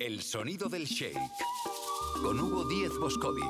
El 0.00 0.22
sonido 0.22 0.70
del 0.70 0.86
shake. 0.86 1.20
Con 2.22 2.40
Hugo 2.40 2.66
Díez 2.66 2.90
Boscovich. 2.98 3.44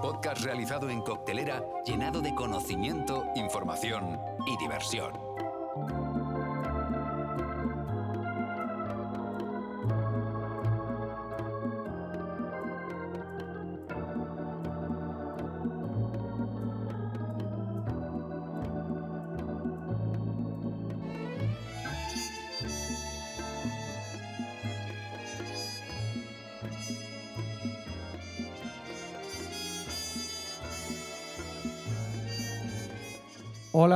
Podcast 0.00 0.44
realizado 0.44 0.88
en 0.88 1.00
coctelera 1.00 1.64
llenado 1.84 2.20
de 2.20 2.32
conocimiento, 2.32 3.24
información 3.34 4.20
y 4.46 4.56
diversión. 4.56 5.33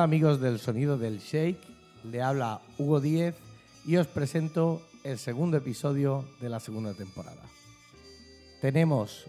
Amigos 0.02 0.41
del 0.41 0.61
sonido 0.61 0.97
del 0.97 1.19
shake, 1.19 1.61
le 2.05 2.23
habla 2.23 2.61
Hugo 2.79 3.01
Díez 3.01 3.34
y 3.84 3.97
os 3.97 4.07
presento 4.07 4.80
el 5.02 5.19
segundo 5.19 5.57
episodio 5.57 6.24
de 6.41 6.48
la 6.48 6.61
segunda 6.61 6.95
temporada. 6.95 7.43
Tenemos 8.61 9.27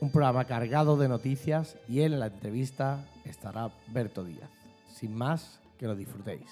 un 0.00 0.12
programa 0.12 0.44
cargado 0.44 0.98
de 0.98 1.08
noticias 1.08 1.76
y 1.88 2.02
en 2.02 2.20
la 2.20 2.26
entrevista 2.26 3.08
estará 3.24 3.70
Berto 3.88 4.22
Díaz. 4.22 4.50
Sin 4.94 5.14
más, 5.14 5.58
que 5.78 5.86
lo 5.86 5.96
disfrutéis. 5.96 6.50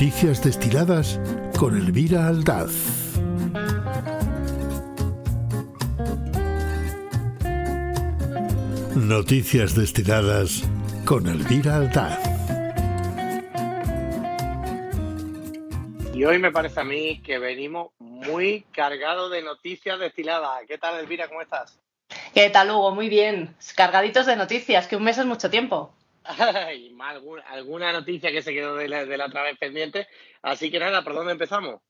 Noticias 0.00 0.42
destiladas 0.42 1.20
con 1.58 1.76
Elvira 1.76 2.26
Aldaz. 2.26 2.72
Noticias 8.96 9.74
destiladas 9.74 10.62
con 11.04 11.26
Elvira 11.26 11.76
Aldaz. 11.76 12.18
Y 16.14 16.24
hoy 16.24 16.38
me 16.38 16.50
parece 16.50 16.80
a 16.80 16.84
mí 16.84 17.20
que 17.20 17.38
venimos 17.38 17.90
muy 17.98 18.62
cargados 18.72 19.30
de 19.30 19.42
noticias 19.42 20.00
destiladas. 20.00 20.62
¿Qué 20.66 20.78
tal, 20.78 20.98
Elvira? 20.98 21.28
¿Cómo 21.28 21.42
estás? 21.42 21.78
¿Qué 22.32 22.48
tal, 22.48 22.70
Hugo? 22.70 22.94
Muy 22.94 23.10
bien. 23.10 23.54
Cargaditos 23.76 24.24
de 24.24 24.36
noticias, 24.36 24.86
que 24.86 24.96
un 24.96 25.02
mes 25.02 25.18
es 25.18 25.26
mucho 25.26 25.50
tiempo. 25.50 25.92
Ay, 26.66 26.94
alguna, 27.00 27.42
alguna 27.44 27.92
noticia 27.92 28.30
que 28.30 28.42
se 28.42 28.52
quedó 28.52 28.76
de 28.76 28.88
la, 28.88 29.04
de 29.04 29.16
la 29.16 29.26
otra 29.26 29.42
vez 29.42 29.58
pendiente. 29.58 30.06
Así 30.42 30.70
que 30.70 30.78
nada, 30.78 31.02
¿por 31.02 31.14
dónde 31.14 31.32
empezamos? 31.32 31.80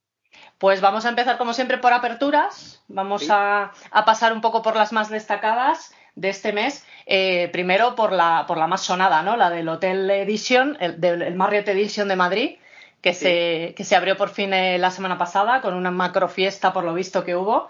Pues 0.59 0.81
vamos 0.81 1.05
a 1.05 1.09
empezar, 1.09 1.39
como 1.39 1.53
siempre, 1.53 1.79
por 1.79 1.93
aperturas. 1.93 2.85
Vamos 2.89 3.23
Sí. 3.23 3.29
a, 3.31 3.73
a 3.91 4.05
pasar 4.05 4.33
un 4.33 4.41
poco 4.41 4.63
por 4.63 4.77
las 4.77 4.93
más 4.93 5.09
destacadas 5.11 5.93
de 6.15 6.29
este 6.29 6.53
mes. 6.53 6.87
Eh, 7.07 7.49
primero 7.53 7.95
por 7.97 8.13
la, 8.13 8.45
por 8.47 8.57
la 8.57 8.67
más 8.69 8.83
sonada, 8.83 9.23
¿no? 9.23 9.37
La 9.37 9.51
del 9.51 9.69
Hotel 9.69 10.09
Edition, 10.11 10.77
el, 10.81 11.01
del 11.01 11.23
el 11.23 11.35
Marriott 11.35 11.67
Edition 11.69 12.07
de 12.09 12.17
Madrid, 12.17 12.59
que, 13.01 13.13
Sí. 13.15 13.25
se, 13.25 13.75
que 13.77 13.85
se 13.85 13.97
abrió 13.97 14.17
por 14.17 14.29
fin 14.29 14.53
eh, 14.55 14.79
la 14.79 14.91
semana 14.93 15.19
pasada 15.19 15.61
con 15.63 15.75
una 15.75 15.91
macro 15.91 16.29
fiesta, 16.29 16.73
por 16.73 16.85
lo 16.85 16.95
visto 16.95 17.25
que 17.25 17.35
hubo. 17.35 17.69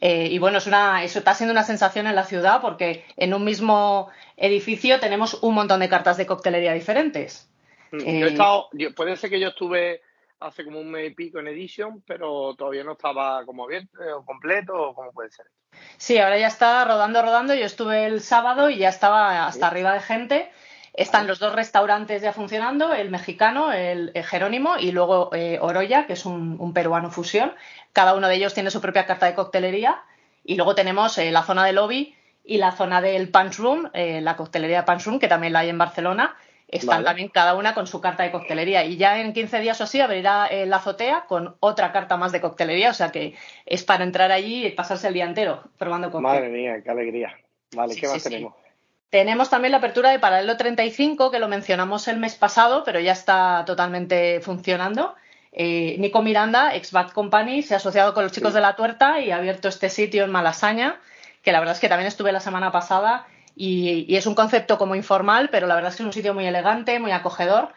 Eh, 0.00 0.28
y 0.30 0.38
bueno, 0.38 0.58
es 0.58 0.66
una, 0.66 1.02
eso 1.02 1.18
está 1.18 1.34
siendo 1.34 1.52
una 1.52 1.64
sensación 1.64 2.06
en 2.06 2.14
la 2.14 2.24
ciudad 2.24 2.60
porque 2.60 3.04
en 3.16 3.34
un 3.34 3.44
mismo 3.44 4.08
edificio 4.36 5.00
tenemos 5.00 5.34
un 5.42 5.54
montón 5.54 5.80
de 5.80 5.88
cartas 5.88 6.16
de 6.16 6.26
coctelería 6.26 6.72
diferentes. 6.72 7.50
Mm, 7.90 8.00
Eh, 8.00 8.20
Yo 8.20 8.26
he 8.26 8.30
estado, 8.30 8.68
yo- 8.72 8.94
puede 8.94 9.16
ser 9.16 9.30
que 9.30 9.40
yo 9.40 9.48
estuve 9.48 10.02
hace 10.40 10.64
como 10.64 10.78
un 10.80 10.90
mes 10.90 11.10
y 11.10 11.14
pico 11.14 11.40
en 11.40 11.48
Edition, 11.48 12.00
pero 12.06 12.54
todavía 12.56 12.84
no 12.84 12.92
estaba 12.92 13.44
como 13.44 13.64
abierto 13.64 13.98
o 14.18 14.24
completo, 14.24 14.72
o 14.74 14.94
cómo 14.94 15.10
puede 15.10 15.30
ser. 15.30 15.46
Sí, 15.96 16.16
ahora 16.18 16.38
ya 16.38 16.46
está 16.46 16.84
rodando, 16.84 17.20
rodando. 17.22 17.54
Yo 17.54 17.64
estuve 17.66 18.06
el 18.06 18.20
sábado 18.20 18.70
y 18.70 18.78
ya 18.78 18.88
estaba 18.90 19.46
hasta 19.46 19.66
Sí. 19.66 19.70
arriba 19.72 19.92
de 19.94 20.00
gente. 20.00 20.50
Están 20.94 21.26
los 21.28 21.38
dos 21.38 21.54
restaurantes 21.54 22.22
ya 22.22 22.32
funcionando, 22.32 22.92
el 22.92 23.10
mexicano, 23.10 23.72
el, 23.72 24.10
el 24.14 24.24
Jerónimo 24.24 24.78
y 24.78 24.90
luego 24.90 25.30
eh, 25.32 25.58
Oroya, 25.60 26.06
que 26.06 26.14
es 26.14 26.24
un, 26.26 26.56
un 26.58 26.72
peruano 26.72 27.10
fusión. 27.10 27.52
Cada 27.92 28.14
uno 28.14 28.28
de 28.28 28.36
ellos 28.36 28.54
tiene 28.54 28.70
su 28.70 28.80
propia 28.80 29.06
carta 29.06 29.26
de 29.26 29.34
coctelería. 29.34 30.02
Y 30.44 30.56
luego 30.56 30.74
tenemos 30.74 31.18
eh, 31.18 31.30
la 31.30 31.42
zona 31.42 31.64
de 31.64 31.72
lobby 31.72 32.14
y 32.44 32.58
la 32.58 32.72
zona 32.72 33.00
del 33.00 33.30
Punch 33.30 33.58
Room, 33.58 33.90
eh, 33.92 34.20
la 34.20 34.36
coctelería 34.36 34.78
de 34.78 34.82
Punch 34.84 35.04
Room, 35.04 35.18
que 35.18 35.28
también 35.28 35.52
la 35.52 35.60
hay 35.60 35.68
en 35.68 35.78
Barcelona. 35.78 36.36
Están 36.68 36.96
Vale. 36.96 37.04
también 37.06 37.28
cada 37.28 37.54
una 37.54 37.74
con 37.74 37.86
su 37.86 38.00
carta 38.00 38.22
de 38.22 38.30
coctelería. 38.30 38.84
Y 38.84 38.96
ya 38.96 39.20
en 39.20 39.32
15 39.32 39.60
días 39.60 39.80
o 39.80 39.84
así 39.84 40.00
abrirá 40.00 40.46
eh, 40.46 40.66
la 40.66 40.76
azotea 40.76 41.24
con 41.26 41.56
otra 41.60 41.92
carta 41.92 42.16
más 42.16 42.30
de 42.32 42.40
coctelería. 42.40 42.90
O 42.90 42.94
sea 42.94 43.10
que 43.10 43.34
es 43.64 43.84
para 43.84 44.04
entrar 44.04 44.32
allí 44.32 44.66
y 44.66 44.70
pasarse 44.70 45.08
el 45.08 45.14
día 45.14 45.24
entero 45.24 45.62
probando 45.78 46.10
cócteles. 46.10 46.40
Madre 46.40 46.48
mía, 46.50 46.82
qué 46.82 46.90
alegría. 46.90 47.36
Vale, 47.74 47.94
Sí, 47.94 48.00
¿qué 48.00 48.08
más 48.08 48.22
sí. 48.22 48.28
tenemos? 48.28 48.54
Tenemos 49.10 49.48
también 49.48 49.72
la 49.72 49.78
apertura 49.78 50.10
de 50.10 50.18
Paralelo 50.18 50.58
35, 50.58 51.30
que 51.30 51.38
lo 51.38 51.48
mencionamos 51.48 52.08
el 52.08 52.18
mes 52.18 52.34
pasado, 52.36 52.84
pero 52.84 53.00
ya 53.00 53.12
está 53.12 53.64
totalmente 53.64 54.40
funcionando. 54.42 55.14
Eh, 55.60 55.96
Nico 55.98 56.22
Miranda, 56.22 56.74
ex 56.76 56.92
Bad 56.92 57.10
Company, 57.10 57.62
se 57.62 57.74
ha 57.74 57.78
asociado 57.78 58.14
con 58.14 58.22
los 58.22 58.30
chicos 58.32 58.52
Sí. 58.52 58.54
de 58.54 58.60
la 58.60 58.76
tuerta 58.76 59.18
y 59.20 59.32
ha 59.32 59.36
abierto 59.38 59.66
este 59.68 59.90
sitio 59.90 60.22
en 60.24 60.30
Malasaña, 60.30 61.00
que 61.42 61.50
la 61.50 61.58
verdad 61.58 61.74
es 61.74 61.80
que 61.80 61.88
también 61.88 62.06
estuve 62.06 62.30
la 62.30 62.38
semana 62.40 62.70
pasada 62.70 63.26
y, 63.56 64.04
y 64.08 64.16
es 64.16 64.26
un 64.26 64.36
concepto 64.36 64.78
como 64.78 64.94
informal, 64.94 65.48
pero 65.50 65.66
la 65.66 65.74
verdad 65.74 65.90
es 65.90 65.96
que 65.96 66.04
es 66.04 66.06
un 66.06 66.12
sitio 66.12 66.32
muy 66.32 66.46
elegante, 66.46 67.00
muy 67.00 67.10
acogedor. 67.10 67.70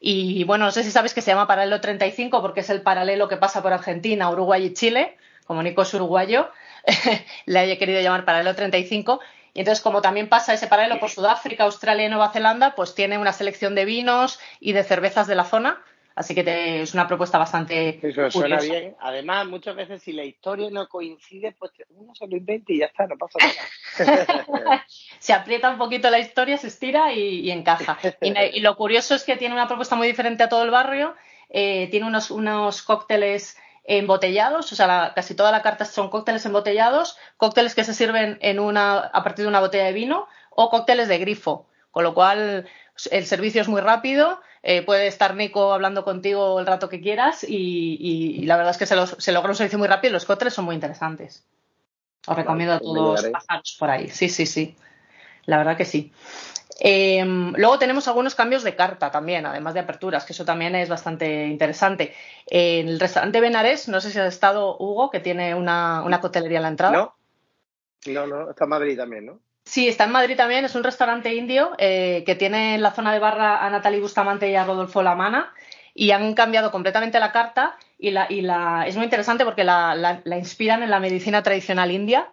Y 0.00 0.44
bueno, 0.44 0.64
no 0.64 0.70
sé 0.70 0.82
si 0.82 0.90
sabes 0.90 1.12
que 1.12 1.20
se 1.20 1.30
llama 1.30 1.46
Paralelo 1.46 1.80
35 1.80 2.40
porque 2.40 2.60
es 2.60 2.70
el 2.70 2.80
paralelo 2.80 3.28
que 3.28 3.36
pasa 3.36 3.62
por 3.62 3.72
Argentina, 3.74 4.30
Uruguay 4.30 4.64
y 4.64 4.72
Chile. 4.72 5.16
Como 5.46 5.62
Nico 5.62 5.82
es 5.82 5.92
uruguayo, 5.94 6.50
le 7.46 7.58
haya 7.58 7.78
querido 7.78 8.00
llamar 8.00 8.24
Paralelo 8.24 8.54
35. 8.54 9.20
Y 9.54 9.60
entonces, 9.60 9.82
como 9.82 10.02
también 10.02 10.28
pasa 10.28 10.52
ese 10.54 10.66
paralelo 10.66 10.98
por 11.00 11.10
Sudáfrica, 11.10 11.64
Australia 11.64 12.06
y 12.06 12.08
Nueva 12.08 12.30
Zelanda, 12.30 12.74
pues 12.74 12.94
tiene 12.94 13.16
una 13.18 13.32
selección 13.32 13.74
de 13.74 13.84
vinos 13.84 14.38
y 14.60 14.72
de 14.72 14.84
cervezas 14.84 15.26
de 15.26 15.34
la 15.34 15.44
zona. 15.44 15.78
Así 16.16 16.34
que 16.34 16.42
te- 16.42 16.80
es 16.80 16.94
una 16.94 17.06
propuesta 17.06 17.36
bastante 17.36 18.00
Eso 18.02 18.30
suena 18.30 18.56
curiosa. 18.56 18.80
bien. 18.80 18.96
Además, 19.00 19.46
muchas 19.46 19.76
veces 19.76 20.02
si 20.02 20.12
la 20.12 20.24
historia 20.24 20.70
no 20.70 20.88
coincide, 20.88 21.52
pues 21.58 21.72
uno 21.90 22.14
se 22.14 22.26
lo 22.26 22.36
inventa 22.38 22.72
y 22.72 22.78
ya 22.78 22.86
está, 22.86 23.06
no 23.06 23.16
pasa 23.18 23.38
nada. 23.38 24.84
Se 25.18 25.32
aprieta 25.34 25.68
un 25.70 25.78
poquito 25.78 26.08
la 26.10 26.18
historia, 26.18 26.56
se 26.56 26.68
estira 26.68 27.12
y, 27.12 27.40
y 27.40 27.50
encaja. 27.50 27.98
Y, 28.20 28.60
lo 28.60 28.76
curioso 28.76 29.14
es 29.14 29.24
que 29.24 29.36
tiene 29.36 29.54
una 29.54 29.68
propuesta 29.68 29.94
muy 29.94 30.06
diferente 30.06 30.42
a 30.42 30.48
todo 30.48 30.62
el 30.64 30.70
barrio. 30.70 31.14
Eh, 31.50 31.88
tiene 31.90 32.06
unos, 32.06 32.30
unos 32.30 32.82
cócteles 32.82 33.56
embotellados, 33.84 34.72
o 34.72 34.74
sea, 34.74 34.86
la- 34.86 35.12
casi 35.14 35.34
toda 35.36 35.52
la 35.52 35.62
carta 35.62 35.84
son 35.84 36.08
cócteles 36.10 36.44
embotellados, 36.46 37.16
cócteles 37.36 37.74
que 37.74 37.84
se 37.84 37.94
sirven 37.94 38.38
en 38.40 38.58
una, 38.58 38.98
a 38.98 39.22
partir 39.22 39.44
de 39.44 39.48
una 39.48 39.60
botella 39.60 39.84
de 39.84 39.92
vino 39.92 40.26
o 40.50 40.70
cócteles 40.70 41.08
de 41.08 41.18
grifo, 41.18 41.68
con 41.90 42.02
lo 42.04 42.14
cual 42.14 42.66
el 43.10 43.26
servicio 43.26 43.60
es 43.60 43.68
muy 43.68 43.80
rápido, 43.80 44.40
eh, 44.68 44.82
puede 44.82 45.06
estar 45.06 45.36
Nico 45.36 45.72
hablando 45.72 46.04
contigo 46.04 46.58
el 46.58 46.66
rato 46.66 46.88
que 46.88 47.00
quieras 47.00 47.44
y, 47.44 47.96
y- 48.00 48.42
y 48.42 48.46
la 48.46 48.56
verdad 48.56 48.72
es 48.72 48.78
que 48.78 48.86
se, 48.86 48.96
los- 48.96 49.14
se 49.18 49.30
logra 49.32 49.50
un 49.50 49.56
servicio 49.56 49.78
muy 49.78 49.86
rápido 49.86 50.10
y 50.10 50.12
los 50.14 50.24
cócteles 50.24 50.54
son 50.54 50.64
muy 50.64 50.74
interesantes. 50.74 51.44
Os 52.22 52.26
Vale, 52.28 52.42
recomiendo 52.42 52.74
a 52.74 52.80
todos 52.80 53.24
pasaros 53.26 53.76
por 53.78 53.90
ahí. 53.90 54.08
Sí, 54.08 54.28
sí, 54.28 54.44
sí. 54.46 54.74
La 55.44 55.58
verdad 55.58 55.76
que 55.76 55.84
sí. 55.84 56.12
Eh, 56.80 57.24
luego 57.24 57.78
tenemos 57.78 58.08
algunos 58.08 58.34
cambios 58.34 58.64
de 58.64 58.74
carta 58.74 59.10
también, 59.12 59.46
además 59.46 59.72
de 59.74 59.80
aperturas, 59.80 60.24
que 60.24 60.32
eso 60.32 60.44
también 60.44 60.74
es 60.74 60.88
bastante 60.88 61.46
interesante. 61.46 62.12
En 62.46 62.88
el 62.88 62.98
restaurante 63.00 63.40
Benares, 63.40 63.88
no 63.88 64.00
sé 64.00 64.10
si 64.10 64.18
has 64.18 64.26
estado, 64.34 64.76
Hugo, 64.78 65.10
que 65.10 65.20
tiene 65.20 65.54
una, 65.54 66.02
una 66.02 66.20
coctelería 66.20 66.58
en 66.58 66.62
la 66.64 66.68
entrada. 66.68 66.92
¿No? 66.92 67.14
No, 68.12 68.26
no, 68.26 68.50
está 68.50 68.64
en 68.64 68.70
Madrid 68.70 68.96
también, 68.96 69.26
¿no? 69.26 69.40
Sí, 69.66 69.88
está 69.88 70.04
en 70.04 70.12
Madrid 70.12 70.36
también, 70.36 70.64
es 70.64 70.76
un 70.76 70.84
restaurante 70.84 71.34
indio 71.34 71.72
eh, 71.78 72.22
que 72.24 72.36
tiene 72.36 72.76
en 72.76 72.82
la 72.82 72.92
zona 72.92 73.12
de 73.12 73.18
barra 73.18 73.64
a 73.66 73.68
Natalie 73.68 74.00
Bustamante 74.00 74.48
y 74.48 74.54
a 74.54 74.64
Rodolfo 74.64 75.02
Lamana 75.02 75.52
y 75.92 76.12
han 76.12 76.34
cambiado 76.34 76.70
completamente 76.70 77.18
la 77.18 77.32
carta 77.32 77.76
y, 77.98 78.12
la, 78.12 78.26
y 78.30 78.42
la, 78.42 78.84
es 78.86 78.94
muy 78.94 79.04
interesante 79.04 79.44
porque 79.44 79.64
la, 79.64 79.96
la- 79.96 80.20
la 80.24 80.38
inspiran 80.38 80.84
en 80.84 80.90
la 80.90 81.00
medicina 81.00 81.42
tradicional 81.42 81.90
india 81.90 82.28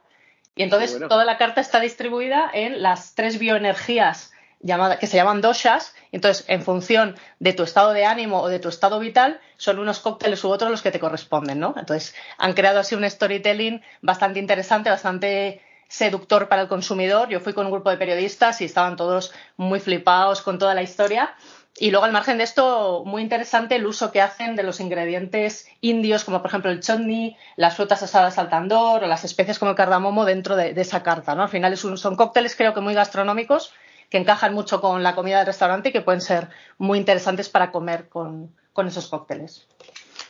y 0.55 0.61
entonces 0.61 0.91
bueno. 0.91 1.07
toda 1.07 1.25
la 1.25 1.37
carta 1.37 1.59
está 1.59 1.79
distribuida 1.79 2.51
en 2.53 2.83
las 2.83 3.15
tres 3.15 3.39
bioenergías 3.39 4.31
llamada- 4.59 4.99
que 4.99 5.07
se 5.07 5.17
llaman 5.17 5.41
doshas. 5.41 5.95
Entonces, 6.11 6.45
en 6.47 6.61
función 6.61 7.15
de 7.39 7.53
tu 7.53 7.63
estado 7.63 7.93
de 7.93 8.05
ánimo 8.05 8.41
o 8.41 8.47
de 8.47 8.59
tu 8.59 8.69
estado 8.69 8.99
vital, 8.99 9.39
son 9.57 9.79
unos 9.79 9.99
cócteles 9.99 10.43
u 10.43 10.49
otros 10.51 10.69
los 10.69 10.83
que 10.83 10.91
te 10.91 10.99
corresponden, 10.99 11.59
¿no? 11.59 11.73
Entonces, 11.75 12.13
han 12.37 12.53
creado 12.53 12.79
así 12.79 12.93
un 12.93 13.09
storytelling 13.09 13.81
bastante 14.03 14.37
interesante, 14.39 14.91
bastante 14.91 15.61
seductor 15.93 16.49
para 16.49 16.63
el 16.63 16.67
consumidor. 16.67 17.29
Yo 17.29 17.39
fui 17.39 17.53
con 17.53 17.67
un 17.67 17.71
grupo 17.71 17.91
de 17.91 17.97
periodistas 17.97 18.61
y 18.61 18.65
estaban 18.65 18.95
todos 18.95 19.31
muy 19.57 19.79
flipados 19.79 20.41
con 20.41 20.57
toda 20.57 20.73
la 20.73 20.81
historia. 20.81 21.35
Y 21.77 21.91
luego, 21.91 22.05
al 22.05 22.11
margen 22.11 22.39
de 22.39 22.45
esto, 22.45 23.03
muy 23.05 23.21
interesante 23.21 23.75
el 23.75 23.85
uso 23.85 24.11
que 24.11 24.19
hacen 24.19 24.55
de 24.55 24.63
los 24.63 24.79
ingredientes 24.79 25.67
indios, 25.81 26.23
como 26.23 26.41
por 26.41 26.49
ejemplo 26.49 26.71
el 26.71 26.79
chutney, 26.79 27.37
las 27.57 27.75
frutas 27.75 28.01
asadas 28.01 28.39
al 28.39 28.49
tandor 28.49 29.03
o 29.03 29.07
las 29.07 29.23
especies 29.23 29.59
como 29.59 29.71
el 29.71 29.77
cardamomo 29.77 30.25
dentro 30.25 30.55
de, 30.55 30.71
esa 30.75 31.03
carta. 31.03 31.35
¿no? 31.35 31.43
Al 31.43 31.49
final 31.49 31.77
son 31.77 32.15
cócteles 32.15 32.55
creo 32.55 32.73
que 32.73 32.81
muy 32.81 32.95
gastronómicos 32.95 33.71
que 34.09 34.17
encajan 34.17 34.53
mucho 34.53 34.81
con 34.81 35.03
la 35.03 35.13
comida 35.13 35.37
del 35.37 35.47
restaurante 35.47 35.89
y 35.89 35.91
que 35.91 36.01
pueden 36.01 36.21
ser 36.21 36.49
muy 36.79 36.97
interesantes 36.97 37.49
para 37.49 37.71
comer 37.71 38.09
con, 38.09 38.55
esos 38.87 39.07
cócteles. 39.07 39.67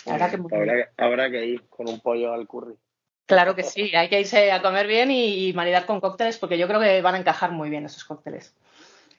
Habrá 0.05 1.29
que, 1.29 1.45
ir 1.45 1.63
con 1.69 1.87
un 1.87 2.01
pollo 2.01 2.33
al 2.33 2.47
curry. 2.47 2.75
Claro 3.25 3.55
que 3.55 3.63
sí, 3.63 3.95
hay 3.95 4.09
que 4.09 4.19
irse 4.19 4.51
a 4.51 4.61
comer 4.61 4.87
bien 4.87 5.09
y, 5.11 5.47
y 5.47 5.53
maridar 5.53 5.85
con 5.85 6.01
cócteles 6.01 6.37
porque 6.37 6.57
yo 6.57 6.67
creo 6.67 6.79
que 6.79 7.01
van 7.01 7.15
a 7.15 7.19
encajar 7.19 7.51
muy 7.51 7.69
bien 7.69 7.85
esos 7.85 8.03
cócteles. 8.03 8.53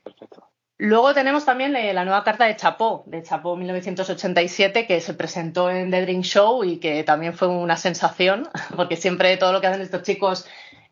Perfecto. 0.03 0.49
Luego 0.77 1.15
tenemos 1.15 1.45
también 1.45 1.77
eh, 1.77 1.95
la 1.95 2.05
nueva 2.05 2.25
carta 2.25 2.47
de 2.47 2.57
Chapó, 2.57 3.05
de 3.07 3.23
Chapó 3.23 3.57
1987, 3.57 4.87
que 4.87 5.01
se 5.01 5.15
presentó 5.15 5.71
en 5.71 5.91
The 5.91 6.03
Drink 6.03 6.25
Show 6.25 6.65
y 6.65 6.79
que 6.79 7.05
también 7.05 7.35
fue 7.35 7.47
una 7.47 7.77
sensación, 7.77 8.49
porque 8.77 8.97
siempre 8.97 9.37
todo 9.37 9.53
lo 9.53 9.61
que 9.61 9.69
hacen 9.69 9.83
estos 9.83 10.03
chicos 10.03 10.47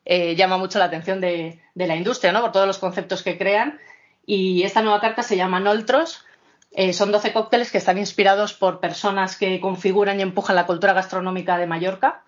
eh, 0.05 0.37
llama 0.37 0.56
mucho 0.56 0.79
la 0.79 0.85
atención 0.85 1.20
de, 1.20 1.61
la 1.75 1.97
industria, 1.97 2.31
¿no? 2.31 2.41
Por 2.41 2.53
todos 2.53 2.67
los 2.67 2.79
conceptos 2.79 3.23
que 3.25 3.37
crean. 3.37 3.81
Y 4.25 4.62
esta 4.62 4.82
nueva 4.82 5.00
carta 5.00 5.25
se 5.25 5.37
llama 5.37 5.58
Noltros. 5.58 6.25
Eh, 6.70 6.93
son 6.93 7.11
12 7.11 7.32
cócteles 7.32 7.73
que 7.73 7.79
están 7.79 7.99
inspirados 7.99 8.55
por 8.55 8.79
personas 8.79 9.37
que 9.37 9.61
configuran 9.61 10.20
y 10.20 10.23
empujan 10.23 10.56
la 10.56 10.65
cultura 10.65 10.93
gastronómica 10.93 11.58
de 11.58 11.67
Mallorca. 11.67 12.23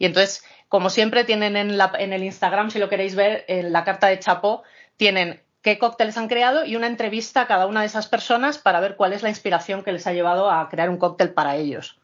Y 0.00 0.06
entonces, 0.06 0.42
como 0.68 0.88
siempre, 0.88 1.24
tienen 1.24 1.56
en, 1.56 1.70
el 1.70 2.24
Instagram, 2.24 2.70
si 2.70 2.78
lo 2.78 2.88
queréis 2.88 3.14
ver, 3.14 3.44
en 3.48 3.70
la 3.70 3.84
carta 3.84 4.06
de 4.06 4.18
Chapó, 4.18 4.62
tienen 4.96 5.42
qué 5.60 5.78
cócteles 5.78 6.16
han 6.16 6.26
creado 6.26 6.64
y 6.64 6.74
una 6.74 6.86
entrevista 6.86 7.42
a 7.42 7.46
cada 7.46 7.66
una 7.66 7.80
de 7.80 7.86
esas 7.86 8.08
personas 8.08 8.56
para 8.56 8.80
ver 8.80 8.96
cuál 8.96 9.12
es 9.12 9.22
la 9.22 9.28
inspiración 9.28 9.84
que 9.84 9.92
les 9.92 10.06
ha 10.06 10.14
llevado 10.14 10.50
a 10.50 10.70
crear 10.70 10.88
un 10.88 10.96
cóctel 10.96 11.34
para 11.34 11.56
ellos. 11.56 12.00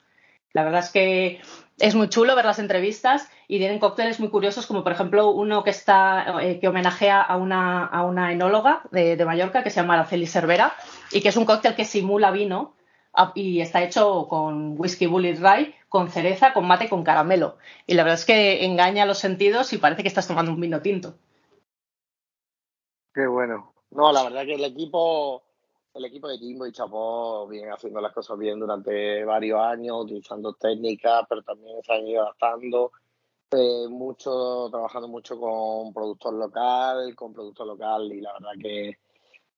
La 0.52 0.62
verdad 0.62 0.80
es 0.80 0.90
que 0.90 1.40
es 1.78 1.94
muy 1.94 2.10
chulo 2.10 2.36
ver 2.36 2.44
las 2.44 2.58
entrevistas 2.58 3.30
y 3.48 3.58
tienen 3.58 3.78
cócteles 3.78 4.20
muy 4.20 4.28
curiosos, 4.28 4.66
como 4.66 4.82
por 4.82 4.92
ejemplo 4.92 5.30
uno 5.30 5.64
que 5.64 5.70
está 5.70 6.42
eh, 6.42 6.58
que 6.60 6.68
homenajea 6.68 7.22
a 7.22 7.38
una, 7.38 7.86
a 7.86 8.04
una 8.04 8.30
enóloga 8.30 8.82
de, 8.90 9.22
Mallorca 9.24 9.62
que 9.62 9.70
se 9.70 9.80
llama 9.80 9.94
Araceli 9.94 10.26
Cervera 10.26 10.74
y 11.12 11.22
que 11.22 11.30
es 11.30 11.36
un 11.38 11.46
cóctel 11.46 11.74
que 11.74 11.86
simula 11.86 12.30
vino 12.30 12.75
y 13.34 13.60
está 13.60 13.82
hecho 13.82 14.26
con 14.28 14.78
whisky 14.78 15.06
bullet 15.06 15.36
rye, 15.36 15.74
con 15.88 16.10
cereza, 16.10 16.52
con 16.52 16.66
mate 16.66 16.86
y 16.86 16.88
con 16.88 17.04
caramelo. 17.04 17.56
Y 17.86 17.94
la 17.94 18.02
verdad 18.02 18.18
es 18.18 18.24
que 18.24 18.64
engaña 18.64 19.06
los 19.06 19.18
sentidos 19.18 19.72
y 19.72 19.78
parece 19.78 20.02
que 20.02 20.08
estás 20.08 20.28
tomando 20.28 20.52
un 20.52 20.60
vino 20.60 20.82
tinto. 20.82 21.14
Qué 23.14 23.26
bueno. 23.26 23.72
No, 23.90 24.12
la 24.12 24.24
verdad 24.24 24.44
que 24.44 24.54
el 24.54 24.64
equipo, 24.64 25.42
el 25.94 26.04
equipo 26.04 26.28
de 26.28 26.38
Jimbo 26.38 26.66
y 26.66 26.72
Chapó 26.72 27.46
vienen 27.48 27.72
haciendo 27.72 28.00
las 28.00 28.12
cosas 28.12 28.38
bien 28.38 28.60
durante 28.60 29.24
varios 29.24 29.60
años, 29.60 30.04
utilizando 30.04 30.52
técnicas, 30.52 31.24
pero 31.28 31.42
también 31.42 31.82
se 31.82 31.92
han 31.94 32.06
ido 32.06 32.22
adaptando. 32.22 32.92
Eh, 33.52 33.86
mucho, 33.88 34.68
trabajando 34.70 35.06
mucho 35.06 35.38
con 35.38 35.94
productor 35.94 36.34
local, 36.34 37.14
con 37.14 37.32
productor 37.32 37.66
local, 37.68 38.12
y 38.12 38.20
la 38.20 38.32
verdad 38.32 38.52
que, 38.60 38.98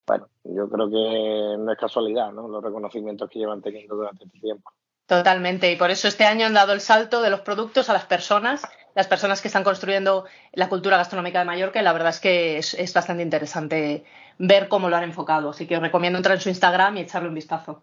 bueno, 0.09 0.29
yo 0.43 0.69
creo 0.69 0.89
que 0.89 1.57
no 1.59 1.71
es 1.71 1.79
casualidad, 1.79 2.33
¿no? 2.33 2.49
Los 2.49 2.65
reconocimientos 2.65 3.29
que 3.29 3.39
llevan 3.39 3.61
teniendo 3.61 3.95
durante 3.95 4.25
este 4.25 4.41
tiempo. 4.41 4.73
Totalmente, 5.07 5.71
y 5.71 5.77
por 5.77 5.91
eso 5.91 6.09
este 6.09 6.25
año 6.25 6.47
han 6.47 6.55
dado 6.55 6.73
el 6.73 6.81
salto 6.81 7.23
de 7.23 7.31
los 7.31 7.41
productos 7.41 7.89
a 7.89 7.93
las 7.93 8.07
personas, 8.07 8.67
las 8.95 9.07
personas 9.07 9.41
que 9.41 9.49
están 9.49 9.65
construyendo 9.65 10.25
la 10.53 10.69
cultura 10.69 10.97
gastronómica 10.97 11.39
de 11.39 11.45
Mallorca, 11.45 11.81
y 11.81 11.85
la 11.85 11.93
verdad 11.93 12.11
es 12.11 12.21
que 12.21 12.59
es, 12.59 12.95
bastante 12.95 13.23
interesante 13.23 14.05
ver 14.39 14.69
cómo 14.69 14.89
lo 14.89 14.97
han 14.97 15.05
enfocado. 15.05 15.51
Así 15.51 15.67
que 15.67 15.77
os 15.77 15.83
recomiendo 15.83 16.19
entrar 16.19 16.37
en 16.37 16.43
su 16.43 16.49
Instagram 16.49 16.97
y 16.97 17.01
echarle 17.01 17.29
un 17.29 17.35
vistazo. 17.35 17.83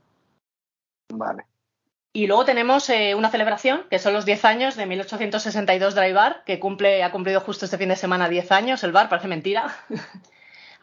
Vale. 1.13 1.45
Y 2.11 2.27
luego 2.27 2.45
tenemos 2.45 2.89
eh, 2.89 3.13
una 3.13 3.29
celebración, 3.29 3.83
que 3.89 3.99
son 3.99 4.13
los 4.13 4.25
10 4.25 4.45
años 4.45 4.75
de 4.75 4.85
1862 4.85 5.95
Dry 5.95 6.13
Bar, 6.13 6.43
que 6.45 6.59
cumple, 6.59 7.03
ha 7.03 7.11
cumplido 7.11 7.41
justo 7.41 7.65
este 7.65 7.77
fin 7.77 7.89
de 7.89 7.95
semana 7.95 8.29
10 8.29 8.51
años 8.51 8.83
el 8.83 8.91
bar, 8.91 9.09
parece 9.09 9.27
mentira. 9.27 9.75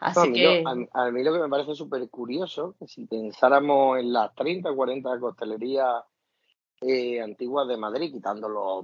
Así 0.03 0.33
que... 0.33 0.63
a, 0.65 1.11
mí 1.11 1.23
lo 1.23 1.33
que 1.33 1.39
me 1.39 1.49
parece 1.49 1.75
súper 1.75 2.09
curioso, 2.09 2.75
que 2.77 2.87
si 2.87 3.05
pensáramos 3.05 3.99
en 3.99 4.11
las 4.11 4.35
30 4.35 4.71
o 4.71 4.75
40 4.75 5.17
costelerías 5.19 6.03
eh, 6.81 7.21
antiguas 7.21 7.69
de 7.69 7.77
Madrid, 7.77 8.11
quitando 8.11 8.49
los 8.49 8.83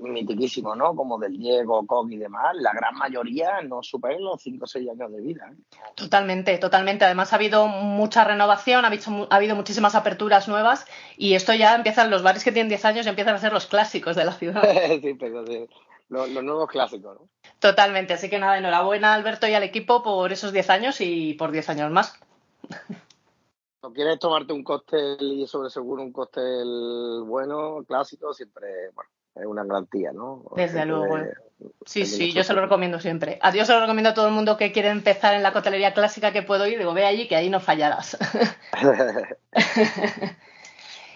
mitiquísimos, 0.00 0.76
¿no? 0.76 0.96
Como 0.96 1.16
del 1.18 1.38
Diego, 1.38 1.86
Koch 1.86 2.10
y 2.10 2.16
demás, 2.16 2.56
la 2.56 2.72
gran 2.72 2.96
mayoría 2.96 3.60
no 3.62 3.84
superan 3.84 4.24
los 4.24 4.42
5 4.42 4.64
o 4.64 4.66
6 4.66 4.90
años 4.90 5.12
de 5.12 5.20
vida. 5.20 5.52
¿eh? 5.52 5.76
Totalmente, 5.94 6.58
totalmente. 6.58 7.04
Además 7.04 7.32
ha 7.32 7.36
habido 7.36 7.68
mucha 7.68 8.24
renovación, 8.24 8.84
ha 8.84 8.88
habido, 8.88 9.28
ha 9.30 9.36
habido 9.36 9.54
muchísimas 9.54 9.94
aperturas 9.94 10.48
nuevas 10.48 10.84
y 11.16 11.34
esto 11.34 11.54
ya 11.54 11.76
empiezan, 11.76 12.10
los 12.10 12.24
bares 12.24 12.42
que 12.42 12.50
tienen 12.50 12.68
10 12.68 12.84
años 12.86 13.04
ya 13.04 13.10
empiezan 13.10 13.36
a 13.36 13.38
ser 13.38 13.52
los 13.52 13.66
clásicos 13.66 14.16
de 14.16 14.24
la 14.24 14.32
ciudad. 14.32 14.62
sí, 15.02 15.14
pero 15.14 15.44
Los, 16.12 16.28
los, 16.28 16.44
nuevos 16.44 16.68
clásicos, 16.68 17.18
¿no? 17.18 17.28
Totalmente, 17.58 18.12
así 18.12 18.28
que 18.28 18.38
nada, 18.38 18.58
enhorabuena 18.58 19.14
Alberto 19.14 19.46
y 19.46 19.54
al 19.54 19.62
equipo 19.62 20.02
por 20.02 20.30
esos 20.30 20.52
10 20.52 20.68
años 20.68 21.00
y 21.00 21.32
por 21.34 21.52
10 21.52 21.70
años 21.70 21.90
más. 21.90 22.20
no 23.82 23.92
quieres 23.94 24.18
tomarte 24.18 24.52
un 24.52 24.62
cóctel 24.62 25.16
y 25.20 25.46
sobre 25.46 25.70
seguro 25.70 26.02
un 26.02 26.12
cóctel 26.12 27.22
bueno, 27.24 27.82
clásico, 27.88 28.34
siempre, 28.34 28.90
bueno, 28.94 29.10
es 29.36 29.46
una 29.46 29.64
garantía, 29.64 30.12
¿no? 30.12 30.44
Desde 30.54 30.84
luego. 30.84 31.16
sí, 31.86 32.04
sí, 32.04 32.34
yo 32.34 32.44
se 32.44 32.52
lo 32.52 32.60
recomiendo 32.60 33.00
siempre. 33.00 33.40
Yo 33.54 33.64
se 33.64 33.72
lo 33.72 33.80
recomiendo 33.80 34.10
a 34.10 34.14
todo 34.14 34.28
el 34.28 34.34
mundo 34.34 34.58
que 34.58 34.70
quiere 34.70 34.90
empezar 34.90 35.34
en 35.34 35.42
la 35.42 35.54
coctelería 35.54 35.94
clásica 35.94 36.30
que 36.30 36.42
puedo 36.42 36.66
ir, 36.66 36.78
digo, 36.78 36.92
ve 36.92 37.06
allí 37.06 37.26
que 37.26 37.36
ahí 37.36 37.48
no 37.48 37.58
fallarás. 37.58 38.18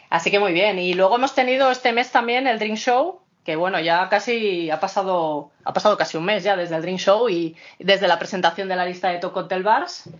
Así 0.08 0.30
que 0.30 0.38
muy 0.38 0.52
bien. 0.52 0.78
Y 0.78 0.94
luego 0.94 1.16
hemos 1.16 1.34
tenido 1.34 1.70
este 1.70 1.92
mes 1.92 2.10
también 2.10 2.46
el 2.46 2.58
Drink 2.58 2.76
Show, 2.76 3.20
que 3.46 3.54
bueno, 3.54 3.78
ya 3.78 4.08
casi 4.08 4.70
ha 4.70 4.80
pasado, 4.80 5.52
ha 5.64 5.72
pasado 5.72 5.96
casi 5.96 6.16
un 6.16 6.24
mes 6.24 6.42
ya 6.42 6.56
desde 6.56 6.74
el 6.74 6.82
Drink 6.82 6.98
Show 6.98 7.28
y 7.28 7.56
desde 7.78 8.08
la 8.08 8.18
presentación 8.18 8.68
de 8.68 8.74
la 8.74 8.84
lista 8.84 9.08
de 9.08 9.20
Top 9.20 9.32
Cocktail 9.32 9.62
Bars. 9.62 10.10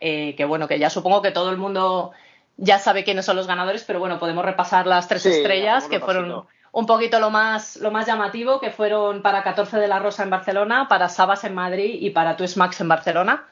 Eh, 0.00 0.34
que 0.34 0.46
bueno, 0.46 0.66
que 0.66 0.78
ya 0.78 0.88
supongo 0.88 1.20
que 1.20 1.30
todo 1.30 1.50
el 1.50 1.58
mundo 1.58 2.12
ya 2.56 2.78
sabe 2.78 3.04
quiénes 3.04 3.26
son 3.26 3.36
los 3.36 3.46
ganadores, 3.46 3.84
pero 3.84 3.98
bueno, 3.98 4.18
podemos 4.18 4.46
repasar 4.46 4.86
las 4.86 5.08
tres 5.08 5.26
estrellas 5.26 5.88
que 5.88 6.00
fueron 6.00 6.46
un 6.72 6.86
poquito 6.86 7.20
lo 7.20 7.28
más, 7.28 7.76
lo 7.76 7.90
más 7.90 8.06
llamativo, 8.06 8.58
que 8.60 8.70
fueron 8.70 9.20
para 9.20 9.42
14 9.42 9.76
de 9.76 9.86
la 9.86 9.98
Rosa 9.98 10.22
en 10.22 10.30
Barcelona, 10.30 10.88
para 10.88 11.10
Sabas 11.10 11.44
en 11.44 11.54
Madrid 11.54 11.98
y 12.00 12.10
para 12.10 12.34
Twist 12.34 12.56
Max 12.56 12.80
en 12.80 12.88
Barcelona. 12.88 13.46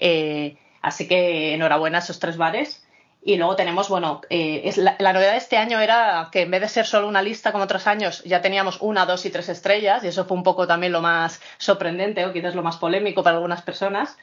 Eh, 0.00 0.56
así 0.80 1.06
que 1.06 1.52
enhorabuena 1.52 1.98
a 1.98 2.00
esos 2.00 2.18
tres 2.18 2.38
bares. 2.38 2.87
Y 3.22 3.36
luego 3.36 3.56
tenemos, 3.56 3.88
bueno, 3.88 4.20
eh, 4.30 4.62
es 4.64 4.78
la, 4.78 4.96
novedad 4.98 5.32
de 5.32 5.38
este 5.38 5.56
año 5.56 5.80
era 5.80 6.28
que 6.30 6.42
en 6.42 6.50
vez 6.50 6.60
de 6.60 6.68
ser 6.68 6.86
solo 6.86 7.08
una 7.08 7.20
lista 7.20 7.52
como 7.52 7.64
otros 7.64 7.86
años, 7.86 8.22
ya 8.24 8.40
teníamos 8.40 8.80
una, 8.80 9.06
dos 9.06 9.26
y 9.26 9.30
tres 9.30 9.48
estrellas, 9.48 10.04
y 10.04 10.08
eso 10.08 10.24
fue 10.24 10.36
un 10.36 10.44
poco 10.44 10.66
también 10.66 10.92
lo 10.92 11.00
más 11.00 11.40
sorprendente 11.58 12.24
o 12.24 12.32
quizás 12.32 12.54
lo 12.54 12.62
más 12.62 12.76
polémico 12.76 13.22
para 13.22 13.36
algunas 13.36 13.62
personas. 13.62 14.16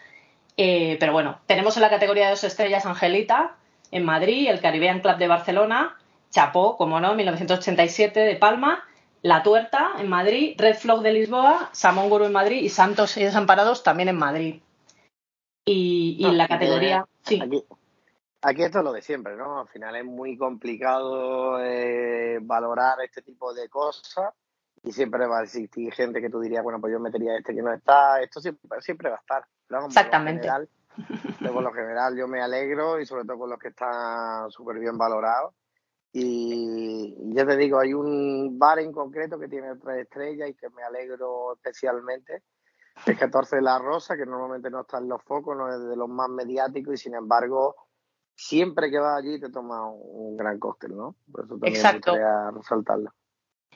Eh, 0.58 0.96
pero 1.00 1.12
bueno, 1.12 1.40
tenemos 1.46 1.76
en 1.76 1.82
la 1.82 1.90
categoría 1.90 2.26
de 2.26 2.30
dos 2.32 2.46
estrellas 2.46 2.86
Angelita 2.86 3.56
en 3.92 4.06
Madrid, 4.06 4.48
el 4.50 4.62
Caribbean 4.62 5.02
Club 5.02 5.18
de 5.18 5.28
Barcelona, 5.28 5.98
Chapó, 6.32 6.78
como 6.78 7.00
no, 7.00 7.16
1987 7.16 8.22
de 8.22 8.36
Palma, 8.36 8.84
La 9.22 9.44
Tuerta 9.44 9.92
en 10.00 10.08
Madrid, 10.08 10.56
Red 10.58 10.78
Flow 10.78 11.02
de 11.02 11.14
Lisboa, 11.14 11.70
Samón 11.74 12.10
Guru 12.10 12.26
en 12.26 12.32
Madrid 12.32 12.62
y 12.64 12.70
Santos 12.70 13.18
y 13.18 13.24
Desamparados 13.24 13.84
también 13.84 14.10
en 14.10 14.18
Madrid. 14.18 14.62
Y, 15.66 16.18
y 16.20 16.32
la 16.32 16.48
categoría. 16.48 17.06
sí. 17.24 17.42
Aquí, 17.42 17.64
esto 18.52 18.80
es 18.80 18.84
lo 18.84 18.94
de 18.94 19.02
siempre, 19.02 19.36
¿no? 19.36 19.62
Al 19.62 19.68
final 19.68 19.96
es 19.96 20.06
muy 20.06 20.38
complicado 20.38 21.60
eh, 21.64 22.40
valorar 22.42 22.98
este 23.04 23.22
tipo 23.22 23.54
de 23.54 23.70
cosas 23.70 24.34
y 24.84 24.92
siempre 24.92 25.26
va 25.26 25.40
a 25.40 25.44
existir 25.44 25.92
gente 25.94 26.22
que 26.22 26.30
tú 26.30 26.40
dirías, 26.40 26.64
bueno, 26.64 26.80
pues 26.80 26.94
yo 26.94 27.00
metería 27.00 27.38
este 27.38 27.56
que 27.56 27.62
no 27.62 27.74
está, 27.74 28.22
esto 28.22 28.40
siempre, 28.40 28.82
siempre 28.82 29.10
va 29.10 29.16
a 29.16 29.20
estar. 29.20 29.46
Exactamente. 29.88 30.48
Por 31.54 31.64
lo, 31.64 31.74
general, 31.74 32.16
yo 32.18 32.28
me 32.28 32.42
alegro 32.42 33.00
y 33.00 33.06
sobre 33.06 33.26
todo 33.26 33.40
con 33.40 33.50
los 33.50 33.60
que 33.60 33.70
están 33.70 34.50
súper 34.52 34.80
bien 34.80 34.98
valorados. 34.98 35.54
Y 36.14 37.34
ya 37.34 37.46
te 37.46 37.58
digo, 37.58 37.80
hay 37.80 37.94
un 37.94 38.58
bar 38.58 38.80
en 38.80 38.94
concreto 38.94 39.38
que 39.38 39.50
tiene 39.50 39.76
tres 39.76 40.04
estrellas 40.04 40.50
y 40.50 40.54
que 40.54 40.70
me 40.70 40.84
alegro 40.84 41.54
especialmente. 41.56 42.44
Es 43.06 43.20
14 43.20 43.58
de 43.58 43.62
la 43.62 43.78
Rosa, 43.80 44.16
que 44.16 44.26
normalmente 44.26 44.70
no 44.70 44.82
está 44.82 45.00
en 45.00 45.10
los 45.10 45.22
focos, 45.24 45.58
no 45.58 45.70
es 45.70 45.90
de 45.90 45.98
los 45.98 46.08
más 46.08 46.30
mediáticos 46.30 46.94
y 46.94 46.98
sin 46.98 47.16
embargo, 47.16 47.76
siempre 48.36 48.92
que 48.92 49.00
vas 49.00 49.20
allí 49.20 49.40
te 49.40 49.50
tomas 49.50 49.82
un 49.94 50.38
gran 50.38 50.60
cóctel, 50.60 50.96
¿no? 50.96 51.16
Por 51.32 51.46
eso 51.46 51.54
también 51.56 51.76
Exacto. 51.76 52.14
me 52.14 52.52
resaltarlo. 52.52 53.12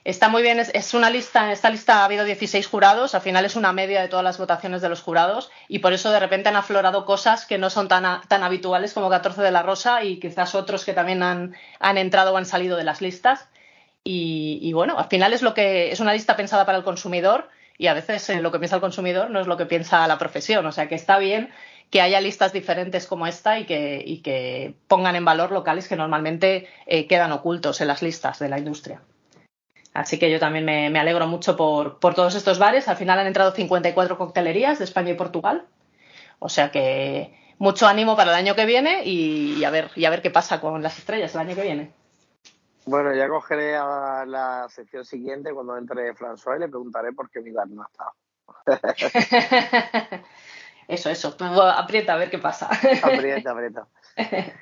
Está 0.05 0.29
muy 0.29 0.41
bien, 0.41 0.59
es, 0.59 0.93
una 0.93 1.09
lista, 1.09 1.45
en 1.45 1.51
esta 1.51 1.69
lista 1.69 2.01
ha 2.01 2.05
habido 2.05 2.23
16 2.23 2.65
jurados, 2.67 3.15
al 3.15 3.21
final 3.21 3.43
es 3.43 3.57
una 3.57 3.73
media 3.73 4.01
de 4.01 4.07
todas 4.07 4.23
las 4.23 4.37
votaciones 4.37 4.81
de 4.81 4.87
los 4.87 5.01
jurados 5.01 5.51
y 5.67 5.79
por 5.79 5.91
eso 5.91 6.09
de 6.11 6.19
repente 6.19 6.47
han 6.47 6.55
aflorado 6.55 7.05
cosas 7.05 7.45
que 7.45 7.57
no 7.57 7.69
son 7.69 7.89
tan, 7.89 8.21
tan 8.27 8.43
habituales 8.43 8.93
como 8.93 9.09
14 9.09 9.41
de 9.41 9.51
la 9.51 9.61
Rosa 9.61 10.03
y 10.03 10.19
quizás 10.19 10.55
otros 10.55 10.85
que 10.85 10.93
también 10.93 11.21
han, 11.21 11.53
han 11.79 11.97
entrado 11.97 12.33
o 12.33 12.37
han 12.37 12.45
salido 12.45 12.77
de 12.77 12.85
las 12.85 13.01
listas. 13.01 13.49
Y, 14.03 14.71
bueno, 14.73 14.97
al 14.97 15.07
final 15.07 15.33
es 15.33 15.43
lo 15.43 15.53
que 15.53 15.91
es 15.91 15.99
una 15.99 16.13
lista 16.13 16.35
pensada 16.35 16.65
para 16.65 16.79
el 16.79 16.83
consumidor 16.83 17.49
y 17.77 17.87
a 17.87 17.93
veces 17.93 18.27
lo 18.41 18.51
que 18.51 18.57
piensa 18.57 18.77
el 18.77 18.81
consumidor 18.81 19.29
no 19.29 19.39
es 19.39 19.45
lo 19.45 19.57
que 19.57 19.67
piensa 19.67 20.07
la 20.07 20.17
profesión, 20.17 20.65
o 20.65 20.71
sea 20.71 20.87
que 20.87 20.95
está 20.95 21.19
bien 21.19 21.51
que 21.89 22.01
haya 22.01 22.21
listas 22.21 22.53
diferentes 22.53 23.07
como 23.07 23.25
esta 23.27 23.59
y 23.59 23.65
que, 23.65 24.21
que 24.23 24.75
pongan 24.87 25.15
en 25.15 25.25
valor 25.25 25.51
locales 25.51 25.87
que 25.87 25.95
normalmente 25.95 26.67
eh, 26.85 27.07
quedan 27.07 27.31
ocultos 27.31 27.81
en 27.81 27.87
las 27.87 28.01
listas 28.01 28.39
de 28.39 28.49
la 28.49 28.59
industria. 28.59 29.01
Así 29.93 30.19
que 30.19 30.29
yo 30.29 30.39
también 30.39 30.65
me, 30.65 30.99
alegro 30.99 31.25
mucho 31.27 31.57
por, 31.57 31.99
todos 31.99 32.35
estos 32.35 32.59
bares. 32.59 32.87
Al 32.87 32.97
final 32.97 33.19
han 33.19 33.27
entrado 33.27 33.51
54 33.51 34.17
coctelerías 34.17 34.77
de 34.77 34.85
España 34.85 35.11
y 35.11 35.15
Portugal. 35.15 35.65
O 36.37 36.47
sea 36.47 36.71
que 36.71 37.35
mucho 37.57 37.87
ánimo 37.87 38.15
para 38.15 38.31
el 38.31 38.37
año 38.37 38.55
que 38.55 38.65
viene 38.65 39.03
y, 39.03 39.63
a, 39.63 39.71
ver, 39.71 39.89
y 39.95 40.05
a 40.05 40.09
ver 40.09 40.21
qué 40.21 40.29
pasa 40.29 40.61
con 40.61 40.81
las 40.83 40.97
estrellas 40.99 41.33
el 41.33 41.41
año 41.41 41.55
que 41.55 41.63
viene. 41.63 41.91
Bueno, 42.85 43.13
ya 43.13 43.27
cogeré 43.27 43.75
a 43.75 44.25
la 44.25 44.67
sección 44.69 45.03
siguiente 45.05 45.53
cuando 45.53 45.77
entre 45.77 46.13
François 46.13 46.57
y 46.57 46.59
le 46.61 46.69
preguntaré 46.69 47.11
por 47.11 47.29
qué 47.29 47.41
mi 47.41 47.51
bar 47.51 47.67
no 47.67 47.83
ha 47.83 47.87
estado. 47.87 48.13
eso, 50.89 51.09
eso. 51.09 51.37
aprieta 51.77 52.13
a 52.13 52.17
ver 52.17 52.29
qué 52.29 52.39
pasa. 52.39 52.67
aprieta, 53.03 53.51
aprieta. 53.51 53.87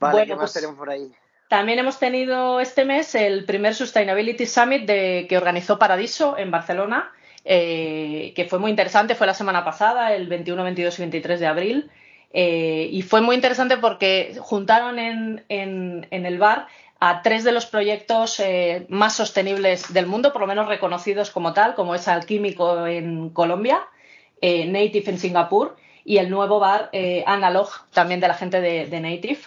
Vale, 0.00 0.26
¿qué 0.26 0.34
más 0.34 0.40
pues 0.40 0.52
tenemos 0.52 0.76
por 0.76 0.90
ahí? 0.90 1.10
También 1.48 1.78
hemos 1.78 1.98
tenido 2.00 2.60
este 2.60 2.84
mes 2.84 3.14
el 3.14 3.44
primer 3.44 3.74
Sustainability 3.74 4.46
Summit 4.46 4.86
que 4.86 5.36
organizó 5.36 5.78
Paradiso 5.78 6.36
en 6.36 6.50
Barcelona, 6.50 7.12
eh, 7.44 8.32
que 8.34 8.46
fue 8.46 8.58
muy 8.58 8.70
interesante, 8.70 9.14
fue 9.14 9.28
la 9.28 9.34
semana 9.34 9.64
pasada, 9.64 10.12
el 10.14 10.26
21, 10.26 10.64
22 10.64 10.98
y 10.98 11.02
23 11.02 11.40
de 11.40 11.46
abril. 11.46 11.90
Eh, 12.32 12.88
y 12.90 13.02
fue 13.02 13.20
muy 13.20 13.36
interesante 13.36 13.76
porque 13.76 14.36
juntaron 14.40 14.98
en, 14.98 15.44
el 15.48 16.38
bar 16.38 16.66
a 16.98 17.22
tres 17.22 17.44
de 17.44 17.52
los 17.52 17.66
proyectos 17.66 18.40
eh, 18.40 18.84
más 18.88 19.14
sostenibles 19.14 19.92
del 19.92 20.06
mundo, 20.06 20.32
por 20.32 20.40
lo 20.40 20.48
menos 20.48 20.66
reconocidos 20.66 21.30
como 21.30 21.52
tal, 21.52 21.76
como 21.76 21.94
es 21.94 22.08
Alquímico 22.08 22.86
en 22.88 23.30
Colombia, 23.30 23.86
Native 24.42 25.10
en 25.10 25.18
Singapur 25.18 25.76
y 26.04 26.18
el 26.18 26.30
nuevo 26.30 26.58
bar 26.60 26.90
Analog, 27.26 27.68
también 27.92 28.20
de 28.20 28.28
la 28.28 28.34
gente 28.34 28.60
de 28.60 29.00
Native. 29.00 29.40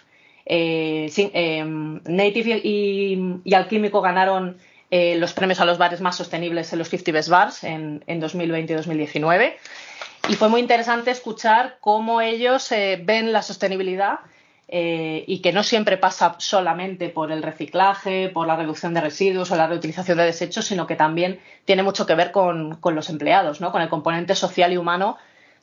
Eh, 0.51 1.12
eh, 1.15 1.63
Native 1.63 2.62
y, 2.63 3.53
Alquímico 3.53 4.01
ganaron 4.01 4.58
eh, 4.89 5.15
los 5.17 5.34
premios 5.34 5.60
a 5.60 5.65
los 5.65 5.77
bares 5.77 6.01
más 6.01 6.17
sostenibles 6.17 6.74
en 6.74 6.79
los 6.79 6.89
50 6.89 7.12
Best 7.12 7.29
Bars 7.29 7.63
en, 7.63 8.01
2020 8.08 8.74
y 8.74 8.75
2019. 8.75 9.58
Y 10.27 10.34
fue 10.34 10.50
muy 10.50 10.60
interesante 10.60 11.12
escuchar 11.12 11.77
cómo 11.81 12.19
ellos 12.19 12.69
ven 12.72 13.31
la 13.31 13.43
sostenibilidad 13.43 14.19
y 14.72 15.40
que 15.42 15.52
no 15.52 15.64
siempre 15.64 15.98
pasa 15.98 16.36
solamente 16.38 17.10
por 17.10 17.32
el 17.32 17.42
reciclaje, 17.42 18.30
por 18.30 18.46
la 18.46 18.56
reducción 18.56 18.94
de 18.94 19.02
residuos 19.02 19.50
o 19.50 19.56
la 19.56 19.68
reutilización 19.68 20.18
de 20.18 20.26
desechos, 20.26 20.66
sino 20.66 20.86
que 20.86 20.96
también 20.96 21.40
tiene 21.66 21.82
mucho 21.82 22.06
que 22.06 22.14
ver 22.14 22.32
con, 22.32 22.76
con 22.76 22.94
los 22.94 23.10
empleados, 23.10 23.62
¿no? 23.62 23.72
con 23.72 23.82
el 23.82 23.90
componente 23.90 24.36
social 24.36 24.72
y 24.72 24.78
humano 24.78 25.18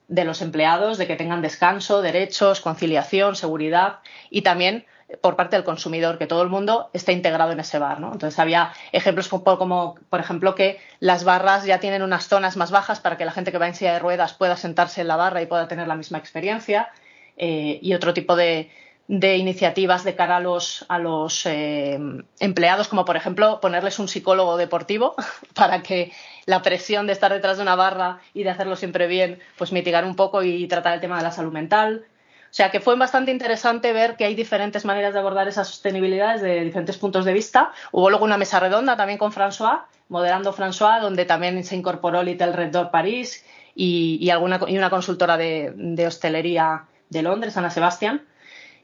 de 0.09 0.25
los 0.25 0.43
empleados, 0.43 0.99
de 0.99 1.07
que 1.07 1.17
tengan 1.17 1.43
descanso, 1.43 2.03
derechos, 2.03 2.61
conciliación, 2.61 3.37
seguridad 3.37 3.99
y 4.29 4.43
también 4.43 4.87
por 5.21 5.37
parte 5.37 5.55
del 5.55 5.65
consumidor, 5.65 6.19
que 6.19 6.27
todo 6.27 6.43
el 6.43 6.49
mundo 6.49 6.91
esté 6.93 7.13
integrado 7.13 7.53
en 7.53 7.61
ese 7.61 7.79
bar. 7.79 8.01
¿no? 8.01 8.13
Entonces 8.13 8.39
había 8.39 8.73
ejemplos 8.93 9.29
como, 9.29 9.95
por 10.11 10.21
ejemplo, 10.21 10.55
que 10.55 10.81
las 10.99 11.23
barras 11.23 11.65
ya 11.65 11.79
tienen 11.79 12.03
unas 12.03 12.27
zonas 12.27 12.57
más 12.57 12.71
bajas 12.73 13.01
para 13.01 13.17
que 13.17 13.25
la 13.25 13.31
gente 13.31 13.53
que 13.53 13.59
va 13.59 13.69
en 13.69 13.75
silla 13.75 13.93
de 13.93 13.99
ruedas 14.01 14.35
pueda 14.35 14.57
sentarse 14.57 15.03
en 15.03 15.09
la 15.09 15.17
barra 15.17 15.43
y 15.43 15.47
pueda 15.47 15.69
tener 15.69 15.87
la 15.87 15.95
misma 15.95 16.19
experiencia 16.19 16.89
eh, 17.37 17.79
y 17.83 17.95
otro 17.95 18.15
tipo 18.15 18.35
de, 18.35 18.71
de 19.09 19.37
iniciativas 19.37 20.03
de 20.05 20.17
cara 20.17 20.37
a 20.37 20.41
los, 20.41 20.85
a 20.89 20.99
los 20.99 21.47
eh, 21.47 21.99
empleados, 22.41 22.89
como 22.89 23.05
por 23.05 23.17
ejemplo 23.17 23.61
ponerles 23.61 23.99
un 23.99 24.09
psicólogo 24.09 24.57
deportivo 24.57 25.15
para 25.55 25.83
que 25.83 26.13
la 26.45 26.63
presión 26.63 27.07
de 27.07 27.13
estar 27.13 27.33
detrás 27.33 27.57
de 27.57 27.63
una 27.63 27.77
barra 27.77 28.21
y 28.35 28.43
de 28.43 28.51
hacerlo 28.51 28.77
siempre 28.77 29.07
bien, 29.07 29.39
pues 29.59 29.73
mitigar 29.73 30.05
un 30.05 30.17
poco 30.17 30.43
y 30.43 30.67
tratar 30.67 30.95
el 30.95 31.01
tema 31.01 31.19
de 31.19 31.23
la 31.23 31.31
salud 31.31 31.53
mental. 31.53 32.05
O 32.51 32.55
sea 32.57 32.71
que 32.71 32.81
fue 32.81 32.97
bastante 32.97 33.31
interesante 33.31 33.93
ver 33.93 34.17
que 34.17 34.25
hay 34.25 34.35
diferentes 34.35 34.85
maneras 34.85 35.13
de 35.13 35.21
abordar 35.21 35.47
esa 35.47 35.65
sostenibilidad 35.65 36.35
desde 36.35 36.65
diferentes 36.65 36.97
puntos 36.97 37.25
de 37.25 37.33
vista. 37.33 37.73
Hubo 37.93 38.09
luego 38.09 38.25
una 38.25 38.39
mesa 38.39 38.61
redonda 38.61 38.97
también 38.97 39.19
con 39.19 39.33
François, 39.33 39.83
moderando 40.09 40.53
François, 40.53 41.01
donde 41.01 41.25
también 41.27 41.63
se 41.65 41.77
incorporó 41.77 42.23
Little 42.23 42.53
Red 42.53 42.71
Door 42.71 42.91
París 42.91 43.45
y, 43.75 44.31
alguna, 44.31 44.59
y 44.69 44.79
una 44.79 44.91
consultora 44.91 45.37
de, 45.37 45.73
de 45.77 46.07
hostelería 46.07 46.87
de 47.11 47.23
Londres, 47.23 47.57
Ana 47.57 47.71
Sebastián 47.71 48.23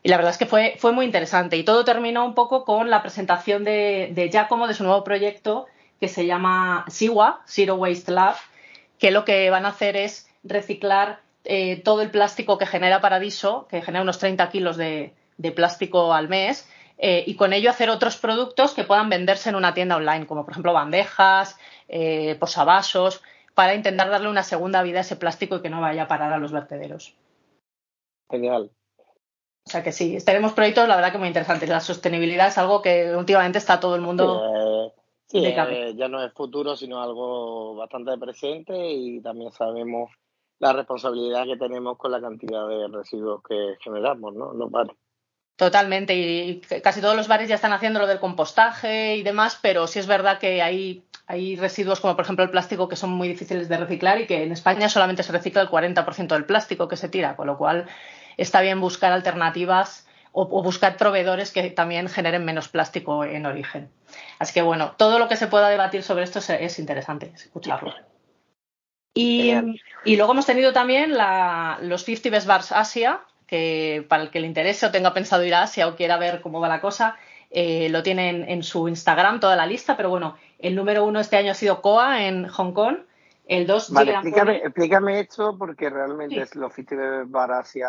y 0.02 0.08
la 0.08 0.16
verdad 0.16 0.32
es 0.32 0.38
que 0.38 0.46
fue, 0.46 0.74
fue 0.78 0.92
muy 0.92 1.04
interesante. 1.06 1.56
Y 1.56 1.64
todo 1.64 1.84
terminó 1.84 2.24
un 2.24 2.34
poco 2.34 2.64
con 2.64 2.90
la 2.90 3.02
presentación 3.02 3.64
de, 3.64 4.10
de 4.12 4.30
Giacomo 4.30 4.66
de 4.66 4.74
su 4.74 4.84
nuevo 4.84 5.04
proyecto 5.04 5.66
que 6.00 6.08
se 6.08 6.26
llama 6.26 6.84
SIWA, 6.88 7.42
Zero 7.46 7.76
Waste 7.76 8.10
Lab, 8.10 8.34
que 8.98 9.12
lo 9.12 9.24
que 9.24 9.50
van 9.50 9.66
a 9.66 9.68
hacer 9.68 9.96
es 9.96 10.28
reciclar 10.42 11.20
eh, 11.44 11.80
todo 11.82 12.02
el 12.02 12.10
plástico 12.10 12.58
que 12.58 12.66
genera 12.66 13.00
Paradiso, 13.00 13.68
que 13.68 13.82
genera 13.82 14.02
unos 14.02 14.18
30 14.18 14.50
kilos 14.50 14.76
de, 14.76 15.14
plástico 15.54 16.12
al 16.12 16.28
mes, 16.28 16.68
eh, 16.98 17.22
y 17.26 17.36
con 17.36 17.52
ello 17.52 17.70
hacer 17.70 17.88
otros 17.88 18.16
productos 18.16 18.74
que 18.74 18.82
puedan 18.82 19.08
venderse 19.08 19.48
en 19.48 19.54
una 19.54 19.74
tienda 19.74 19.96
online, 19.96 20.26
como 20.26 20.44
por 20.44 20.52
ejemplo 20.52 20.72
bandejas, 20.72 21.56
eh, 21.86 22.36
posavasos, 22.40 23.22
para 23.54 23.74
intentar 23.74 24.10
darle 24.10 24.28
una 24.28 24.42
segunda 24.42 24.82
vida 24.82 24.98
a 24.98 25.02
ese 25.02 25.14
plástico 25.14 25.56
y 25.56 25.62
que 25.62 25.70
no 25.70 25.80
vaya 25.80 26.04
a 26.04 26.08
parar 26.08 26.32
a 26.32 26.38
los 26.38 26.50
vertederos. 26.50 27.14
Genial. 28.28 28.70
O 29.64 29.70
sea 29.70 29.82
que 29.82 29.92
sí, 29.92 30.18
tenemos 30.24 30.52
proyectos, 30.52 30.88
la 30.88 30.96
verdad 30.96 31.12
que 31.12 31.18
muy 31.18 31.28
interesantes. 31.28 31.68
La 31.68 31.80
sostenibilidad 31.80 32.48
es 32.48 32.58
algo 32.58 32.82
que 32.82 33.14
últimamente 33.14 33.58
está 33.58 33.78
todo 33.78 33.94
el 33.94 34.00
mundo. 34.00 34.92
Sí, 35.26 35.38
eh, 35.44 35.94
ya 35.96 36.08
no 36.08 36.22
es 36.22 36.32
futuro, 36.34 36.76
sino 36.76 37.00
algo 37.02 37.74
bastante 37.76 38.18
presente 38.18 38.74
y 38.76 39.22
también 39.22 39.50
sabemos 39.52 40.10
la 40.58 40.74
responsabilidad 40.74 41.46
que 41.46 41.56
tenemos 41.56 41.96
con 41.96 42.12
la 42.12 42.20
cantidad 42.20 42.68
de 42.68 42.86
residuos 42.88 43.42
que 43.42 43.76
generamos, 43.82 44.34
¿no? 44.34 44.52
Los 44.52 44.70
bares. 44.70 44.96
Totalmente, 45.56 46.14
y 46.14 46.60
casi 46.82 47.00
todos 47.00 47.16
los 47.16 47.28
bares 47.28 47.48
ya 47.48 47.54
están 47.54 47.72
haciendo 47.72 48.00
lo 48.00 48.06
del 48.06 48.20
compostaje 48.20 49.16
y 49.16 49.22
demás, 49.22 49.58
pero 49.62 49.86
sí 49.86 49.98
es 49.98 50.06
verdad 50.06 50.38
que 50.38 50.60
hay, 50.60 51.04
hay 51.26 51.56
residuos 51.56 52.00
como 52.00 52.16
por 52.16 52.24
ejemplo 52.24 52.44
el 52.44 52.50
plástico 52.50 52.88
que 52.88 52.96
son 52.96 53.10
muy 53.10 53.28
difíciles 53.28 53.68
de 53.68 53.76
reciclar 53.76 54.20
y 54.20 54.26
que 54.26 54.42
en 54.42 54.52
España 54.52 54.88
solamente 54.88 55.22
se 55.22 55.32
recicla 55.32 55.62
el 55.62 55.68
40% 55.68 56.28
del 56.28 56.46
plástico 56.46 56.88
que 56.88 56.96
se 56.96 57.08
tira, 57.08 57.36
con 57.36 57.46
lo 57.46 57.58
cual 57.58 57.86
está 58.36 58.60
bien 58.60 58.80
buscar 58.80 59.12
alternativas 59.12 60.06
o, 60.32 60.46
buscar 60.62 60.96
proveedores 60.96 61.52
que 61.52 61.70
también 61.70 62.08
generen 62.08 62.44
menos 62.44 62.68
plástico 62.68 63.24
en 63.24 63.46
origen. 63.46 63.90
Así 64.38 64.54
que 64.54 64.62
bueno, 64.62 64.94
todo 64.96 65.18
lo 65.18 65.28
que 65.28 65.36
se 65.36 65.46
pueda 65.46 65.68
debatir 65.68 66.02
sobre 66.02 66.24
esto 66.24 66.38
es, 66.38 66.78
interesante 66.78 67.32
escucharlo. 67.34 67.94
Y, 69.14 69.52
luego 70.06 70.32
hemos 70.32 70.46
tenido 70.46 70.72
también 70.72 71.12
los 71.82 72.04
50 72.04 72.30
Best 72.30 72.46
Bars 72.46 72.72
Asia, 72.72 73.20
que 73.46 74.06
para 74.08 74.22
el 74.22 74.30
que 74.30 74.40
le 74.40 74.46
interese 74.46 74.86
o 74.86 74.90
tenga 74.90 75.12
pensado 75.12 75.44
ir 75.44 75.54
a 75.54 75.62
Asia 75.62 75.86
o 75.86 75.96
quiera 75.96 76.16
ver 76.16 76.40
cómo 76.40 76.60
va 76.60 76.68
la 76.68 76.80
cosa, 76.80 77.16
eh, 77.50 77.90
lo 77.90 78.02
tienen 78.02 78.48
en 78.48 78.62
su 78.62 78.88
Instagram 78.88 79.38
toda 79.38 79.56
la 79.56 79.66
lista, 79.66 79.94
pero 79.98 80.08
bueno, 80.08 80.38
el 80.58 80.74
número 80.74 81.04
uno 81.04 81.20
este 81.20 81.36
año 81.36 81.52
ha 81.52 81.54
sido 81.54 81.82
Koa 81.82 82.24
en 82.24 82.48
Hong 82.48 82.72
Kong 82.72 82.96
el 83.52 83.66
2 83.66 83.90
vale, 83.92 84.14
explícame, 84.64 85.20
esto 85.20 85.56
porque 85.58 85.90
realmente 85.90 86.44
los 86.54 86.72
festivales 86.72 87.30
Bar 87.30 87.52
Asia 87.52 87.88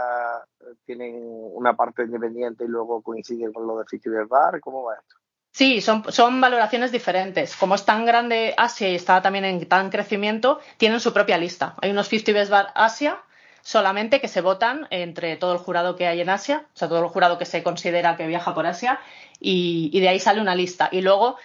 eh, 0.59 0.65
tienen 0.85 1.15
una 1.17 1.75
parte 1.75 2.03
independiente 2.03 2.65
y 2.65 2.67
luego 2.67 3.01
coinciden 3.01 3.53
con 3.53 3.67
lo 3.67 3.79
de 3.79 3.85
Festival 3.85 4.25
Bar. 4.25 4.59
¿Cómo 4.59 4.83
va 4.83 4.95
esto? 4.95 5.15
Sí, 5.51 5.81
son, 5.81 6.03
son 6.11 6.41
valoraciones 6.41 6.91
diferentes. 6.91 7.55
Como 7.55 7.75
es 7.75 7.85
tan 7.85 8.05
grande 8.05 8.55
Asia 8.57 8.89
y 8.89 8.95
está 8.95 9.21
también 9.21 9.45
en 9.45 9.67
tan 9.67 9.89
crecimiento, 9.89 10.59
tienen 10.77 10.99
su 10.99 11.13
propia 11.13 11.37
lista. 11.37 11.75
Hay 11.81 11.91
unos 11.91 12.09
festivales 12.09 12.49
Bar 12.49 12.71
Asia 12.73 13.19
solamente 13.61 14.19
que 14.19 14.27
se 14.27 14.41
votan 14.41 14.87
entre 14.89 15.37
todo 15.37 15.53
el 15.53 15.59
jurado 15.59 15.95
que 15.95 16.07
hay 16.07 16.19
en 16.19 16.29
Asia, 16.29 16.65
o 16.73 16.77
sea, 16.77 16.89
todo 16.89 16.99
el 16.99 17.07
jurado 17.07 17.37
que 17.37 17.45
se 17.45 17.63
considera 17.63 18.17
que 18.17 18.27
viaja 18.27 18.53
por 18.53 18.65
Asia, 18.65 18.99
y, 19.39 19.89
y 19.93 19.99
de 20.01 20.09
ahí 20.09 20.19
sale 20.19 20.41
una 20.41 20.55
lista. 20.55 20.89
Y 20.91 21.01
luego 21.01 21.37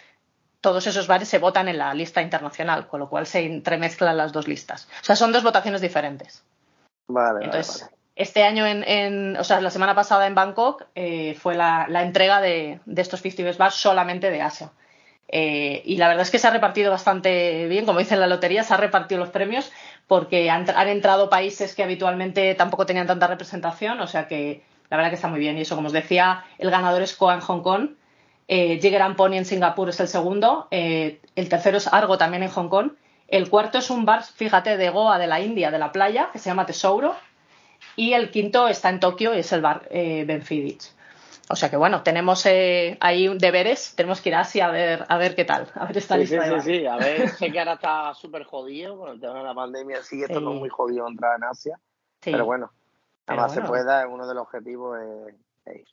todos 0.69 0.87
esos 0.87 1.07
bares 1.07 1.29
se 1.29 1.39
votan 1.39 1.67
en 1.69 1.79
la 1.79 1.95
lista 1.95 2.21
internacional, 2.21 2.89
con 2.89 3.01
lo 3.01 3.09
cual 3.09 3.27
se 3.27 3.41
entremezclan 3.41 4.19
las 4.19 4.33
dos 4.33 4.47
listas. 4.47 4.87
O 5.01 5.05
sea, 5.05 5.17
son 5.17 5.33
dos 5.33 5.43
votaciones 5.43 5.81
diferentes. 5.81 6.45
Vale, 7.07 7.47
Entonces, 7.47 7.89
este 8.15 8.43
año, 8.43 8.67
en, 8.67 9.35
o 9.39 9.45
sea, 9.45 9.63
la 9.63 9.71
semana 9.71 9.95
pasada 9.95 10.27
en 10.27 10.35
Bangkok 10.35 10.85
eh, 10.95 11.35
fue 11.41 11.55
la, 11.55 11.87
entrega 12.03 12.43
de, 12.43 12.81
estos 12.95 13.23
50 13.23 13.57
Bars 13.57 13.77
solamente 13.77 14.31
de 14.31 14.43
Asia. 14.43 14.71
Eh, 15.27 15.81
y 15.87 15.97
la 15.97 16.09
verdad 16.09 16.25
es 16.25 16.31
que 16.31 16.39
se 16.39 16.49
ha 16.49 16.51
repartido 16.51 16.91
bastante 16.91 17.67
bien, 17.67 17.87
como 17.87 18.01
dice 18.01 18.13
en 18.13 18.21
la 18.21 18.27
lotería, 18.27 18.63
se 18.63 18.75
han 18.75 18.81
repartido 18.81 19.21
los 19.21 19.31
premios 19.31 19.73
porque 20.07 20.51
han, 20.51 20.69
han, 20.69 20.89
entrado 20.89 21.31
países 21.31 21.75
que 21.75 21.83
habitualmente 21.83 22.55
tampoco 22.57 22.85
tenían 22.85 23.07
tanta 23.07 23.27
representación, 23.27 24.01
o 24.01 24.07
sea 24.07 24.29
que 24.29 24.63
la 24.91 24.99
verdad 24.99 25.09
que 25.09 25.17
está 25.17 25.29
muy 25.29 25.41
bien. 25.41 25.57
Y 25.57 25.63
eso, 25.63 25.77
como 25.77 25.87
os 25.87 25.95
decía, 25.95 26.45
el 26.59 26.71
ganador 26.71 27.01
es 27.01 27.17
Koa 27.17 27.33
en 27.33 27.41
Hong 27.41 27.63
Kong 27.63 27.89
eh, 28.49 28.81
Jigger 28.81 29.15
Pony 29.15 29.35
en 29.35 29.45
Singapur 29.45 29.91
es 29.91 30.01
el 30.01 30.09
segundo, 30.09 30.67
eh, 30.71 31.21
el 31.37 31.49
tercero 31.49 31.77
es 31.77 31.87
Argo 31.87 32.19
también 32.19 32.43
en 32.43 32.51
Hong 32.51 32.69
Kong, 32.69 32.93
el 33.29 33.51
cuarto 33.51 33.79
es 33.79 33.91
un 33.91 34.07
bar, 34.07 34.25
fíjate, 34.25 34.77
de 34.77 34.91
Goa 34.91 35.19
de 35.19 35.27
la 35.27 35.41
India, 35.41 35.71
de 35.71 35.79
la 35.79 35.93
playa, 35.93 36.31
que 36.33 36.39
se 36.39 36.49
llama 36.49 36.67
Tesouro, 36.67 37.15
y 37.95 38.15
el 38.15 38.31
quinto 38.31 38.67
está 38.69 38.89
en 38.89 39.01
Tokio 39.01 39.35
y 39.35 39.41
es 39.41 39.53
el 39.53 39.61
bar 39.61 39.87
eh, 39.91 40.25
Benfidic. 40.27 40.83
O 41.51 41.57
sea 41.57 41.71
que 41.71 41.77
bueno, 41.77 42.03
tenemos 42.03 42.45
eh, 42.47 42.99
ahí 43.01 43.29
deberes, 43.39 43.95
tenemos 43.97 44.21
que 44.21 44.31
ir 44.31 44.35
a 44.35 44.41
Asia 44.41 44.67
a 44.67 44.71
ver, 44.71 45.07
a 45.09 45.17
ver 45.17 45.35
qué 45.35 45.45
tal, 45.45 45.67
a 45.75 45.87
ver 45.87 45.97
esta 45.97 46.17
sí, 46.17 46.27
Sí, 46.27 46.37
sí, 46.37 46.61
sí, 46.61 46.87
a 46.87 46.97
ver, 46.97 47.29
sé 47.31 47.51
que 47.51 47.59
ahora 47.59 47.75
está 47.75 48.13
súper 48.15 48.45
jodido 48.45 48.99
con 48.99 49.11
el 49.11 49.21
tema 49.21 49.39
de 49.39 49.45
la 49.45 49.55
pandemia, 49.55 50.03
sigue 50.03 50.25
estando 50.25 50.53
muy 50.53 50.69
jodido 50.69 51.07
entrar 51.07 51.37
en 51.37 51.45
Asia, 51.45 51.79
pero 52.21 52.45
bueno, 52.45 52.71
Nada 53.29 53.43
más 53.43 53.53
se 53.53 53.61
pueda, 53.61 54.07
uno 54.09 54.27
de 54.27 54.35
los 54.35 54.43
objetivos 54.43 54.99
es, 55.67 55.77
ir. 55.77 55.87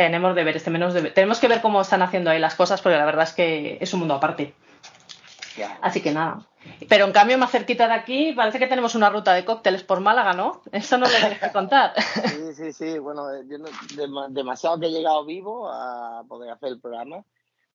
Tenemos 0.00 0.34
deberes, 0.34 0.64
tenemos, 0.64 0.94
tenemos 1.12 1.38
que 1.40 1.46
ver 1.46 1.60
cómo 1.60 1.82
están 1.82 2.00
haciendo 2.00 2.30
ahí 2.30 2.38
las 2.38 2.54
cosas, 2.54 2.80
porque 2.80 2.96
la 2.96 3.04
verdad 3.04 3.24
es 3.24 3.34
que 3.34 3.76
es 3.82 3.92
un 3.92 4.00
mundo 4.00 4.14
aparte. 4.14 4.54
Así 5.82 6.00
que 6.00 6.10
nada. 6.10 6.46
Pero 6.88 7.04
en 7.04 7.12
cambio, 7.12 7.36
más 7.36 7.50
cerquita 7.50 7.86
de 7.86 7.92
aquí, 7.92 8.32
parece 8.32 8.58
que 8.58 8.66
tenemos 8.66 8.94
una 8.94 9.10
ruta 9.10 9.34
de 9.34 9.44
cócteles 9.44 9.82
por 9.82 10.00
Málaga, 10.00 10.32
¿no? 10.32 10.62
Eso 10.72 10.96
no 10.96 11.04
lo 11.04 11.12
tienes 11.12 11.38
que 11.38 11.52
contar. 11.52 11.92
Sí, 12.30 12.54
sí, 12.54 12.72
sí. 12.72 12.98
Bueno, 12.98 13.26
yo 13.42 13.58
demasiado 14.30 14.80
que 14.80 14.86
he 14.86 14.90
llegado 14.90 15.26
vivo 15.26 15.68
a 15.70 16.24
poder 16.26 16.50
hacer 16.50 16.70
el 16.70 16.80
programa. 16.80 17.22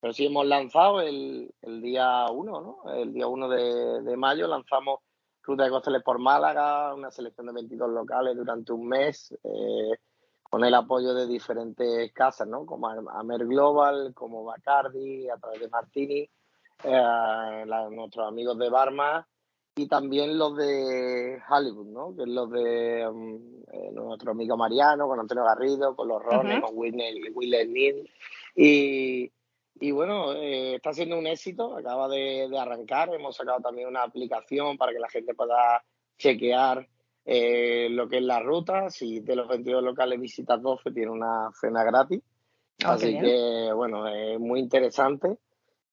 Pero 0.01 0.11
sí 0.11 0.25
hemos 0.25 0.47
lanzado 0.47 1.01
el, 1.01 1.53
día 1.61 2.25
1, 2.31 2.59
¿no? 2.59 2.91
El 2.91 3.13
día 3.13 3.27
1 3.27 3.49
de, 3.49 4.17
mayo 4.17 4.47
lanzamos 4.47 5.01
Ruta 5.43 5.65
de 5.65 5.69
Cócteles 5.69 6.01
por 6.01 6.17
Málaga, 6.17 6.91
una 6.95 7.11
selección 7.11 7.45
de 7.45 7.53
22 7.53 7.91
locales 7.91 8.35
durante 8.35 8.73
un 8.73 8.87
mes, 8.87 9.31
eh, 9.43 9.99
con 10.55 10.63
el 10.63 10.73
apoyo 10.73 11.13
de 11.13 11.27
diferentes 11.27 12.13
casas, 12.13 12.47
¿no? 12.47 12.65
Como 12.65 12.87
Amer 12.87 13.45
Global, 13.45 14.13
como 14.13 14.45
Bacardi, 14.45 15.27
a 15.27 15.35
través 15.35 15.59
de 15.59 15.67
Martini 15.67 16.29
eh, 16.81 17.65
nuestros 17.91 18.25
amigos 18.25 18.57
de 18.57 18.69
Barma 18.69 19.27
y 19.75 19.85
también 19.89 20.37
los 20.37 20.55
de 20.55 21.41
Hollywood, 21.49 21.87
¿no? 21.87 22.15
Que 22.15 22.21
es 22.21 22.29
los 22.29 22.49
de 22.51 23.05
mm, 23.05 23.35
eh, 23.69 23.91
nuestro 23.91 24.31
amigo 24.31 24.55
Mariano, 24.55 25.09
con 25.09 25.19
Antonio 25.19 25.43
Garrido, 25.43 25.93
con 25.93 26.07
los 26.07 26.23
Rones, 26.23 26.61
con 26.61 26.71
Will, 26.73 27.33
Will 27.33 28.09
Y, 28.55 29.29
y 29.81 29.91
bueno, 29.91 30.31
eh, 30.31 30.75
está 30.75 30.93
siendo 30.93 31.17
un 31.19 31.27
éxito, 31.27 31.75
acaba 31.75 32.07
de, 32.07 32.49
arrancar. 32.57 33.13
Hemos 33.13 33.35
sacado 33.35 33.59
también 33.59 33.89
una 33.89 34.03
aplicación 34.03 34.77
para 34.77 34.93
que 34.93 34.99
la 34.99 35.09
gente 35.09 35.33
pueda 35.33 35.83
chequear 36.17 36.87
eh, 37.25 37.87
lo 37.89 38.07
que 38.07 38.17
es 38.17 38.23
la 38.23 38.39
ruta. 38.39 38.89
Si 38.89 39.19
de 39.19 39.35
los 39.35 39.47
22 39.47 39.83
locales 39.83 40.19
visitas 40.19 40.61
12, 40.61 40.91
tiene 40.91 41.11
una 41.11 41.51
cena 41.59 41.83
gratis. 41.83 42.21
Ah, 42.83 42.93
Así 42.93 43.17
que, 43.17 43.71
bueno, 43.73 44.07
es 44.07 44.39
muy 44.39 44.59
interesante 44.59 45.37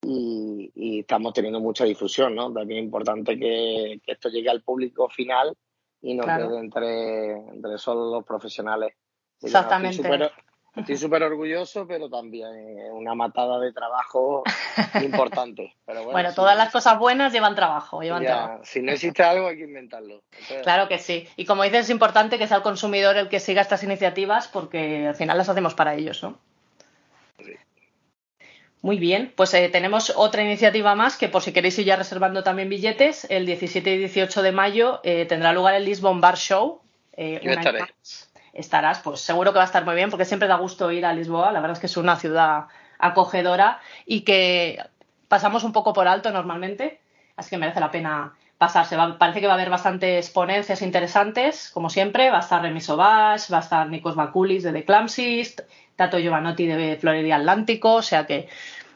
y, 0.02 1.00
estamos 1.00 1.32
teniendo 1.32 1.60
mucha 1.60 1.84
difusión, 1.84 2.34
¿no? 2.34 2.52
También 2.52 2.80
es 2.80 2.84
importante 2.84 3.38
que, 3.38 4.00
esto 4.06 4.28
llegue 4.28 4.50
al 4.50 4.62
público 4.62 5.08
final 5.08 5.56
y 6.00 6.14
no 6.14 6.24
quede 6.24 6.58
entre, 6.58 7.32
entre 7.32 7.78
solo 7.78 8.10
los 8.10 8.24
profesionales. 8.24 8.94
Exactamente. 9.40 10.02
Estoy 10.02 10.28
súper 10.96 11.22
orgulloso, 11.22 11.86
pero 11.86 12.08
también 12.08 12.48
una 12.92 13.14
matada 13.14 13.58
de 13.58 13.72
trabajo 13.72 14.42
importante. 15.02 15.74
bueno, 15.86 16.32
todas 16.34 16.56
las 16.56 16.72
cosas 16.72 16.98
buenas 16.98 17.32
llevan 17.32 17.54
trabajo, 17.54 18.00
llevan 18.02 18.24
trabajo. 18.24 18.64
Si 18.64 18.80
no 18.80 18.92
existe 18.92 19.22
algo, 19.22 19.48
hay 19.48 19.56
que 19.56 19.64
inventarlo. 19.64 20.22
claro 20.62 20.88
que 20.88 20.98
sí. 20.98 21.28
Y 21.36 21.44
como 21.44 21.62
dices, 21.64 21.80
es 21.80 21.90
importante 21.90 22.38
que 22.38 22.46
sea 22.46 22.58
el 22.58 22.62
consumidor 22.62 23.16
el 23.16 23.28
que 23.28 23.40
siga 23.40 23.62
estas 23.62 23.82
iniciativas 23.82 24.48
porque 24.48 25.08
al 25.08 25.14
final 25.14 25.36
las 25.36 25.48
hacemos 25.48 25.74
para 25.74 25.94
ellos, 25.94 26.22
¿no? 26.22 26.38
Sí. 27.44 27.54
Muy 28.82 28.98
bien, 28.98 29.32
pues 29.36 29.54
eh, 29.54 29.68
tenemos 29.68 30.12
otra 30.16 30.42
iniciativa 30.42 30.96
más 30.96 31.16
que 31.16 31.28
por 31.28 31.40
si 31.42 31.52
queréis 31.52 31.78
ir 31.78 31.86
ya 31.86 31.94
reservando 31.94 32.42
también 32.42 32.68
billetes, 32.68 33.26
el 33.30 33.46
17 33.46 33.94
y 33.94 33.98
18 33.98 34.42
de 34.42 34.50
mayo 34.50 35.00
eh, 35.04 35.24
tendrá 35.26 35.52
lugar 35.52 35.74
el 35.74 35.84
Lisbon 35.84 36.20
Bar 36.20 36.36
Show. 36.36 36.80
Eh, 37.16 37.40
Yo 37.44 37.52
estaré. 37.52 37.80
Estarás, 38.52 39.00
pues 39.00 39.20
seguro 39.20 39.52
que 39.52 39.58
va 39.58 39.64
a 39.64 39.66
estar 39.66 39.84
muy 39.84 39.94
bien 39.94 40.10
porque 40.10 40.24
siempre 40.24 40.48
da 40.48 40.56
gusto 40.56 40.90
ir 40.90 41.06
a 41.06 41.12
Lisboa, 41.12 41.52
la 41.52 41.60
verdad 41.60 41.76
es 41.76 41.80
que 41.80 41.86
es 41.86 41.96
una 41.96 42.16
ciudad 42.16 42.66
acogedora 42.98 43.80
y 44.04 44.22
que 44.22 44.78
pasamos 45.28 45.64
un 45.64 45.72
poco 45.72 45.92
por 45.92 46.06
alto 46.06 46.30
normalmente, 46.30 47.00
así 47.36 47.50
que 47.50 47.56
merece 47.56 47.80
la 47.80 47.90
pena 47.90 48.34
pasarse. 48.58 48.96
parece 49.18 49.40
que 49.40 49.46
va 49.46 49.54
a 49.54 49.56
haber 49.56 49.70
bastantes 49.70 50.30
ponencias 50.30 50.82
interesantes, 50.82 51.70
como 51.72 51.90
siempre, 51.90 52.30
va 52.30 52.36
a 52.36 52.40
estar 52.40 52.62
Remy 52.62 52.80
Sobash, 52.80 53.52
va 53.52 53.56
a 53.56 53.60
estar 53.60 53.88
Nikos 53.88 54.14
Bakulis 54.14 54.62
de 54.62 54.72
The 54.72 54.84
Clamsist, 54.84 55.60
Tato 55.96 56.18
Giovanotti 56.18 56.66
de 56.66 56.96
Florida 56.96 57.36
Atlántico, 57.36 57.94
o 57.94 58.02
sea 58.02 58.24
que 58.26 58.48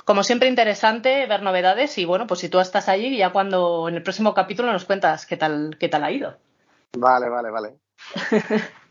como 0.05 0.23
siempre 0.23 0.49
interesante 0.49 1.27
ver 1.27 1.43
novedades 1.43 1.99
y 1.99 2.05
bueno, 2.05 2.29
pues 2.29 2.41
si 2.41 2.49
tú 2.49 2.61
estás 2.61 2.89
allí 2.89 3.17
ya 3.17 3.31
cuando 3.31 3.89
en 3.89 3.97
el 3.97 4.05
próximo 4.05 4.35
capítulo 4.35 4.71
nos 4.71 4.85
cuentas 4.85 5.27
qué 5.27 5.37
tal 5.37 5.77
qué 5.81 5.89
tal 5.89 6.05
ha 6.05 6.13
ido. 6.13 6.37
Vale, 6.97 7.29
vale, 7.29 7.51
vale. 7.51 7.75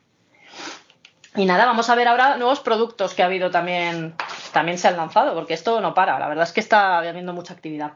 y 1.35 1.45
nada, 1.45 1.65
vamos 1.65 1.89
a 1.89 1.95
ver 1.95 2.07
ahora 2.07 2.37
nuevos 2.37 2.59
productos 2.59 3.13
que 3.13 3.23
ha 3.23 3.25
habido 3.25 3.51
también 3.51 4.15
también 4.53 4.77
se 4.77 4.87
han 4.87 4.97
lanzado 4.97 5.33
porque 5.33 5.53
esto 5.53 5.81
no 5.81 5.93
para, 5.93 6.17
la 6.19 6.27
verdad 6.27 6.43
es 6.43 6.53
que 6.53 6.59
está 6.59 6.97
habiendo 6.97 7.33
mucha 7.33 7.53
actividad. 7.53 7.93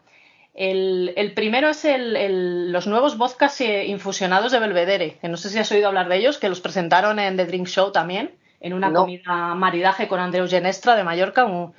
El, 0.54 1.32
primero 1.36 1.70
es 1.70 1.86
el, 1.86 2.72
los 2.72 2.86
nuevos 2.86 3.18
vodkas 3.18 3.62
eh, 3.62 3.86
infusionados 3.86 4.52
de 4.52 4.60
Belvedere, 4.60 5.18
que 5.22 5.30
no 5.30 5.38
sé 5.38 5.50
si 5.50 5.58
has 5.58 5.72
oído 5.72 5.88
hablar 5.88 6.10
de 6.10 6.18
ellos, 6.18 6.38
que 6.38 6.50
los 6.50 6.60
presentaron 6.60 7.18
en 7.20 7.38
The 7.38 7.46
Drink 7.46 7.68
Show 7.68 7.92
también 7.92 8.36
en 8.60 8.74
una 8.74 8.92
comida 8.92 9.56
maridaje 9.56 10.08
con 10.08 10.20
Andreu 10.20 10.48
Genestra 10.48 10.96
de 10.96 11.04
Mallorca, 11.04 11.46
un, 11.46 11.74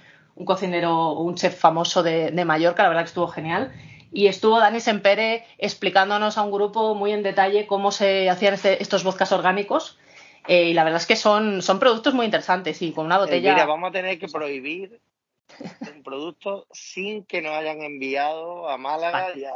cocinero, 0.44 1.12
un 1.12 1.34
chef 1.34 1.58
famoso 1.58 2.02
de, 2.02 2.44
Mallorca, 2.44 2.82
la 2.82 2.88
verdad 2.88 3.02
que 3.02 3.08
estuvo 3.08 3.28
genial. 3.28 3.72
Y 4.12 4.26
estuvo 4.26 4.58
Dani 4.58 4.80
Sempere 4.80 5.44
explicándonos 5.58 6.36
a 6.36 6.42
un 6.42 6.50
grupo 6.50 6.94
muy 6.94 7.12
en 7.12 7.22
detalle 7.22 7.66
cómo 7.66 7.92
se 7.92 8.28
hacían 8.28 8.54
este, 8.54 8.82
estos 8.82 9.04
vodkas 9.04 9.30
orgánicos. 9.30 9.98
Eh, 10.50 10.64
y 10.64 10.74
la 10.74 10.82
verdad 10.82 11.00
es 11.00 11.06
que 11.06 11.14
son, 11.14 11.62
son 11.62 11.78
productos 11.78 12.12
muy 12.12 12.24
interesantes 12.24 12.82
y 12.82 12.92
con 12.92 13.06
una 13.06 13.18
botella. 13.18 13.52
mira, 13.52 13.66
vamos 13.66 13.90
a 13.90 13.92
tener 13.92 14.18
que 14.18 14.26
prohibir 14.32 15.00
un 15.94 16.02
producto 16.02 16.66
sin 16.72 17.24
que 17.24 17.40
nos 17.40 17.52
hayan 17.52 17.82
enviado 17.82 18.68
a 18.68 18.76
Málaga 18.76 19.28
y 19.36 19.44
a 19.44 19.52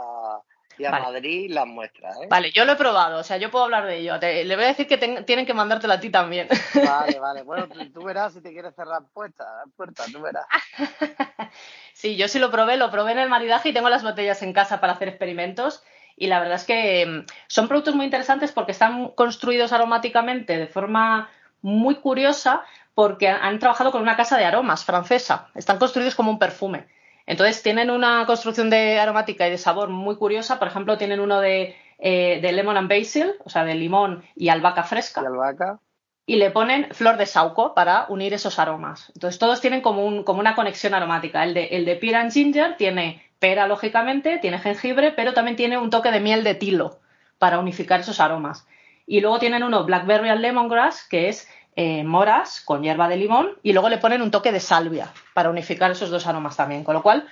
y 0.79 0.85
a 0.85 0.91
Madrid 0.91 1.51
las 1.51 1.67
muestras. 1.67 2.17
¿eh? 2.23 2.27
Vale, 2.29 2.51
yo 2.53 2.65
lo 2.65 2.73
he 2.73 2.77
probado, 2.77 3.19
o 3.19 3.23
sea, 3.23 3.37
yo 3.37 3.51
puedo 3.51 3.65
hablar 3.65 3.87
de 3.87 3.99
ello. 3.99 4.17
le 4.21 4.55
voy 4.55 4.65
a 4.65 4.69
decir 4.69 4.87
que 4.87 4.99
tienen 4.99 5.47
que 5.47 5.55
mandártelo 5.55 5.93
a 5.93 6.01
ti 6.01 6.11
también. 6.11 6.49
Vale, 6.75 7.19
vale. 7.19 7.43
Bueno, 7.45 7.69
tú, 7.93 8.03
verás 8.03 8.33
si 8.33 8.41
te 8.41 8.53
quieres 8.53 8.75
cerrar 8.75 9.03
puertas, 9.13 9.47
puerta, 9.77 10.05
tú 10.11 10.21
verás. 10.21 10.47
sí, 11.93 12.17
yo 12.17 12.27
sí 12.27 12.39
lo 12.39 12.51
probé, 12.51 12.77
lo 12.77 12.91
probé 12.91 13.13
en 13.13 13.19
el 13.19 13.29
maridaje 13.29 13.69
y 13.69 13.73
tengo 13.73 13.89
las 13.89 14.03
botellas 14.03 14.43
en 14.43 14.53
casa 14.53 14.81
para 14.81 14.95
hacer 14.95 15.09
experimentos. 15.09 15.83
Y 16.17 16.27
la 16.29 16.41
verdad 16.41 16.57
es 16.57 16.65
que 16.65 17.07
mm, 17.07 17.27
son 17.49 17.69
productos 17.69 17.95
muy 17.95 18.05
interesantes 18.05 18.53
porque 18.53 18.73
están 18.73 19.09
construidos 19.11 19.73
aromáticamente 19.73 20.57
de 20.57 20.67
forma 20.67 21.29
muy 21.63 21.97
curiosa 21.97 22.63
porque 22.95 23.29
han 23.29 23.59
trabajado 23.59 23.91
con 23.91 24.03
una 24.03 24.17
casa 24.17 24.39
de 24.39 24.45
aromas 24.45 24.85
francesa. 24.85 25.49
Están 25.55 25.79
construidos 25.79 26.15
como 26.15 26.31
un 26.31 26.39
perfume. 26.39 26.87
Entonces 27.27 27.63
tienen 27.63 27.91
una 27.91 28.25
construcción 28.27 28.71
de 28.71 28.99
aromática 29.01 29.47
y 29.47 29.51
de 29.51 29.59
sabor 29.59 29.89
muy 29.89 30.17
curiosa. 30.17 30.59
Por 30.59 30.69
ejemplo, 30.69 30.99
tienen 30.99 31.21
uno 31.21 31.41
de, 31.41 31.75
eh, 31.99 32.39
de 32.41 32.53
lemon 32.53 32.77
and 32.77 32.89
basil, 32.89 33.35
o 33.45 33.51
sea, 33.51 33.65
de 33.65 33.75
limón 33.75 34.23
y 34.37 34.49
albahaca 34.49 34.85
fresca. 34.85 35.23
Y 35.23 35.27
albahaca. 35.27 35.81
Y 36.27 36.37
le 36.37 36.51
ponen 36.51 36.89
flor 36.93 37.17
de 37.17 37.27
sauco 37.27 37.75
para 37.75 38.07
unir 38.09 38.33
esos 38.33 38.59
aromas. 38.59 39.11
Entonces 39.15 39.39
todos 39.39 39.61
tienen 39.61 39.81
como, 39.81 40.07
un, 40.07 40.23
como 40.23 40.41
una 40.41 40.55
conexión 40.55 40.95
aromática. 40.95 41.45
El 41.45 41.55
de, 41.55 41.65
el 41.67 41.85
de 41.85 41.97
pear 41.97 42.17
and 42.17 42.33
ginger 42.33 42.77
tiene 42.77 43.23
pera, 43.45 43.69
lógicamente, 43.69 44.39
tiene 44.39 44.59
jengibre, 44.59 45.13
pero 45.13 45.35
también 45.35 45.55
tiene 45.55 45.77
un 45.77 45.91
toque 45.91 46.11
de 46.11 46.19
miel 46.19 46.45
de 46.45 46.55
tilo 46.55 47.01
para 47.37 47.59
unificar 47.59 48.01
esos 48.01 48.19
aromas. 48.19 48.67
Y 49.07 49.21
luego 49.21 49.39
tienen 49.39 49.63
uno 49.63 49.85
blackberry 49.85 50.31
and 50.31 50.41
lemongrass, 50.41 51.07
que 51.07 51.29
es 51.29 51.47
eh, 51.77 52.05
moras 52.05 52.63
con 52.65 52.83
hierba 52.83 53.07
de 53.07 53.19
limón 53.19 53.51
y 53.63 53.75
luego 53.75 53.91
le 53.91 53.99
ponen 53.99 54.23
un 54.23 54.31
toque 54.31 54.51
de 54.51 54.61
salvia 54.61 55.13
para 55.35 55.51
unificar 55.51 55.91
esos 55.91 56.09
dos 56.09 56.27
aromas 56.27 56.57
también. 56.57 56.85
Con 56.85 56.95
lo 56.95 57.03
cual, 57.03 57.27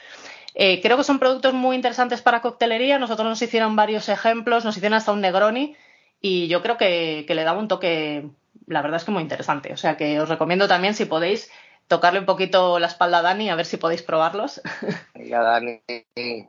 eh, 0.54 0.82
creo 0.82 0.98
que 0.98 1.04
son 1.04 1.18
productos 1.18 1.54
muy 1.54 1.76
interesantes 1.76 2.20
para 2.20 2.42
coctelería. 2.42 2.98
Nosotros 2.98 3.26
nos 3.26 3.40
hicieron 3.40 3.74
varios 3.74 4.10
ejemplos, 4.10 4.66
nos 4.66 4.76
hicieron 4.76 4.98
hasta 4.98 5.12
un 5.12 5.22
Negroni 5.22 5.76
y 6.20 6.46
yo 6.46 6.60
creo 6.60 6.76
que, 6.76 7.24
le 7.26 7.42
daba 7.42 7.58
un 7.58 7.68
toque, 7.68 8.28
la 8.66 8.82
verdad 8.82 8.98
es 8.98 9.04
que 9.04 9.12
muy 9.12 9.22
interesante. 9.22 9.72
O 9.72 9.78
sea 9.78 9.96
que 9.96 10.20
os 10.20 10.28
recomiendo 10.28 10.68
también, 10.68 10.92
si 10.92 11.06
podéis, 11.06 11.50
tocarle 11.92 12.20
un 12.20 12.24
poquito 12.24 12.78
la 12.78 12.86
espalda 12.86 13.18
a 13.18 13.22
Dani 13.22 13.50
a 13.50 13.54
ver 13.54 13.66
si 13.66 13.76
podéis 13.76 14.02
probarlos. 14.02 14.62
Ya, 15.14 15.40
Dani, 15.40 15.80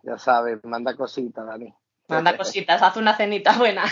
ya 0.01 0.17
sabes, 0.17 0.57
manda 0.63 0.95
cositas, 0.95 1.45
Dani. 1.45 1.71
Manda 2.07 2.35
cositas, 2.37 2.81
haz 2.81 2.97
una 2.97 3.15
cenita 3.15 3.53
buena 3.53 3.83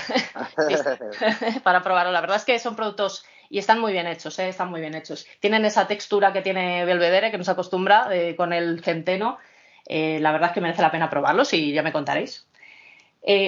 para 1.64 1.84
probarlo. 1.84 2.12
La 2.12 2.22
verdad 2.22 2.38
es 2.38 2.46
que 2.46 2.58
son 2.58 2.76
productos 2.76 3.24
y 3.50 3.60
están 3.60 3.80
muy 3.80 3.92
bien 3.92 4.08
hechos, 4.08 4.40
¿eh? 4.40 4.50
están 4.50 4.72
muy 4.72 4.82
bien 4.82 4.96
hechos. 4.96 5.28
Tienen 5.40 5.66
esa 5.66 5.88
textura 5.88 6.34
que 6.34 6.42
tiene 6.42 6.84
Belvedere, 6.84 7.32
que 7.32 7.38
nos 7.38 7.50
acostumbra 7.50 8.08
eh, 8.12 8.36
con 8.36 8.54
el 8.54 8.84
centeno. 8.84 9.38
Eh, 9.86 10.20
la 10.20 10.32
verdad 10.32 10.50
es 10.50 10.54
que 10.56 10.62
merece 10.62 10.82
la 10.82 10.92
pena 10.92 11.10
probarlos 11.10 11.54
y 11.54 11.74
ya 11.74 11.84
me 11.84 11.92
contaréis. 11.92 12.48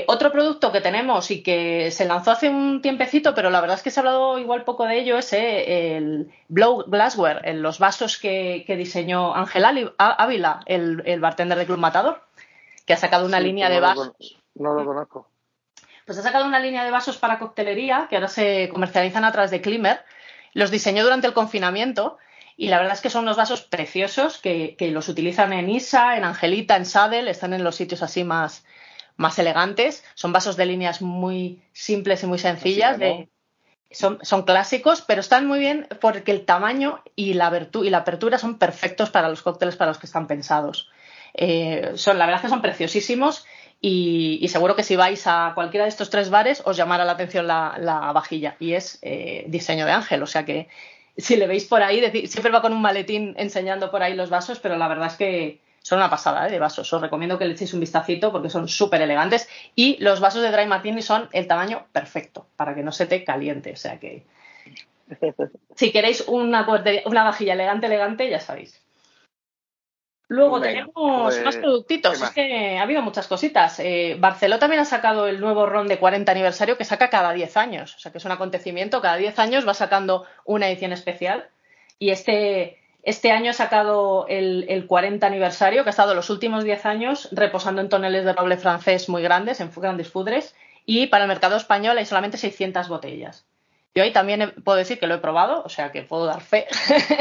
Otro 0.07 0.31
producto 0.31 0.71
que 0.71 0.81
tenemos 0.81 1.31
y 1.31 1.41
que 1.41 1.89
se 1.91 2.05
lanzó 2.05 2.31
hace 2.31 2.49
un 2.49 2.81
tiempecito, 2.81 3.33
pero 3.33 3.49
la 3.49 3.59
verdad 3.59 3.77
es 3.77 3.83
que 3.83 3.89
se 3.89 3.99
ha 3.99 4.01
hablado 4.01 4.37
igual 4.37 4.63
poco 4.63 4.85
de 4.85 4.99
ello, 4.99 5.17
es 5.17 5.33
el 5.33 6.31
Blow 6.47 6.85
Glassware, 6.87 7.55
los 7.55 7.79
vasos 7.79 8.19
que, 8.19 8.65
diseñó 8.67 9.35
Ángel 9.35 9.65
Ávila, 9.97 10.61
el, 10.65 11.19
bartender 11.19 11.57
de 11.57 11.65
Club 11.65 11.79
Matador, 11.79 12.21
que 12.85 12.93
ha 12.93 12.97
sacado 12.97 13.25
una 13.25 13.39
línea 13.39 13.69
de 13.69 13.79
vasos. 13.79 14.13
no 14.55 14.73
lo 14.73 14.85
conozco 14.85 15.33
pues 16.05 16.17
ha 16.17 16.23
sacado 16.23 16.45
una 16.45 16.59
línea 16.59 16.83
de 16.83 16.91
vasos 16.91 17.17
para 17.17 17.39
coctelería 17.39 18.07
que 18.09 18.15
ahora 18.15 18.27
se 18.27 18.69
comercializan 18.69 19.25
a 19.25 19.31
través 19.31 19.51
de 19.51 19.61
Climer. 19.61 20.03
Los 20.53 20.71
diseñó 20.71 21.03
durante 21.03 21.27
el 21.27 21.33
confinamiento 21.33 22.17
y 22.57 22.67
la 22.67 22.77
verdad 22.77 22.93
es 22.93 23.01
que 23.01 23.09
son 23.09 23.23
unos 23.23 23.37
vasos 23.37 23.61
preciosos 23.61 24.37
que, 24.37 24.75
los 24.91 25.09
utilizan 25.09 25.53
en 25.53 25.69
Isa, 25.69 26.17
en 26.17 26.23
Angelita, 26.23 26.75
en 26.75 26.85
Sadel, 26.85 27.27
están 27.27 27.53
en 27.53 27.63
los 27.63 27.75
sitios 27.75 28.03
así 28.03 28.23
más, 28.23 28.65
más 29.17 29.37
elegantes. 29.39 30.03
Son 30.15 30.33
vasos 30.33 30.57
de 30.57 30.65
líneas 30.65 31.01
muy 31.01 31.61
simples 31.71 32.23
y 32.23 32.27
muy 32.27 32.39
sencillas. 32.39 32.97
son, 33.91 34.19
son 34.21 34.43
clásicos, 34.43 35.01
pero 35.01 35.21
están 35.21 35.47
muy 35.47 35.59
bien 35.59 35.87
porque 36.01 36.31
el 36.31 36.45
tamaño 36.45 37.01
y 37.15 37.33
la, 37.33 37.67
y 37.83 37.89
la 37.89 37.99
apertura 37.99 38.37
son 38.37 38.57
perfectos 38.57 39.09
para 39.09 39.29
los 39.29 39.41
cócteles 39.41 39.75
para 39.75 39.91
los 39.91 39.99
que 39.99 40.07
están 40.07 40.27
pensados. 40.27 40.89
Eh, 41.33 41.93
son, 41.95 42.19
la 42.19 42.25
verdad 42.25 42.41
es 42.41 42.43
que 42.43 42.49
son 42.49 42.61
preciosísimos 42.61 43.45
y, 43.85 44.47
seguro 44.47 44.75
que 44.75 44.83
si 44.83 44.95
vais 44.95 45.23
a 45.25 45.51
cualquiera 45.55 45.83
de 45.83 45.89
estos 45.89 46.09
tres 46.09 46.29
bares 46.29 46.61
os 46.63 46.77
llamará 46.77 47.03
la 47.03 47.13
atención 47.13 47.47
la, 47.47 48.11
vajilla 48.13 48.55
y 48.59 48.73
es 48.73 48.99
eh, 49.01 49.43
diseño 49.47 49.85
de 49.85 49.91
ángel, 49.91 50.23
o 50.23 50.27
sea 50.27 50.45
que 50.45 50.69
si 51.17 51.35
le 51.35 51.47
veis 51.47 51.65
por 51.65 51.83
ahí, 51.83 52.01
siempre 52.27 52.51
va 52.51 52.61
con 52.61 52.71
un 52.71 52.81
maletín 52.81 53.35
enseñando 53.37 53.91
por 53.91 54.01
ahí 54.01 54.15
los 54.15 54.29
vasos, 54.29 54.59
pero 54.59 54.77
la 54.77 54.87
verdad 54.87 55.07
es 55.07 55.15
que 55.15 55.59
son 55.83 55.99
una 55.99 56.09
pasada 56.09 56.47
¿eh? 56.47 56.51
de 56.51 56.57
vasos. 56.57 56.91
Os 56.91 57.01
recomiendo 57.01 57.37
que 57.37 57.45
le 57.45 57.53
echéis 57.53 57.73
un 57.73 57.81
vistacito 57.81 58.31
porque 58.31 58.49
son 58.49 58.67
súper 58.67 59.01
elegantes 59.01 59.47
y 59.75 59.97
los 59.99 60.19
vasos 60.19 60.41
de 60.41 60.51
Dry 60.51 60.65
Martini 60.65 61.03
son 61.03 61.29
el 61.33 61.45
tamaño 61.45 61.85
perfecto 61.91 62.47
para 62.55 62.73
que 62.73 62.81
no 62.81 62.91
se 62.91 63.05
te 63.05 63.23
caliente, 63.23 63.73
o 63.73 63.75
sea 63.75 63.99
que 63.99 64.25
si 65.75 65.91
queréis 65.91 66.25
una, 66.27 66.65
una 67.05 67.23
vajilla 67.23 67.53
elegante, 67.53 67.85
elegante, 67.85 68.29
ya 68.29 68.39
sabéis. 68.39 68.81
Luego 70.29 70.59
tenemos 70.61 70.93
pues, 70.95 71.43
más 71.43 71.57
productitos. 71.57 72.19
Es 72.19 72.29
que 72.31 72.77
ha 72.79 72.81
habido 72.81 73.03
muchas 73.03 73.27
cositas. 73.27 73.79
Eh, 73.79 74.15
Barceló 74.17 74.57
también 74.57 74.81
ha 74.81 74.85
sacado 74.85 75.27
el 75.27 75.39
nuevo 75.39 75.67
ron 75.67 75.87
de 75.87 75.99
40 75.99 76.31
aniversario 76.31 76.75
que 76.77 76.85
saca 76.85 77.11
cada 77.11 77.33
10 77.33 77.55
años. 77.57 77.95
O 77.95 77.99
sea 77.99 78.11
que 78.11 78.17
es 78.17 78.25
un 78.25 78.31
acontecimiento. 78.31 79.01
Cada 79.01 79.17
10 79.17 79.37
años 79.37 79.67
va 79.67 79.75
sacando 79.75 80.25
una 80.45 80.67
edición 80.69 80.91
especial. 80.91 81.49
Y 81.99 82.09
este, 82.09 82.82
este 83.03 83.31
año 83.31 83.51
ha 83.51 83.53
sacado 83.53 84.25
el, 84.29 84.65
el, 84.69 84.87
40 84.87 85.27
aniversario, 85.27 85.83
que 85.83 85.89
ha 85.89 85.91
estado 85.91 86.15
los 86.15 86.29
últimos 86.29 86.63
10 86.63 86.85
años 86.85 87.27
reposando 87.33 87.81
en 87.81 87.89
toneles 87.89 88.23
de 88.23 88.31
roble 88.31 88.57
francés 88.57 89.09
muy 89.09 89.21
grandes, 89.21 89.59
en 89.59 89.69
grandes 89.75 90.09
fudres. 90.09 90.55
Y 90.85 91.07
para 91.07 91.25
el 91.25 91.27
mercado 91.27 91.57
español 91.57 91.97
hay 91.97 92.05
solamente 92.05 92.37
600 92.37 92.87
botellas. 92.87 93.45
Yo 93.93 94.03
ahí 94.03 94.11
también 94.11 94.53
puedo 94.63 94.77
decir 94.77 94.99
que 94.99 95.07
lo 95.07 95.15
he 95.15 95.19
probado, 95.19 95.63
o 95.63 95.69
sea 95.69 95.91
que 95.91 96.01
puedo 96.01 96.25
dar 96.25 96.41
fe. 96.41 96.65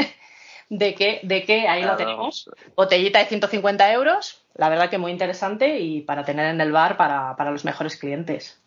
de 0.69 0.95
que, 0.95 1.19
de 1.23 1.43
que 1.43 1.67
ahí 1.67 1.83
lo 1.83 1.97
tenemos. 1.97 2.49
Botellita 2.75 3.19
de 3.19 3.25
150 3.25 3.91
euros, 3.91 4.41
la 4.55 4.69
verdad 4.69 4.89
que 4.89 4.97
muy 4.97 5.11
interesante 5.11 5.79
y 5.79 6.01
para 6.01 6.23
tener 6.23 6.47
en 6.47 6.61
el 6.61 6.71
bar 6.71 6.97
para, 6.97 7.35
para 7.35 7.51
los 7.51 7.65
mejores 7.65 7.97
clientes. 7.97 8.62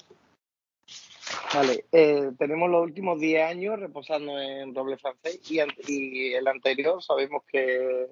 Vale, 1.55 1.85
eh, 1.93 2.33
tenemos 2.39 2.71
los 2.71 2.83
últimos 2.83 3.21
10 3.21 3.51
años 3.51 3.79
reposando 3.79 4.39
en 4.39 4.73
doble 4.73 4.97
francés 4.99 5.41
y, 5.51 5.61
y 5.87 6.35
el 6.35 6.47
anterior 6.49 7.03
sabemos 7.03 7.43
que, 7.47 8.09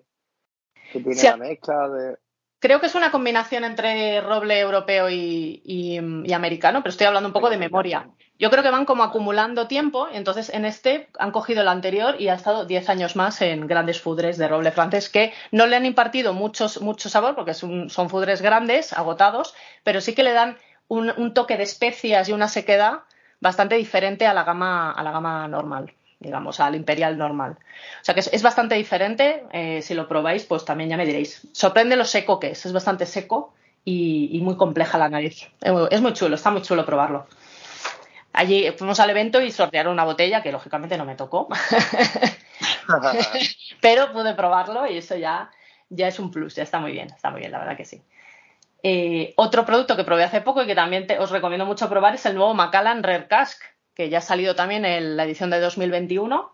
que 0.93 1.01
tiene 1.01 1.23
la 1.23 1.37
mezcla 1.37 1.89
de 1.89 2.17
creo 2.65 2.81
que 2.81 2.87
es 2.87 2.95
una 2.95 3.11
combinación 3.11 3.63
entre 3.63 4.23
roble 4.23 4.59
europeo 4.59 5.11
y, 5.11 6.01
americano, 6.35 6.81
pero 6.81 6.93
estoy 6.93 7.07
hablando 7.07 7.29
un 7.29 7.35
poco 7.35 7.51
de 7.51 7.59
memoria. 7.59 8.09
Yo 8.39 8.51
creo 8.51 8.63
que 8.63 8.71
van 8.71 8.87
como 8.87 9.03
acumulando 9.03 9.69
tiempo, 9.69 10.09
entonces 10.11 10.49
en 10.49 10.65
este 10.65 11.11
han 11.19 11.31
cogido 11.31 11.61
el 11.61 11.69
anterior 11.69 12.19
y 12.19 12.29
ha 12.29 12.35
estado 12.35 12.65
10 12.65 12.89
años 12.89 13.17
más 13.17 13.43
en 13.43 13.67
grandes 13.67 14.01
fudres 14.01 14.39
de 14.39 14.49
roble 14.49 14.73
francés 14.73 15.11
que 15.11 15.35
no 15.53 15.67
le 15.67 15.77
han 15.77 15.85
impartido 15.85 16.33
mucho 16.33 16.71
sabor 16.71 17.35
porque 17.35 17.53
son, 17.53 17.91
fudres 18.09 18.41
grandes, 18.41 18.95
agotados, 18.95 19.55
pero 19.83 20.01
sí 20.01 20.15
que 20.15 20.23
le 20.23 20.33
dan 20.33 20.57
un, 20.89 21.35
toque 21.35 21.59
de 21.59 21.65
especias 21.65 22.31
y 22.31 22.33
una 22.33 22.49
sequedad 22.49 23.03
bastante 23.41 23.77
diferente 23.77 24.27
a 24.27 24.35
la 24.35 24.45
gama, 24.45 24.93
a 24.93 25.03
la 25.03 25.13
gama 25.13 25.49
normal 25.49 25.93
digamos, 26.25 26.59
al 26.59 26.75
imperial 26.75 27.19
normal. 27.19 27.59
O 28.01 28.05
sea 28.05 28.15
que 28.15 28.21
es, 28.21 28.43
bastante 28.43 28.75
diferente, 28.75 29.45
eh, 29.53 29.83
si 29.83 29.95
lo 29.95 30.09
probáis, 30.09 30.45
pues 30.45 30.65
también 30.65 30.91
ya 30.91 30.97
me 30.97 31.05
diréis. 31.05 31.47
Sorprende 31.53 31.97
lo 31.97 32.05
seco 32.05 32.41
que 32.41 32.53
es, 32.53 32.65
es 32.65 32.73
bastante 32.73 33.05
seco 33.07 33.53
y, 33.85 34.41
muy 34.43 34.57
compleja 34.57 34.99
la 34.99 35.09
nariz. 35.09 35.49
Es 35.91 36.01
muy 36.01 36.13
chulo, 36.15 36.35
está 36.37 36.51
muy 36.51 36.63
chulo 36.63 36.87
probarlo. 36.87 37.27
Allí 38.33 38.69
fuimos 38.77 38.99
al 38.99 39.11
evento 39.11 39.41
y 39.41 39.53
sortearon 39.53 39.93
una 39.93 40.05
botella 40.05 40.43
que 40.43 40.51
lógicamente 40.51 40.99
no 40.99 41.05
me 41.05 41.15
tocó, 41.15 41.49
pero 43.81 44.13
pude 44.13 44.35
probarlo 44.35 44.91
y 44.91 44.99
eso 44.99 45.17
ya, 45.17 45.51
ya 45.89 46.09
es 46.09 46.19
un 46.19 46.33
plus, 46.33 46.57
ya 46.57 46.65
está 46.65 46.81
muy 46.81 46.91
bien, 46.91 47.09
está 47.15 47.31
muy 47.31 47.41
bien, 47.41 47.53
la 47.53 47.61
verdad 47.61 47.77
que 47.77 47.85
sí. 47.85 48.03
Eh, 48.87 49.33
otro 49.37 49.65
producto 49.65 49.97
que 49.97 50.05
probé 50.05 50.25
hace 50.25 50.43
poco 50.43 50.63
y 50.63 50.67
que 50.67 50.75
también 50.75 51.07
os 51.19 51.31
recomiendo 51.31 51.65
mucho 51.65 51.89
probar 51.89 52.17
es 52.17 52.27
el 52.27 52.35
nuevo 52.35 52.53
Macallan 52.53 53.03
Rare 53.03 53.29
Cask, 53.29 53.63
que 53.95 54.11
ya 54.11 54.19
ha 54.19 54.21
salido 54.21 54.55
también 54.55 54.85
en 54.85 55.17
la 55.17 55.25
edición 55.25 55.49
de 55.49 55.59
2021 55.59 56.53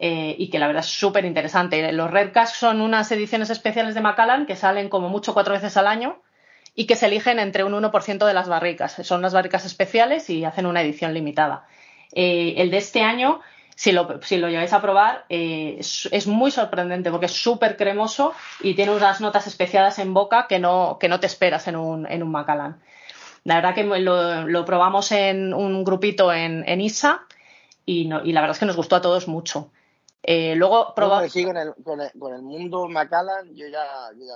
eh, 0.00 0.34
y 0.36 0.50
que 0.50 0.58
la 0.58 0.66
verdad 0.66 0.84
es 0.84 0.90
súper 0.90 1.24
interesante. 1.24 1.92
Los 1.92 2.10
Red 2.10 2.32
Cask 2.32 2.56
son 2.56 2.80
unas 2.80 3.12
ediciones 3.12 3.50
especiales 3.50 3.94
de 3.94 4.00
Macallan 4.00 4.46
que 4.46 4.56
salen 4.56 4.88
como 4.88 5.08
mucho 5.10 5.32
cuatro 5.32 5.54
veces 5.54 5.76
al 5.76 5.86
año 5.86 6.20
y 6.74 6.86
que 6.86 6.96
se 6.96 7.06
eligen 7.06 7.38
entre 7.38 7.62
un 7.62 7.72
1% 7.72 8.26
de 8.26 8.34
las 8.34 8.48
barricas. 8.48 8.96
Son 9.02 9.20
unas 9.20 9.32
barricas 9.32 9.64
especiales 9.64 10.28
y 10.28 10.44
hacen 10.44 10.66
una 10.66 10.82
edición 10.82 11.14
limitada. 11.14 11.68
Eh, 12.12 12.54
el 12.56 12.72
de 12.72 12.78
este 12.78 13.02
año, 13.02 13.42
si 13.80 13.92
lo, 13.92 14.20
si 14.20 14.36
lo 14.36 14.50
lleváis 14.50 14.74
a 14.74 14.82
probar, 14.82 15.24
eh, 15.30 15.78
es, 15.78 16.26
muy 16.26 16.50
sorprendente 16.50 17.10
porque 17.10 17.24
es 17.24 17.32
súper 17.32 17.78
cremoso 17.78 18.34
y 18.60 18.74
tiene 18.74 18.94
unas 18.94 19.22
notas 19.22 19.46
especiadas 19.46 19.98
en 19.98 20.12
boca 20.12 20.46
que 20.50 20.58
no, 20.58 20.98
que 21.00 21.08
no 21.08 21.18
te 21.18 21.26
esperas 21.26 21.66
en 21.66 21.76
un, 21.76 22.06
en 22.06 22.22
un 22.22 22.30
Macallan. 22.30 22.78
La 23.44 23.54
verdad 23.54 23.74
que 23.74 23.84
lo, 23.84 24.64
probamos 24.66 25.12
en 25.12 25.54
un 25.54 25.82
grupito 25.82 26.30
en, 26.30 26.78
ISA 26.78 27.22
y, 27.86 28.04
la 28.04 28.18
verdad 28.20 28.50
es 28.50 28.58
que 28.58 28.66
nos 28.66 28.76
gustó 28.76 28.96
a 28.96 29.00
todos 29.00 29.28
mucho. 29.28 29.70
Eh, 30.22 30.54
luego 30.56 30.92
probamos. 30.94 31.32
con, 31.32 31.56
el, 31.56 31.72
con, 31.82 32.34
el, 32.34 32.42
mundo 32.42 32.86
Macallan, 32.86 33.54
yo 33.54 33.66
ya, 33.66 33.86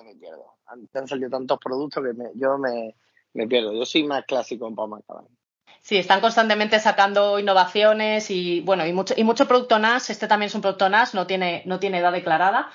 me 0.03 0.15
pierdo. 0.15 0.55
Han 0.95 1.07
salido 1.07 1.29
tantos 1.29 1.59
productos 1.63 2.03
que 2.03 2.31
yo 2.35 2.57
me, 2.57 2.95
pierdo. 3.47 3.75
Yo 3.75 3.85
soy 3.85 4.05
más 4.05 4.25
clásico 4.25 4.67
en 4.67 4.75
Pau 4.75 4.89
Macallan. 4.89 5.27
Sí, 5.85 5.99
están 5.99 6.21
constantemente 6.21 6.81
sacando 6.81 7.39
innovaciones 7.39 8.31
y 8.31 8.61
bueno, 8.63 8.87
y 8.87 8.93
mucho, 8.95 9.13
y 9.17 9.23
mucho 9.23 9.47
producto 9.47 9.79
NAS. 9.79 10.09
Este 10.09 10.27
también 10.27 10.49
es 10.49 10.55
un 10.55 10.63
producto 10.63 10.89
NAS, 10.89 11.15
no 11.15 11.27
tiene, 11.27 11.63
no 11.67 11.79
tiene 11.79 11.99
edad 11.99 12.13
declarada. 12.13 12.71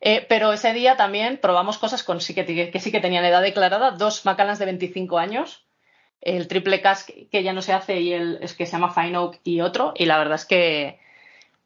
Eh, 0.00 0.24
pero 0.28 0.52
ese 0.52 0.72
día 0.72 0.96
también 0.96 1.38
probamos 1.40 1.78
cosas 1.78 2.02
con 2.02 2.20
sí 2.20 2.34
que, 2.34 2.80
sí 2.80 2.90
que 2.90 3.00
tenían 3.00 3.24
edad 3.24 3.42
declarada, 3.42 3.92
dos 3.92 4.24
Macallans 4.24 4.58
de 4.58 4.64
25 4.66 5.18
años 5.18 5.64
el 6.24 6.48
triple 6.48 6.80
cask 6.80 7.10
que 7.30 7.42
ya 7.42 7.52
no 7.52 7.62
se 7.62 7.74
hace 7.74 8.00
y 8.00 8.12
el 8.14 8.38
es 8.40 8.54
que 8.54 8.66
se 8.66 8.72
llama 8.72 8.92
Fine 8.92 9.18
Oak 9.18 9.40
y 9.44 9.60
otro, 9.60 9.92
y 9.94 10.06
la 10.06 10.18
verdad 10.18 10.36
es 10.36 10.46
que 10.46 10.98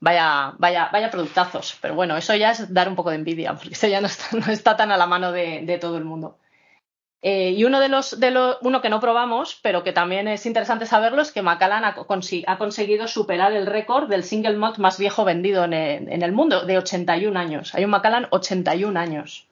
vaya, 0.00 0.54
vaya, 0.58 0.90
vaya 0.92 1.10
productazos. 1.10 1.78
Pero 1.80 1.94
bueno, 1.94 2.16
eso 2.16 2.34
ya 2.34 2.50
es 2.50 2.72
dar 2.74 2.88
un 2.88 2.96
poco 2.96 3.10
de 3.10 3.16
envidia, 3.16 3.54
porque 3.54 3.74
eso 3.74 3.86
ya 3.86 4.00
no 4.00 4.08
está, 4.08 4.76
tan 4.76 4.90
a 4.90 4.96
la 4.96 5.06
mano 5.06 5.32
de, 5.32 5.78
todo 5.80 5.96
el 5.96 6.04
mundo. 6.04 6.38
Eh, 7.20 7.50
y 7.50 7.64
uno 7.64 7.80
de 7.80 7.88
los, 7.88 8.20
de 8.20 8.30
los, 8.30 8.58
uno 8.62 8.80
que 8.80 8.90
no 8.90 9.00
probamos, 9.00 9.58
pero 9.62 9.82
que 9.82 9.92
también 9.92 10.28
es 10.28 10.46
interesante 10.46 10.86
saberlo, 10.86 11.20
es 11.20 11.32
que 11.32 11.42
Macallan 11.42 11.84
ha, 11.84 11.94
conseguido 12.58 13.08
superar 13.08 13.52
el 13.52 13.66
récord 13.66 14.08
del 14.08 14.22
single 14.22 14.56
malt 14.56 14.78
más 14.78 14.98
viejo 14.98 15.24
vendido 15.24 15.64
en 15.64 15.72
el, 15.72 16.12
en 16.12 16.22
el, 16.22 16.30
mundo, 16.30 16.64
de 16.64 16.78
81 16.78 17.36
años. 17.38 17.74
Hay 17.74 17.84
un 17.84 17.90
Macallan 17.90 18.28
81 18.30 18.98
años, 18.98 19.48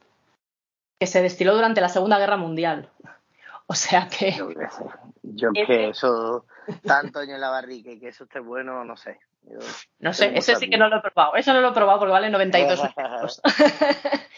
que 1.00 1.08
se 1.08 1.22
destiló 1.22 1.54
durante 1.54 1.80
la 1.80 1.88
Segunda 1.88 2.18
Guerra 2.18 2.36
Mundial. 2.36 2.88
O 3.68 3.74
sea 3.74 4.06
que. 4.06 4.32
Yo, 5.24 5.50
que 5.66 5.88
eso, 5.88 6.46
tanto 6.84 7.20
en 7.20 7.40
la 7.40 7.50
barrica 7.50 7.90
y 7.90 7.98
que 7.98 8.10
eso 8.10 8.22
esté 8.22 8.38
bueno, 8.38 8.84
no 8.84 8.96
sé. 8.96 9.18
no 9.98 10.12
sé, 10.12 10.38
ese 10.38 10.54
sí 10.54 10.70
que 10.70 10.78
no 10.78 10.88
lo 10.88 10.98
he 10.98 11.00
probado. 11.00 11.34
Eso 11.34 11.52
no 11.52 11.60
lo 11.60 11.70
he 11.70 11.72
probado 11.72 11.98
porque 11.98 12.12
vale 12.12 12.30
92 12.30 12.80
euros. 12.96 13.42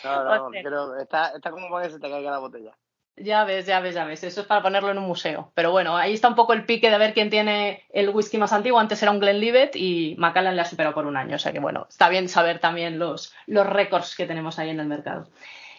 no, 0.02 0.24
no, 0.24 0.50
pero 0.50 0.96
está, 0.96 1.32
está 1.36 1.50
como 1.50 1.68
para 1.68 1.88
que 1.88 1.92
se 1.92 2.00
te 2.00 2.08
caiga 2.08 2.30
la 2.30 2.38
botella. 2.38 2.74
Ya 3.20 3.44
ves, 3.44 3.66
ya 3.66 3.80
ves, 3.80 3.94
ya 3.94 4.04
ves. 4.04 4.22
Eso 4.24 4.42
es 4.42 4.46
para 4.46 4.62
ponerlo 4.62 4.90
en 4.90 4.98
un 4.98 5.06
museo. 5.06 5.50
Pero 5.54 5.70
bueno, 5.70 5.96
ahí 5.96 6.14
está 6.14 6.28
un 6.28 6.34
poco 6.34 6.52
el 6.52 6.64
pique 6.64 6.90
de 6.90 6.98
ver 6.98 7.14
quién 7.14 7.30
tiene 7.30 7.84
el 7.90 8.10
whisky 8.10 8.38
más 8.38 8.52
antiguo. 8.52 8.78
Antes 8.78 9.02
era 9.02 9.10
un 9.10 9.20
Glenlivet 9.20 9.74
y 9.76 10.14
Macallan 10.18 10.56
le 10.56 10.62
ha 10.62 10.64
superado 10.64 10.94
por 10.94 11.06
un 11.06 11.16
año. 11.16 11.36
O 11.36 11.38
sea 11.38 11.52
que 11.52 11.60
bueno, 11.60 11.86
está 11.88 12.08
bien 12.08 12.28
saber 12.28 12.58
también 12.58 12.98
los, 12.98 13.34
los 13.46 13.66
récords 13.66 14.14
que 14.16 14.26
tenemos 14.26 14.58
ahí 14.58 14.70
en 14.70 14.80
el 14.80 14.86
mercado. 14.86 15.28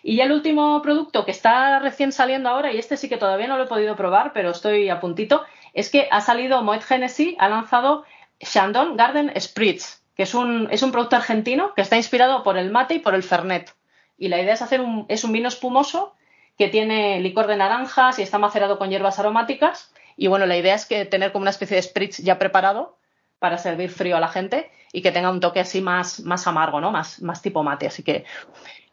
Y 0.01 0.15
ya 0.15 0.25
el 0.25 0.31
último 0.31 0.81
producto 0.81 1.25
que 1.25 1.31
está 1.31 1.79
recién 1.79 2.11
saliendo 2.11 2.49
ahora, 2.49 2.71
y 2.71 2.77
este 2.77 2.97
sí 2.97 3.09
que 3.09 3.17
todavía 3.17 3.47
no 3.47 3.57
lo 3.57 3.65
he 3.65 3.67
podido 3.67 3.95
probar, 3.95 4.31
pero 4.33 4.51
estoy 4.51 4.89
a 4.89 4.99
puntito, 4.99 5.43
es 5.73 5.89
que 5.89 6.07
ha 6.11 6.21
salido 6.21 6.63
Moet 6.63 6.83
Genesis, 6.83 7.35
ha 7.37 7.49
lanzado 7.49 8.05
Chandon 8.39 8.95
Garden 8.95 9.33
Spritz, 9.39 10.03
que 10.15 10.23
es 10.23 10.33
un, 10.33 10.67
es 10.71 10.83
un 10.83 10.91
producto 10.91 11.17
argentino 11.17 11.73
que 11.75 11.81
está 11.81 11.97
inspirado 11.97 12.43
por 12.43 12.57
el 12.57 12.71
mate 12.71 12.95
y 12.95 12.99
por 12.99 13.13
el 13.13 13.23
fernet. 13.23 13.75
Y 14.17 14.29
la 14.29 14.41
idea 14.41 14.53
es 14.53 14.61
hacer 14.61 14.81
un, 14.81 15.05
es 15.09 15.23
un 15.23 15.31
vino 15.31 15.47
espumoso 15.47 16.15
que 16.59 16.67
tiene 16.67 17.21
licor 17.21 17.47
de 17.47 17.55
naranjas 17.55 18.19
y 18.19 18.21
está 18.21 18.37
macerado 18.37 18.77
con 18.77 18.89
hierbas 18.89 19.17
aromáticas. 19.17 19.93
Y 20.17 20.27
bueno, 20.27 20.45
la 20.45 20.57
idea 20.57 20.75
es 20.75 20.85
que 20.85 21.05
tener 21.05 21.31
como 21.31 21.43
una 21.43 21.51
especie 21.51 21.77
de 21.77 21.81
spritz 21.81 22.17
ya 22.17 22.37
preparado 22.37 22.97
para 23.39 23.57
servir 23.57 23.89
frío 23.89 24.17
a 24.17 24.19
la 24.19 24.27
gente 24.27 24.69
y 24.91 25.01
que 25.01 25.13
tenga 25.13 25.31
un 25.31 25.39
toque 25.39 25.61
así 25.61 25.79
más, 25.79 26.19
más 26.19 26.47
amargo, 26.47 26.81
¿no? 26.81 26.91
Más, 26.91 27.21
más 27.21 27.41
tipo 27.41 27.63
mate. 27.63 27.87
Así 27.87 28.03
que 28.03 28.25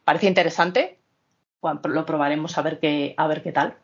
parece 0.05 0.29
interesante. 0.29 1.01
lo 1.61 2.07
probaremos 2.07 2.57
a 2.57 2.63
ver 2.63 2.79
qué, 2.79 3.15
a 3.17 3.27
ver 3.27 3.43
qué 3.43 3.51
tal. 3.51 3.77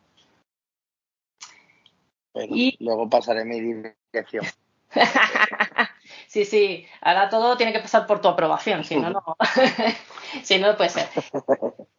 y... 2.35 2.77
Luego 2.79 3.09
pasaré 3.09 3.43
mi 3.43 3.59
dirección. 3.59 4.45
sí, 6.27 6.45
sí. 6.45 6.85
Ahora 7.01 7.27
todo 7.27 7.57
tiene 7.57 7.73
que 7.73 7.81
pasar 7.81 8.07
por 8.07 8.21
tu 8.21 8.29
aprobación, 8.29 8.85
si 8.85 8.95
no, 8.95 9.09
no. 9.09 9.35
si 10.41 10.57
no, 10.57 10.77
puede 10.77 10.89
ser. 10.89 11.09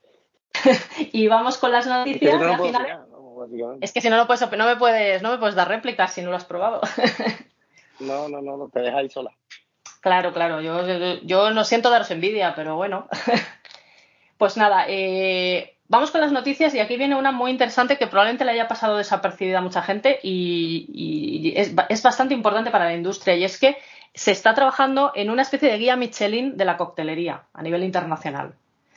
y 1.12 1.28
vamos 1.28 1.58
con 1.58 1.72
las 1.72 1.86
noticias. 1.86 2.40
Es 3.80 3.92
que, 3.92 4.00
si 4.00 4.08
no, 4.08 4.16
no, 4.16 4.26
puedes, 4.26 4.50
no, 4.50 4.66
me 4.66 4.76
puedes, 4.76 5.22
no 5.22 5.30
me 5.30 5.38
puedes 5.38 5.54
dar 5.54 5.68
réplicas 5.68 6.12
si 6.12 6.22
no 6.22 6.30
lo 6.30 6.36
has 6.36 6.44
probado. 6.44 6.80
no, 8.00 8.28
no, 8.28 8.40
no, 8.40 8.56
no 8.56 8.68
te 8.68 8.80
dejáis 8.80 9.12
sola. 9.12 9.30
Claro, 10.00 10.32
claro, 10.32 10.60
yo, 10.60 10.86
yo, 10.86 11.20
yo 11.22 11.50
no 11.50 11.64
siento 11.64 11.90
daros 11.90 12.10
envidia, 12.10 12.54
pero 12.54 12.76
bueno. 12.76 13.08
pues 14.38 14.56
nada, 14.56 14.84
eh, 14.88 15.76
vamos 15.88 16.10
con 16.10 16.20
las 16.20 16.32
noticias 16.32 16.74
y 16.74 16.80
aquí 16.80 16.96
viene 16.96 17.16
una 17.16 17.32
muy 17.32 17.50
interesante 17.50 17.96
que 17.96 18.06
probablemente 18.06 18.44
le 18.44 18.52
haya 18.52 18.68
pasado 18.68 18.96
desapercibida 18.96 19.58
a 19.58 19.62
mucha 19.62 19.82
gente 19.82 20.20
y, 20.22 20.86
y 20.92 21.58
es, 21.58 21.72
es, 21.88 22.02
bastante 22.02 22.34
importante 22.34 22.70
para 22.70 22.86
la 22.86 22.94
industria 22.94 23.36
y 23.36 23.44
es 23.44 23.58
que 23.58 23.76
se 24.12 24.30
está 24.30 24.54
trabajando 24.54 25.12
en 25.14 25.30
una 25.30 25.42
especie 25.42 25.70
de 25.70 25.78
guía 25.78 25.96
Michelin 25.96 26.56
de 26.56 26.64
la 26.64 26.76
coctelería 26.76 27.44
a 27.52 27.62
nivel 27.62 27.82
internacional. 27.82 28.54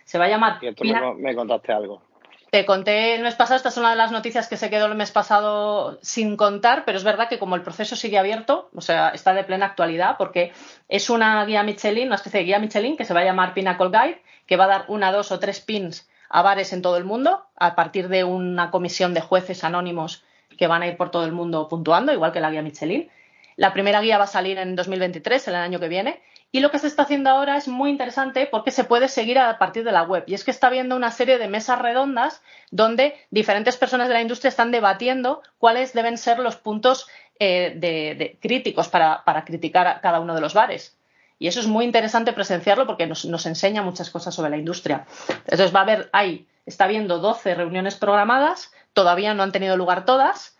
Se 0.08 0.17
va 0.17 0.26
a 0.26 0.30
llamar... 0.30 0.58
Y 0.62 0.74
tú 0.74 0.86
me, 0.86 1.13
me 1.15 1.36
contaste 1.36 1.74
algo. 1.74 2.02
Te 2.50 2.65
conté 2.65 3.15
el 3.15 3.24
mes 3.24 3.36
pasado, 3.36 3.58
esta 3.58 3.67
es 3.67 3.76
una 3.76 3.89
de 3.89 3.98
las 3.98 4.13
noticias 4.13 4.48
que 4.48 4.56
se 4.56 4.70
quedó 4.70 4.86
el 4.86 4.96
mes 4.96 5.12
pasado 5.12 6.00
sin 6.02 6.38
contar, 6.38 6.86
pero 6.86 6.98
es 6.98 7.04
verdad 7.04 7.28
que 7.28 7.39
como 7.39 7.58
el 7.58 7.62
proceso 7.62 7.98
sigue 7.98 8.17
abierto, 8.17 8.70
o 8.74 8.80
sea, 8.80 9.10
está 9.10 9.34
de 9.34 9.43
plena 9.43 9.65
actualidad, 9.65 10.15
porque 10.17 10.54
es 10.88 11.10
una 11.10 11.43
guía 11.43 11.63
Michelin, 11.63 12.08
una 12.08 12.15
especie 12.15 12.39
de 12.39 12.46
guía 12.46 12.60
Michelin 12.60 12.96
que 12.96 13.04
se 13.04 13.13
va 13.13 13.20
a 13.20 13.26
llamar 13.26 13.54
Pinnacle 13.54 13.89
Guide, 13.89 14.22
que 14.46 14.56
va 14.56 14.63
a 14.63 14.67
dar 14.67 14.86
una, 14.88 15.12
dos 15.12 15.34
o 15.34 15.39
tres 15.39 15.60
pins 15.60 16.10
a 16.30 16.41
bares 16.41 16.72
en 16.72 16.82
todo 16.82 16.96
el 16.96 17.04
mundo, 17.04 17.46
a 17.58 17.76
partir 17.76 18.08
de 18.08 18.24
una 18.24 18.72
comisión 18.72 19.13
de 19.13 19.20
jueces 19.20 19.65
anónimos 19.65 20.24
que 20.58 20.67
van 20.67 20.84
a 20.84 20.88
ir 20.88 20.96
por 20.96 21.12
todo 21.12 21.26
el 21.26 21.34
mundo 21.34 21.67
puntuando, 21.67 22.13
igual 22.13 22.32
que 22.32 22.39
la 22.39 22.50
guía 22.50 22.62
Michelin. 22.62 23.10
La 23.58 23.74
primera 23.74 24.00
guía 24.00 24.17
va 24.17 24.24
a 24.24 24.28
salir 24.28 24.58
en 24.58 24.76
2023, 24.78 25.50
el 25.50 25.56
año 25.56 25.80
que 25.82 25.89
viene, 25.89 26.22
y 26.52 26.62
lo 26.62 26.72
que 26.72 26.80
se 26.80 26.88
está 26.88 27.04
haciendo 27.04 27.30
ahora 27.30 27.58
es 27.58 27.68
muy 27.68 27.90
interesante 27.90 28.48
porque 28.48 28.72
se 28.72 28.86
puede 28.86 29.10
seguir 29.10 29.38
a 29.38 29.58
partir 29.58 29.84
de 29.84 29.92
la 29.92 30.04
web. 30.04 30.24
Y 30.28 30.34
es 30.34 30.44
que 30.44 30.52
está 30.52 30.68
habiendo 30.68 30.96
una 30.96 31.12
serie 31.12 31.38
de 31.38 31.48
mesas 31.48 31.80
redondas 31.80 32.42
donde 32.72 33.16
diferentes 33.32 33.76
personas 33.76 34.08
de 34.08 34.14
la 34.14 34.22
industria 34.22 34.50
están 34.50 34.72
debatiendo 34.72 35.42
cuáles 35.58 35.94
deben 35.94 36.18
ser 36.18 36.40
los 36.40 36.56
puntos 36.56 37.08
eh, 37.40 37.74
de, 37.76 38.38
críticos 38.42 38.88
para, 38.88 39.24
para, 39.26 39.44
criticar 39.44 39.88
a 39.88 40.02
cada 40.02 40.20
uno 40.20 40.34
de 40.34 40.42
los 40.42 40.54
bares. 40.54 40.98
Y 41.38 41.48
eso 41.48 41.60
es 41.60 41.68
muy 41.68 41.86
interesante 41.86 42.34
presenciarlo 42.34 42.88
porque 42.88 43.06
nos, 43.06 43.26
nos, 43.26 43.46
enseña 43.46 43.84
muchas 43.84 44.10
cosas 44.10 44.34
sobre 44.34 44.50
la 44.50 44.58
industria. 44.58 45.06
Entonces 45.30 45.76
va 45.76 45.82
a 45.82 45.84
haber, 45.84 46.10
hay, 46.14 46.48
está 46.66 46.86
habiendo 46.86 47.20
12 47.20 47.54
reuniones 47.56 47.96
programadas, 47.96 48.72
todavía 48.94 49.34
no 49.34 49.44
han 49.44 49.52
tenido 49.52 49.78
lugar 49.78 50.06
todas. 50.06 50.58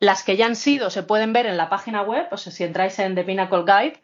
Las 0.00 0.24
que 0.24 0.36
ya 0.36 0.46
han 0.46 0.56
sido 0.56 0.90
se 0.90 1.02
pueden 1.02 1.32
ver 1.32 1.46
en 1.46 1.56
la 1.56 1.68
página 1.68 2.02
web, 2.02 2.26
o 2.32 2.36
sea, 2.36 2.52
si 2.52 2.64
entráis 2.64 2.98
en 2.98 3.14
The 3.14 3.22
Pinnacle 3.22 3.62
Guide, 3.62 4.00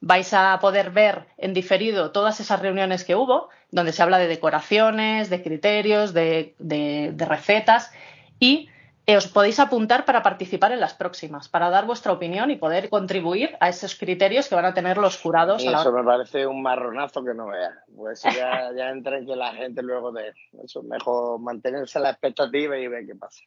vais 0.00 0.32
a 0.34 0.58
poder 0.60 0.90
ver 0.90 1.26
en 1.38 1.54
diferido 1.54 2.12
todas 2.12 2.40
esas 2.40 2.60
reuniones 2.60 3.04
que 3.04 3.16
hubo, 3.16 3.48
donde 3.70 3.92
se 3.92 4.02
habla 4.02 4.18
de 4.18 4.28
decoraciones, 4.28 5.30
de 5.30 5.42
criterios, 5.42 6.12
de, 6.12 6.54
de, 6.58 7.12
de 7.14 7.24
recetas 7.24 7.90
y 8.38 8.68
os 9.06 9.26
podéis 9.28 9.60
apuntar 9.60 10.06
para 10.06 10.22
participar 10.22 10.72
en 10.72 10.80
las 10.80 10.94
próximas, 10.94 11.48
para 11.48 11.68
dar 11.68 11.84
vuestra 11.84 12.12
opinión 12.12 12.50
y 12.50 12.56
poder 12.56 12.88
contribuir 12.88 13.54
a 13.60 13.68
esos 13.68 13.96
criterios 13.96 14.48
que 14.48 14.54
van 14.54 14.64
a 14.64 14.72
tener 14.72 14.96
los 14.96 15.20
jurados. 15.20 15.62
Y 15.62 15.68
eso 15.68 15.92
me 15.92 16.02
parece 16.02 16.46
un 16.46 16.62
marronazo 16.62 17.22
que 17.22 17.34
no 17.34 17.48
veas. 17.48 17.74
Pues 17.94 18.22
ya, 18.22 18.70
ya 18.74 18.88
entra 18.90 19.18
en 19.18 19.26
que 19.26 19.36
la 19.36 19.52
gente 19.52 19.82
luego 19.82 20.10
de 20.10 20.32
eso 20.64 20.80
es 20.80 20.86
mejor 20.86 21.38
mantenerse 21.38 21.98
a 21.98 22.02
la 22.02 22.10
expectativa 22.10 22.78
y 22.78 22.88
ver 22.88 23.06
qué 23.06 23.14
pasa. 23.14 23.42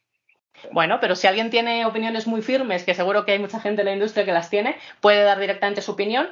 Bueno, 0.72 0.98
pero 1.00 1.14
si 1.14 1.26
alguien 1.26 1.50
tiene 1.50 1.86
opiniones 1.86 2.26
muy 2.26 2.42
firmes, 2.42 2.84
que 2.84 2.94
seguro 2.94 3.24
que 3.24 3.32
hay 3.32 3.38
mucha 3.38 3.60
gente 3.60 3.82
en 3.82 3.86
la 3.86 3.92
industria 3.92 4.24
que 4.24 4.32
las 4.32 4.50
tiene, 4.50 4.76
puede 5.00 5.22
dar 5.22 5.38
directamente 5.38 5.82
su 5.82 5.92
opinión 5.92 6.28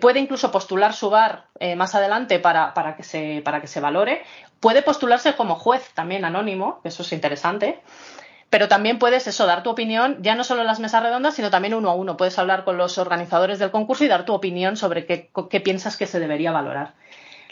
puede 0.00 0.20
incluso 0.20 0.50
postular 0.50 0.94
su 0.94 1.10
bar 1.10 1.46
eh, 1.60 1.76
más 1.76 1.94
adelante 1.94 2.38
para, 2.38 2.74
para, 2.74 2.96
que 2.96 3.02
se, 3.02 3.42
para 3.44 3.60
que 3.60 3.66
se 3.66 3.80
valore. 3.80 4.22
Puede 4.60 4.82
postularse 4.82 5.34
como 5.34 5.54
juez 5.54 5.90
también 5.94 6.24
anónimo, 6.24 6.80
eso 6.84 7.02
es 7.02 7.12
interesante. 7.12 7.80
Pero 8.50 8.66
también 8.66 8.98
puedes 8.98 9.26
eso, 9.26 9.44
dar 9.44 9.62
tu 9.62 9.68
opinión, 9.68 10.22
ya 10.22 10.34
no 10.34 10.42
solo 10.42 10.62
en 10.62 10.68
las 10.68 10.80
mesas 10.80 11.02
redondas, 11.02 11.34
sino 11.34 11.50
también 11.50 11.74
uno 11.74 11.90
a 11.90 11.94
uno. 11.94 12.16
Puedes 12.16 12.38
hablar 12.38 12.64
con 12.64 12.78
los 12.78 12.96
organizadores 12.96 13.58
del 13.58 13.70
concurso 13.70 14.04
y 14.04 14.08
dar 14.08 14.24
tu 14.24 14.32
opinión 14.32 14.78
sobre 14.78 15.04
qué, 15.04 15.30
qué 15.50 15.60
piensas 15.60 15.98
que 15.98 16.06
se 16.06 16.18
debería 16.18 16.50
valorar. 16.50 16.94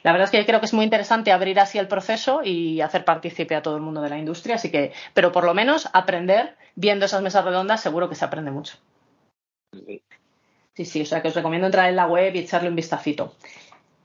La 0.02 0.12
verdad 0.12 0.26
es 0.26 0.30
que 0.30 0.38
yo 0.38 0.46
creo 0.46 0.60
que 0.60 0.66
es 0.66 0.74
muy 0.74 0.84
interesante 0.84 1.32
abrir 1.32 1.58
así 1.58 1.78
el 1.78 1.88
proceso 1.88 2.42
y 2.44 2.80
hacer 2.80 3.04
partícipe 3.04 3.54
a 3.54 3.62
todo 3.62 3.76
el 3.76 3.82
mundo 3.82 4.02
de 4.02 4.10
la 4.10 4.18
industria, 4.18 4.54
así 4.56 4.70
que, 4.70 4.92
pero 5.14 5.32
por 5.32 5.44
lo 5.44 5.54
menos 5.54 5.88
aprender 5.92 6.56
viendo 6.76 7.06
esas 7.06 7.22
mesas 7.22 7.44
redondas 7.44 7.80
seguro 7.80 8.08
que 8.08 8.14
se 8.14 8.24
aprende 8.24 8.50
mucho. 8.50 8.76
Sí. 9.72 10.02
Sí, 10.74 10.84
sí, 10.84 11.00
o 11.02 11.06
sea 11.06 11.22
que 11.22 11.28
os 11.28 11.34
recomiendo 11.34 11.66
entrar 11.66 11.88
en 11.88 11.96
la 11.96 12.06
web 12.06 12.34
y 12.34 12.40
echarle 12.40 12.68
un 12.68 12.76
vistacito. 12.76 13.34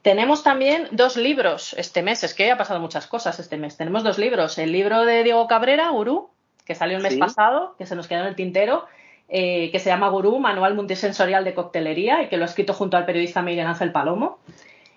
Tenemos 0.01 0.41
también 0.41 0.87
dos 0.91 1.17
libros 1.17 1.73
este 1.77 2.01
mes, 2.01 2.23
es 2.23 2.33
que 2.33 2.49
ha 2.49 2.57
pasado 2.57 2.79
muchas 2.79 3.07
cosas 3.07 3.39
este 3.39 3.57
mes. 3.57 3.75
Tenemos 3.77 4.03
dos 4.03 4.17
libros. 4.17 4.57
El 4.57 4.71
libro 4.71 5.05
de 5.05 5.23
Diego 5.23 5.45
Cabrera, 5.47 5.89
Gurú, 5.89 6.29
que 6.65 6.73
salió 6.73 6.97
el 6.97 7.03
mes 7.03 7.13
Sí. 7.13 7.19
pasado, 7.19 7.75
que 7.77 7.85
se 7.85 7.95
nos 7.95 8.07
quedó 8.07 8.21
en 8.21 8.27
el 8.27 8.35
tintero, 8.35 8.85
eh, 9.27 9.69
que 9.71 9.79
se 9.79 9.89
llama 9.89 10.07
Gurú, 10.09 10.39
Manual 10.39 10.73
Multisensorial 10.73 11.43
de 11.43 11.53
Coctelería, 11.53 12.23
y 12.23 12.29
que 12.29 12.37
lo 12.37 12.45
ha 12.45 12.47
escrito 12.47 12.73
junto 12.73 12.95
al 12.97 13.05
periodista 13.05 13.41
Miguel 13.41 13.67
Ángel 13.67 13.91
Palomo. 13.91 14.39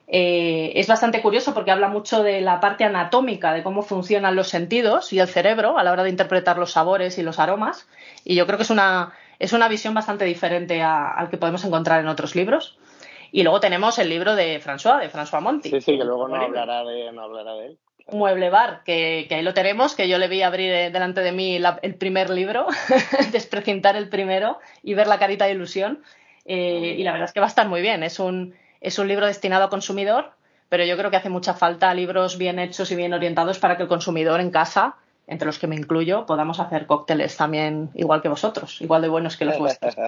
Eh, 0.07 0.73
es 0.77 0.87
bastante 0.87 1.23
curioso 1.23 1.55
porque 1.55 1.71
habla 1.71 1.89
mucho 1.89 2.23
de 2.23 2.41
la 2.43 2.61
parte 2.61 2.85
anatómica, 2.85 3.53
de 3.55 3.63
cómo 3.63 3.83
funcionan 3.83 4.37
los 4.37 4.49
sentidos 4.49 5.13
y 5.13 5.19
el 5.19 5.29
cerebro 5.29 5.79
a 5.79 5.85
la 5.85 5.93
hora 5.93 6.03
de 6.05 6.11
interpretar 6.11 6.59
los 6.59 6.73
sabores 6.73 7.17
y 7.19 7.23
los 7.23 7.39
aromas. 7.39 7.89
Y 8.25 8.35
yo 8.35 8.47
creo 8.47 8.59
que 8.59 8.65
es 8.65 8.71
una, 8.71 9.13
es 9.39 9.53
una 9.53 9.69
visión 9.69 9.95
bastante 9.95 10.25
diferente 10.27 10.83
a- 10.83 11.11
al 11.11 11.31
que 11.31 11.39
podemos 11.39 11.65
encontrar 11.65 12.01
en 12.01 12.09
otros 12.09 12.35
libros. 12.37 12.79
Y 13.33 13.43
luego 13.43 13.61
tenemos 13.61 13.99
el 13.99 14.09
libro 14.11 14.37
de 14.37 14.61
François, 14.61 15.01
de 15.01 15.11
François 15.11 15.41
Monti. 15.41 15.71
Sí, 15.71 15.81
sí, 15.81 15.99
que 15.99 16.05
luego 16.05 16.29
no 16.29 16.37
hablará 16.37 16.85
de, 16.85 17.11
no 17.11 17.23
hablará 17.23 17.55
de 17.55 17.67
él. 17.69 17.79
Mueble 18.13 18.51
Bar, 18.51 18.83
que, 18.85 19.25
que 19.29 19.37
ahí 19.37 19.43
lo 19.43 19.55
tenemos, 19.55 19.95
que 19.95 20.07
yo 20.09 20.19
le 20.19 20.29
vi 20.29 20.43
abrir 20.43 20.71
eh, 20.71 20.91
delante 20.91 21.23
de 21.23 21.33
mí 21.33 21.59
la- 21.59 21.79
el 21.83 21.95
primer 21.95 22.29
libro, 22.29 22.67
desprecintar 23.33 23.97
el 23.97 24.09
primero 24.11 24.59
y 24.83 24.93
ver 24.95 25.07
la 25.07 25.19
carita 25.19 25.47
de 25.47 25.53
ilusión. 25.53 26.03
Eh, 26.45 26.97
y 26.99 27.03
la 27.03 27.13
verdad 27.13 27.29
es 27.29 27.33
que 27.33 27.41
va 27.41 27.47
a 27.47 27.49
estar 27.49 27.67
muy 27.69 27.81
bien. 27.81 28.03
Es 28.03 28.19
un, 28.19 28.55
es 28.85 28.99
un 28.99 29.09
libro 29.09 29.27
destinado 29.27 29.65
al 29.65 29.71
consumidor, 29.71 30.33
pero 30.69 30.85
yo 30.85 30.97
creo 30.97 31.11
que 31.11 31.17
hace 31.17 31.31
mucha 31.31 31.55
falta 31.55 31.93
libros 31.95 32.39
bien 32.39 32.59
hechos 32.59 32.91
y 32.91 32.97
bien 32.97 33.15
orientados 33.15 33.59
para 33.59 33.77
que 33.77 33.85
el 33.85 33.89
consumidor 33.89 34.41
en 34.41 34.51
casa, 34.51 34.97
entre 35.27 35.47
los 35.47 35.59
que 35.59 35.67
me 35.67 35.75
incluyo, 35.75 36.27
podamos 36.27 36.61
hacer 36.61 36.87
cócteles 36.87 37.37
también 37.37 37.91
igual 37.95 38.21
que 38.23 38.29
vosotros, 38.29 38.81
igual 38.81 39.03
de 39.03 39.09
buenos 39.09 39.37
que 39.37 39.45
los 39.47 39.59
vuestros. 39.59 39.97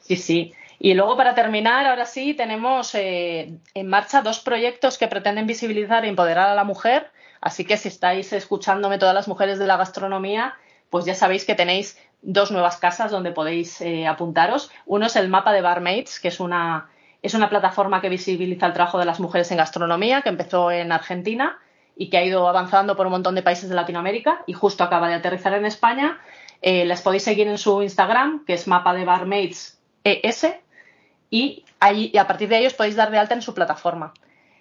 Sí, 0.00 0.16
sí. 0.16 0.54
Y 0.80 0.94
luego, 0.94 1.16
para 1.16 1.36
terminar, 1.36 1.86
ahora 1.86 2.04
sí, 2.04 2.34
tenemos 2.34 2.94
eh, 2.96 3.52
en 3.74 3.86
marcha 3.86 4.22
dos 4.22 4.40
proyectos 4.40 4.98
que 4.98 5.06
pretenden 5.06 5.46
visibilizar 5.46 6.04
e 6.04 6.08
empoderar 6.08 6.48
a 6.48 6.54
la 6.56 6.64
mujer. 6.64 7.10
Así 7.40 7.64
que 7.64 7.76
si 7.76 7.88
estáis 7.88 8.32
escuchándome 8.32 8.98
todas 8.98 9.14
las 9.14 9.28
mujeres 9.28 9.58
de 9.58 9.66
la 9.66 9.76
gastronomía, 9.76 10.54
pues 10.90 11.04
ya 11.04 11.14
sabéis 11.14 11.44
que 11.44 11.54
tenéis 11.54 11.98
dos 12.22 12.50
nuevas 12.50 12.76
casas 12.76 13.10
donde 13.10 13.32
podéis 13.32 13.80
eh, 13.80 14.06
apuntaros. 14.06 14.70
Uno 14.86 15.06
es 15.06 15.16
el 15.16 15.28
mapa 15.28 15.52
de 15.52 15.62
Barmaids, 15.62 16.20
que 16.20 16.28
es 16.28 16.40
una, 16.40 16.90
es 17.22 17.34
una 17.34 17.48
plataforma 17.48 18.00
que 18.00 18.08
visibiliza 18.08 18.66
el 18.66 18.72
trabajo 18.72 18.98
de 18.98 19.04
las 19.04 19.20
mujeres 19.20 19.50
en 19.50 19.58
gastronomía, 19.58 20.22
que 20.22 20.28
empezó 20.28 20.70
en 20.70 20.92
Argentina 20.92 21.58
y 21.96 22.10
que 22.10 22.18
ha 22.18 22.24
ido 22.24 22.48
avanzando 22.48 22.96
por 22.96 23.06
un 23.06 23.12
montón 23.12 23.34
de 23.34 23.42
países 23.42 23.68
de 23.68 23.74
Latinoamérica 23.74 24.42
y 24.46 24.52
justo 24.52 24.84
acaba 24.84 25.08
de 25.08 25.14
aterrizar 25.14 25.54
en 25.54 25.66
España. 25.66 26.18
Eh, 26.62 26.84
las 26.84 27.02
podéis 27.02 27.22
seguir 27.22 27.48
en 27.48 27.58
su 27.58 27.82
Instagram, 27.82 28.44
que 28.44 28.54
es 28.54 28.66
mapa 28.66 28.92
de 28.92 29.04
Barmaids 29.04 29.78
ES, 30.04 30.46
y, 31.30 31.64
y 31.92 32.18
a 32.18 32.26
partir 32.26 32.48
de 32.48 32.56
ahí 32.56 32.66
os 32.66 32.74
podéis 32.74 32.96
dar 32.96 33.10
de 33.10 33.18
alta 33.18 33.34
en 33.34 33.42
su 33.42 33.54
plataforma. 33.54 34.12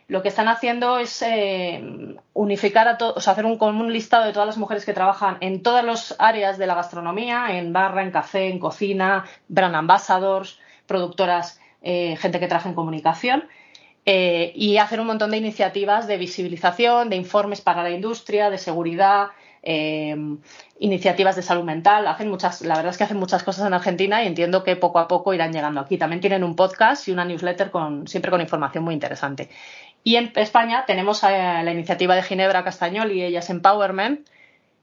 Lo 0.10 0.24
que 0.24 0.30
están 0.30 0.48
haciendo 0.48 0.98
es 0.98 1.22
eh, 1.22 2.16
unificar 2.34 2.88
a 2.88 2.98
todos, 2.98 3.18
o 3.18 3.22
sea, 3.22 3.34
hacer 3.34 3.46
un, 3.46 3.60
como 3.60 3.80
un 3.80 3.94
listado 3.94 4.26
de 4.26 4.34
todas 4.34 4.48
las 4.48 4.58
mujeres 4.58 4.84
que 4.84 4.92
trabajan 4.92 5.38
en 5.40 5.62
todas 5.62 5.86
las 5.86 6.16
áreas 6.18 6.58
de 6.58 6.66
la 6.66 6.74
gastronomía, 6.74 7.46
en 7.52 7.72
barra, 7.74 8.02
en 8.02 8.10
café, 8.10 8.48
en 8.48 8.58
cocina, 8.58 9.26
brand 9.50 9.76
ambassadors, 9.76 10.60
productoras, 10.88 11.62
eh, 11.84 12.16
gente 12.18 12.40
que 12.40 12.48
trabaja 12.48 12.70
en 12.70 12.74
comunicación, 12.74 13.44
eh, 14.04 14.52
y 14.56 14.78
hacer 14.78 15.00
un 15.00 15.06
montón 15.06 15.30
de 15.30 15.38
iniciativas 15.38 16.08
de 16.08 16.18
visibilización, 16.18 17.12
de 17.12 17.16
informes 17.16 17.62
para 17.62 17.84
la 17.84 17.92
industria, 17.92 18.50
de 18.50 18.58
seguridad, 18.58 19.28
iniciativas 20.80 21.36
de 21.36 21.42
salud 21.42 21.66
mental. 21.66 22.08
Hacen 22.08 22.30
muchas, 22.30 22.62
la 22.62 22.76
verdad 22.78 22.92
es 22.92 22.98
que 22.98 23.04
hacen 23.04 23.18
muchas 23.18 23.44
cosas 23.44 23.68
en 23.68 23.74
Argentina 23.74 24.24
y 24.24 24.28
entiendo 24.28 24.64
que 24.64 24.78
poco 24.78 25.00
a 25.00 25.08
poco 25.08 25.34
irán 25.34 25.52
llegando 25.52 25.82
aquí. 25.82 25.98
También 25.98 26.22
tienen 26.22 26.44
un 26.44 26.56
podcast 26.56 27.08
y 27.08 27.12
una 27.12 27.26
newsletter 27.26 27.70
con, 27.70 28.08
siempre 28.08 28.32
con 28.32 28.40
información 28.40 28.86
muy 28.86 28.94
interesante. 28.94 29.50
Y 30.04 30.16
en 30.16 30.32
España 30.36 30.86
tenemos 30.86 31.24
eh, 31.24 31.28
la 31.28 31.72
iniciativa 31.72 32.16
de 32.16 32.24
Ginebra 32.24 32.64
Castañol 32.64 33.12
y 33.12 33.24
Ellas 33.24 33.50
Empowerment, 33.50 34.28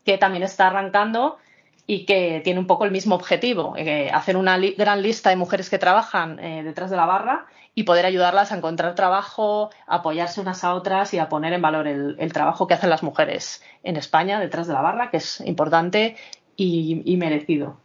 que 0.04 0.18
también 0.18 0.42
está 0.42 0.68
arrancando 0.68 1.38
y 1.86 2.04
que 2.04 2.40
tiene 2.42 2.60
un 2.60 2.66
poco 2.66 2.84
el 2.84 2.90
mismo 2.90 3.14
objetivo, 3.14 3.74
eh, 3.76 4.10
hacer 4.12 4.36
una 4.36 4.58
li 4.58 4.72
gran 4.72 5.02
lista 5.02 5.30
de 5.30 5.36
mujeres 5.36 5.70
que 5.70 5.78
trabajan 5.78 6.38
eh, 6.40 6.62
detrás 6.64 6.90
de 6.90 6.96
la 6.96 7.06
barra 7.06 7.46
y 7.74 7.84
poder 7.84 8.06
ayudarlas 8.06 8.50
a 8.50 8.56
encontrar 8.56 8.94
trabajo, 8.94 9.70
a 9.86 9.96
apoyarse 9.96 10.40
unas 10.40 10.64
a 10.64 10.74
otras 10.74 11.14
y 11.14 11.18
a 11.18 11.28
poner 11.28 11.52
en 11.52 11.62
valor 11.62 11.86
el, 11.86 12.16
el, 12.18 12.32
trabajo 12.32 12.66
que 12.66 12.74
hacen 12.74 12.90
las 12.90 13.02
mujeres 13.02 13.62
en 13.84 13.96
España 13.96 14.40
detrás 14.40 14.66
de 14.66 14.72
la 14.72 14.80
barra, 14.80 15.10
que 15.10 15.18
es 15.18 15.40
importante 15.42 16.16
y, 16.56 17.02
y 17.04 17.16
merecido. 17.16 17.78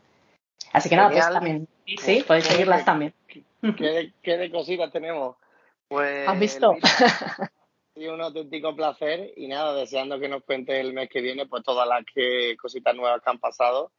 Así 0.73 0.89
que 0.89 0.95
Genial. 0.95 1.13
nada, 1.13 1.27
pues 1.27 1.33
también, 1.33 1.67
sí, 1.85 1.97
sí 1.97 2.23
podéis 2.25 2.45
seguirlas 2.45 2.85
también. 2.85 3.13
¿Qué 3.27 4.13
qué 4.23 4.37
de 4.37 4.49
cositas 4.49 4.91
tenemos? 4.91 5.35
Pues, 5.91 6.25
¿Has 6.25 6.39
visto? 6.39 6.77
Y 7.95 8.07
un 8.07 8.21
auténtico 8.21 8.73
placer 8.73 9.33
y 9.35 9.49
nada, 9.49 9.75
deseando 9.75 10.21
que 10.21 10.29
nos 10.29 10.41
cuentes 10.45 10.79
el 10.79 10.93
mes 10.93 11.09
que 11.09 11.19
viene 11.19 11.47
pues 11.47 11.65
todas 11.65 11.85
las 11.85 12.05
que, 12.05 12.55
cositas 12.55 12.95
nuevas 12.95 13.21
que 13.21 13.29
han 13.29 13.39
pasado 13.39 13.91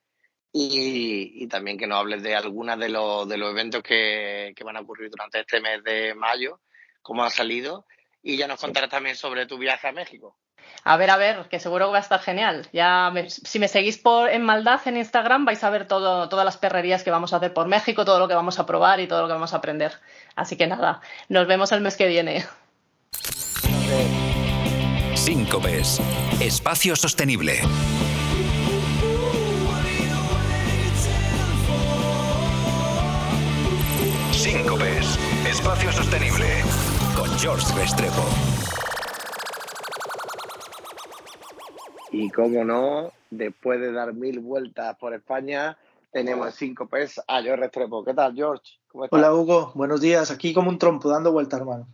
y, 0.54 1.46
también 1.48 1.76
que 1.76 1.86
nos 1.86 1.98
hables 1.98 2.22
de 2.22 2.34
algunos 2.34 2.78
de 2.78 2.88
los, 2.88 3.28
de 3.28 3.36
los 3.36 3.50
eventos 3.50 3.82
que, 3.82 4.54
que 4.56 4.64
van 4.64 4.78
a 4.78 4.80
ocurrir 4.80 5.10
durante 5.10 5.40
este 5.40 5.60
mes 5.60 5.84
de 5.84 6.14
mayo, 6.14 6.60
cómo 7.02 7.24
ha 7.24 7.28
salido, 7.30 7.84
y 8.22 8.38
ya 8.38 8.48
nos 8.48 8.58
contarás 8.58 8.88
también 8.88 9.14
sobre 9.14 9.44
tu 9.44 9.58
viaje 9.58 9.88
a 9.88 9.92
México. 9.92 10.38
A 10.84 10.96
ver, 10.96 11.10
a 11.10 11.16
ver, 11.16 11.48
que 11.48 11.60
seguro 11.60 11.86
que 11.86 11.92
va 11.92 11.98
a 11.98 12.00
estar 12.00 12.20
genial. 12.20 12.66
Ya 12.72 13.12
si 13.28 13.58
me 13.58 13.68
seguís 13.68 13.98
por 13.98 14.30
en 14.30 14.42
Maldad 14.42 14.80
en 14.86 14.96
Instagram 14.96 15.44
vais 15.44 15.62
a 15.62 15.70
ver 15.70 15.86
todo, 15.86 16.28
todas 16.28 16.44
las 16.44 16.56
perrerías 16.56 17.04
que 17.04 17.10
vamos 17.10 17.32
a 17.32 17.36
hacer 17.36 17.52
por 17.52 17.68
México, 17.68 18.04
todo 18.04 18.18
lo 18.18 18.28
que 18.28 18.34
vamos 18.34 18.58
a 18.58 18.66
probar 18.66 19.00
y 19.00 19.06
todo 19.06 19.22
lo 19.22 19.26
que 19.26 19.34
vamos 19.34 19.54
a 19.54 19.58
aprender. 19.58 19.92
Así 20.34 20.56
que 20.56 20.66
nada, 20.66 21.00
nos 21.28 21.46
vemos 21.46 21.72
el 21.72 21.80
mes 21.80 21.96
que 21.96 22.08
viene. 22.08 22.44
Síncopes, 25.14 26.00
espacio 26.40 26.96
sostenible. 26.96 27.60
Síncopes, 34.32 35.18
espacio 35.48 35.92
sostenible. 35.92 36.46
Con 37.16 37.28
George 37.38 37.66
Restrepo. 37.76 38.26
Y 42.10 42.28
como 42.30 42.64
no, 42.64 43.12
después 43.30 43.80
de 43.80 43.92
dar 43.92 44.12
mil 44.12 44.40
vueltas 44.40 44.96
por 44.98 45.14
España, 45.14 45.76
tenemos 46.12 46.54
cinco 46.54 46.86
Pes 46.86 47.20
a 47.26 47.42
George 47.42 47.62
Restrepo. 47.62 48.04
¿Qué 48.04 48.14
tal, 48.14 48.34
George? 48.34 48.78
¿Cómo 48.88 49.04
estás? 49.04 49.18
Hola, 49.18 49.34
Hugo. 49.34 49.72
Buenos 49.74 50.00
días. 50.00 50.30
Aquí 50.30 50.52
como 50.52 50.68
un 50.68 50.78
trompo, 50.78 51.08
dando 51.08 51.32
vueltas, 51.32 51.60
hermano. 51.60 51.88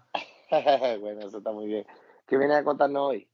bueno, 1.01 1.27
eso 1.27 1.39
está 1.39 1.53
muy 1.53 1.67
bien. 1.67 1.87
¿Qué 2.27 2.37
viene 2.37 2.57
a 2.57 2.65
contarnos 2.65 3.11
hoy? 3.11 3.29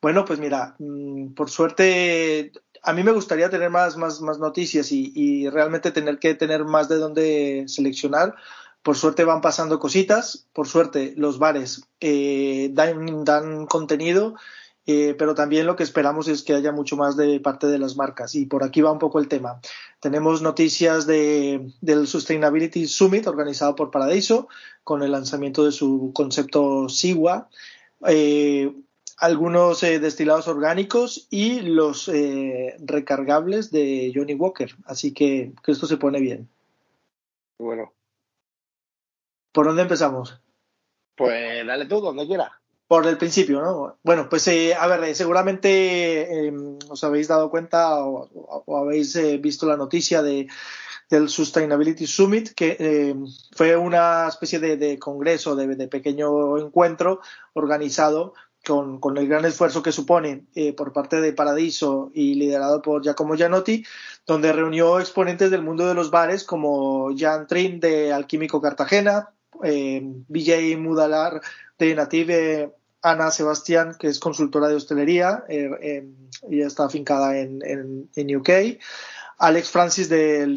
Bueno, 0.00 0.24
pues 0.24 0.38
mira, 0.38 0.76
mm, 0.78 1.32
por 1.32 1.50
suerte, 1.50 2.52
a 2.82 2.92
mí 2.92 3.02
me 3.02 3.12
gustaría 3.12 3.50
tener 3.50 3.70
más, 3.70 3.96
más, 3.96 4.20
más 4.20 4.38
noticias 4.38 4.92
y, 4.92 5.48
realmente 5.48 5.90
tener 5.90 6.18
que 6.18 6.34
tener 6.34 6.64
más 6.64 6.88
de 6.88 6.96
dónde 6.96 7.64
seleccionar. 7.66 8.34
Por 8.82 8.96
suerte 8.96 9.24
van 9.24 9.40
pasando 9.40 9.78
cositas, 9.78 10.46
por 10.52 10.68
suerte 10.68 11.14
los 11.16 11.38
bares 11.38 11.88
eh, 12.00 12.70
dan, 12.72 13.24
dan 13.24 13.66
contenido 13.66 14.36
eh, 14.90 15.14
pero 15.18 15.34
también 15.34 15.66
lo 15.66 15.76
que 15.76 15.82
esperamos 15.82 16.28
es 16.28 16.42
que 16.42 16.54
haya 16.54 16.72
mucho 16.72 16.96
más 16.96 17.14
de 17.14 17.40
parte 17.40 17.66
de 17.66 17.78
las 17.78 17.94
marcas 17.94 18.34
y 18.34 18.46
por 18.46 18.64
aquí 18.64 18.80
va 18.80 18.90
un 18.90 18.98
poco 18.98 19.18
el 19.18 19.28
tema. 19.28 19.60
Tenemos 20.00 20.40
noticias 20.40 21.06
del 21.06 22.06
Sustainability 22.06 22.86
Summit 22.86 23.26
organizado 23.26 23.76
por 23.76 23.90
Paradiso 23.90 24.48
con 24.84 25.02
el 25.02 25.12
lanzamiento 25.12 25.66
de 25.66 25.72
su 25.72 26.12
concepto 26.14 26.88
Siwa, 26.88 27.50
eh, 28.06 28.74
algunos 29.18 29.82
eh, 29.82 29.98
destilados 29.98 30.48
orgánicos 30.48 31.26
y 31.28 31.60
los 31.60 32.10
recargables 32.78 33.70
de 33.70 34.10
Johnny 34.14 34.32
Walker. 34.32 34.74
Así 34.86 35.12
que, 35.12 35.52
que 35.62 35.72
esto 35.72 35.86
se 35.86 35.98
pone 35.98 36.18
bien. 36.18 36.48
Bueno. 37.58 37.92
¿Por 39.52 39.66
dónde 39.66 39.82
empezamos? 39.82 40.40
Pues 41.14 41.66
dale 41.66 41.84
tú, 41.84 42.00
donde 42.00 42.26
quieras 42.26 42.52
por 42.88 43.06
el 43.06 43.18
principio, 43.18 43.60
¿no? 43.60 43.98
Bueno, 44.02 44.28
pues 44.30 44.48
eh, 44.48 44.74
a 44.74 44.86
ver, 44.86 45.04
eh, 45.04 45.14
seguramente 45.14 46.46
em, 46.46 46.78
os 46.88 47.04
habéis 47.04 47.28
dado 47.28 47.50
cuenta 47.50 48.02
o, 48.02 48.28
habéis 48.78 49.14
eh, 49.16 49.36
visto 49.36 49.66
la 49.66 49.76
noticia 49.76 50.22
de, 50.22 50.48
del 51.10 51.28
Sustainability 51.28 52.06
Summit, 52.06 52.54
que 52.54 52.76
em, 52.80 53.26
fue 53.54 53.76
una 53.76 54.26
especie 54.26 54.58
de, 54.58 54.98
congreso, 54.98 55.54
de, 55.54 55.86
pequeño 55.86 56.56
encuentro 56.56 57.20
organizado 57.52 58.32
con, 58.66 59.00
con, 59.00 59.18
el 59.18 59.28
gran 59.28 59.44
esfuerzo 59.44 59.82
que 59.82 59.92
supone 59.92 60.46
por 60.76 60.92
parte 60.92 61.20
de 61.20 61.32
Paradiso 61.32 62.10
y 62.14 62.34
liderado 62.34 62.82
por 62.82 63.02
Giacomo 63.02 63.34
Gianotti, 63.36 63.84
donde 64.26 64.52
reunió 64.52 64.98
exponentes 64.98 65.50
del 65.50 65.62
mundo 65.62 65.86
de 65.86 65.94
los 65.94 66.10
bares 66.10 66.42
como 66.42 67.10
Jan 67.16 67.46
Trin 67.46 67.80
de 67.80 68.12
Alquímico 68.12 68.60
Cartagena, 68.60 69.30
BJ 69.60 70.76
Mudalar 70.76 71.40
de 71.78 71.94
Native 71.94 72.77
Ana 73.02 73.30
Sebastián, 73.30 73.96
que 73.98 74.08
es 74.08 74.18
consultora 74.18 74.68
de 74.68 74.74
hostelería, 74.74 75.44
eh, 75.48 76.08
ella 76.50 76.66
está 76.66 76.84
afincada 76.84 77.38
en, 77.38 77.60
en, 78.14 78.36
UK, 78.36 78.50
Alex 79.38 79.70
Francis 79.70 80.08
del 80.08 80.56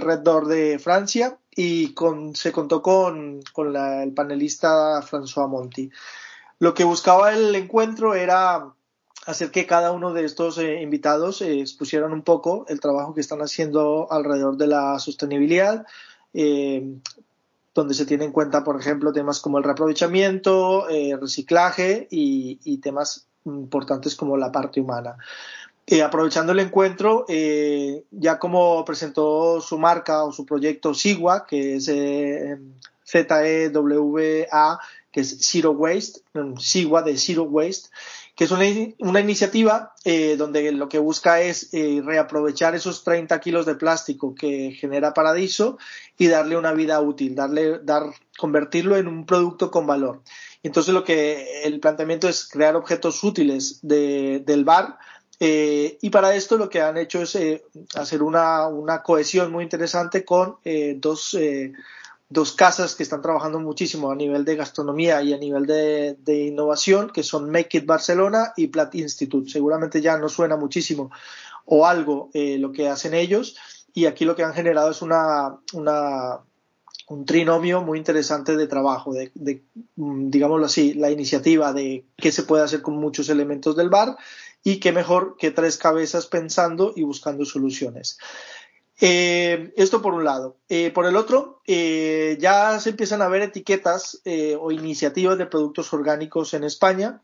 Red 0.00 0.20
Door 0.20 0.46
de 0.46 0.78
Francia 0.78 1.38
y 1.54 1.92
con, 1.92 2.34
se 2.34 2.50
contó 2.50 2.80
con, 2.80 3.42
con 3.52 3.76
el 3.76 4.12
panelista 4.12 5.02
François 5.02 5.48
Monti. 5.48 5.90
Lo 6.58 6.74
que 6.74 6.84
buscaba 6.84 7.32
el 7.32 7.54
encuentro 7.54 8.14
era 8.14 8.72
hacer 9.26 9.50
que 9.50 9.66
cada 9.66 9.92
uno 9.92 10.12
de 10.12 10.24
estos 10.24 10.58
eh, 10.58 10.80
invitados 10.82 11.42
eh, 11.42 11.60
expusieran 11.60 12.12
un 12.12 12.22
poco 12.22 12.64
el 12.68 12.80
trabajo 12.80 13.14
que 13.14 13.20
están 13.20 13.40
haciendo 13.40 14.10
alrededor 14.10 14.56
de 14.56 14.66
la 14.66 14.98
sostenibilidad, 14.98 15.86
eh, 16.34 16.98
donde 17.74 17.94
se 17.94 18.06
tiene 18.06 18.24
en 18.24 18.32
cuenta, 18.32 18.64
por 18.64 18.78
ejemplo, 18.78 19.12
temas 19.12 19.40
como 19.40 19.58
el 19.58 19.64
reaprovechamiento, 19.64 20.88
eh, 20.88 21.16
reciclaje 21.20 22.06
y, 22.10 22.78
temas 22.78 23.26
importantes 23.44 24.14
como 24.14 24.36
la 24.36 24.52
parte 24.52 24.80
humana. 24.80 25.16
Eh, 25.86 26.02
aprovechando 26.02 26.52
el 26.52 26.60
encuentro, 26.60 27.24
eh, 27.28 28.04
ya 28.10 28.38
como 28.38 28.84
presentó 28.84 29.60
su 29.60 29.78
marca 29.78 30.24
o 30.24 30.32
su 30.32 30.46
proyecto 30.46 30.94
SIGWA, 30.94 31.46
que 31.46 31.76
es 31.76 31.86
Z-E-W-A, 33.04 34.78
que 35.10 35.20
es 35.20 35.38
Zero 35.40 35.72
Waste, 35.72 36.20
SIGWA 36.58 37.02
de 37.02 37.16
Zero 37.16 37.44
Waste, 37.44 37.88
que 38.34 38.44
es 38.44 38.50
una, 38.50 39.20
iniciativa 39.20 39.92
eh, 40.04 40.36
donde 40.36 40.72
lo 40.72 40.88
que 40.88 40.98
busca 40.98 41.42
es 41.42 41.68
eh, 41.72 42.00
reaprovechar 42.02 42.74
esos 42.74 43.04
30 43.04 43.38
kilos 43.40 43.66
de 43.66 43.74
plástico 43.74 44.34
que 44.34 44.72
genera 44.72 45.12
Paradiso 45.12 45.78
y 46.16 46.28
darle 46.28 46.56
una 46.56 46.72
vida 46.72 47.00
útil, 47.00 47.34
darle, 47.34 47.80
dar, 47.80 48.04
convertirlo 48.38 48.96
en 48.96 49.06
un 49.06 49.26
producto 49.26 49.70
con 49.70 49.86
valor. 49.86 50.22
Entonces 50.62 50.94
lo 50.94 51.04
que 51.04 51.62
el 51.64 51.78
planteamiento 51.78 52.28
es 52.28 52.48
crear 52.48 52.74
objetos 52.74 53.22
útiles 53.22 53.80
del 53.82 54.64
bar 54.64 54.98
eh, 55.38 55.98
y 56.00 56.08
para 56.08 56.34
esto 56.34 56.56
lo 56.56 56.70
que 56.70 56.80
han 56.80 56.96
hecho 56.96 57.22
es 57.22 57.36
hacer 57.94 58.22
una, 58.22 58.66
una, 58.68 59.02
cohesión 59.02 59.52
muy 59.52 59.64
interesante 59.64 60.24
con 60.24 60.56
dos 60.96 61.36
dos 62.32 62.52
casas 62.52 62.94
que 62.94 63.02
están 63.02 63.22
trabajando 63.22 63.60
muchísimo 63.60 64.10
a 64.10 64.16
nivel 64.16 64.44
de 64.44 64.56
gastronomía 64.56 65.22
y 65.22 65.32
a 65.32 65.38
nivel 65.38 65.66
de, 65.66 66.46
innovación, 66.46 67.10
que 67.10 67.22
son 67.22 67.50
Make 67.50 67.78
It 67.78 67.86
Barcelona 67.86 68.52
y 68.56 68.68
Plat 68.68 68.94
Institute. 68.94 69.50
Seguramente 69.50 70.00
ya 70.00 70.16
no 70.18 70.28
suena 70.28 70.56
muchísimo 70.56 71.10
o 71.64 71.86
algo 71.86 72.30
eh, 72.34 72.58
lo 72.58 72.72
que 72.72 72.88
hacen 72.88 73.14
ellos 73.14 73.56
y 73.94 74.06
aquí 74.06 74.24
lo 74.24 74.34
que 74.34 74.42
han 74.42 74.54
generado 74.54 74.90
es 74.90 75.02
una, 75.02 75.58
un 75.72 77.24
trinomio 77.26 77.82
muy 77.82 77.98
interesante 77.98 78.56
de 78.56 78.66
trabajo, 78.66 79.12
de, 79.12 79.30
de, 79.34 79.62
mm, 79.96 80.30
digámoslo 80.30 80.66
así, 80.66 80.94
la 80.94 81.10
iniciativa 81.10 81.72
de 81.72 82.06
qué 82.16 82.32
se 82.32 82.44
puede 82.44 82.64
hacer 82.64 82.82
con 82.82 82.96
muchos 82.96 83.28
elementos 83.28 83.76
del 83.76 83.90
bar 83.90 84.16
y 84.64 84.80
qué 84.80 84.92
mejor 84.92 85.36
que 85.38 85.50
tres 85.50 85.76
cabezas 85.76 86.26
pensando 86.26 86.92
y 86.96 87.02
buscando 87.02 87.44
soluciones. 87.44 88.18
Eh, 89.04 89.72
esto 89.76 90.00
por 90.00 90.14
un 90.14 90.22
lado. 90.22 90.60
Eh, 90.68 90.92
por 90.92 91.06
el 91.06 91.16
otro, 91.16 91.60
eh, 91.66 92.38
ya 92.40 92.78
se 92.78 92.90
empiezan 92.90 93.20
a 93.20 93.26
ver 93.26 93.42
etiquetas 93.42 94.22
o 94.60 94.70
iniciativas 94.70 95.36
de 95.38 95.46
productos 95.46 95.92
orgánicos 95.92 96.54
en 96.54 96.62
España. 96.62 97.20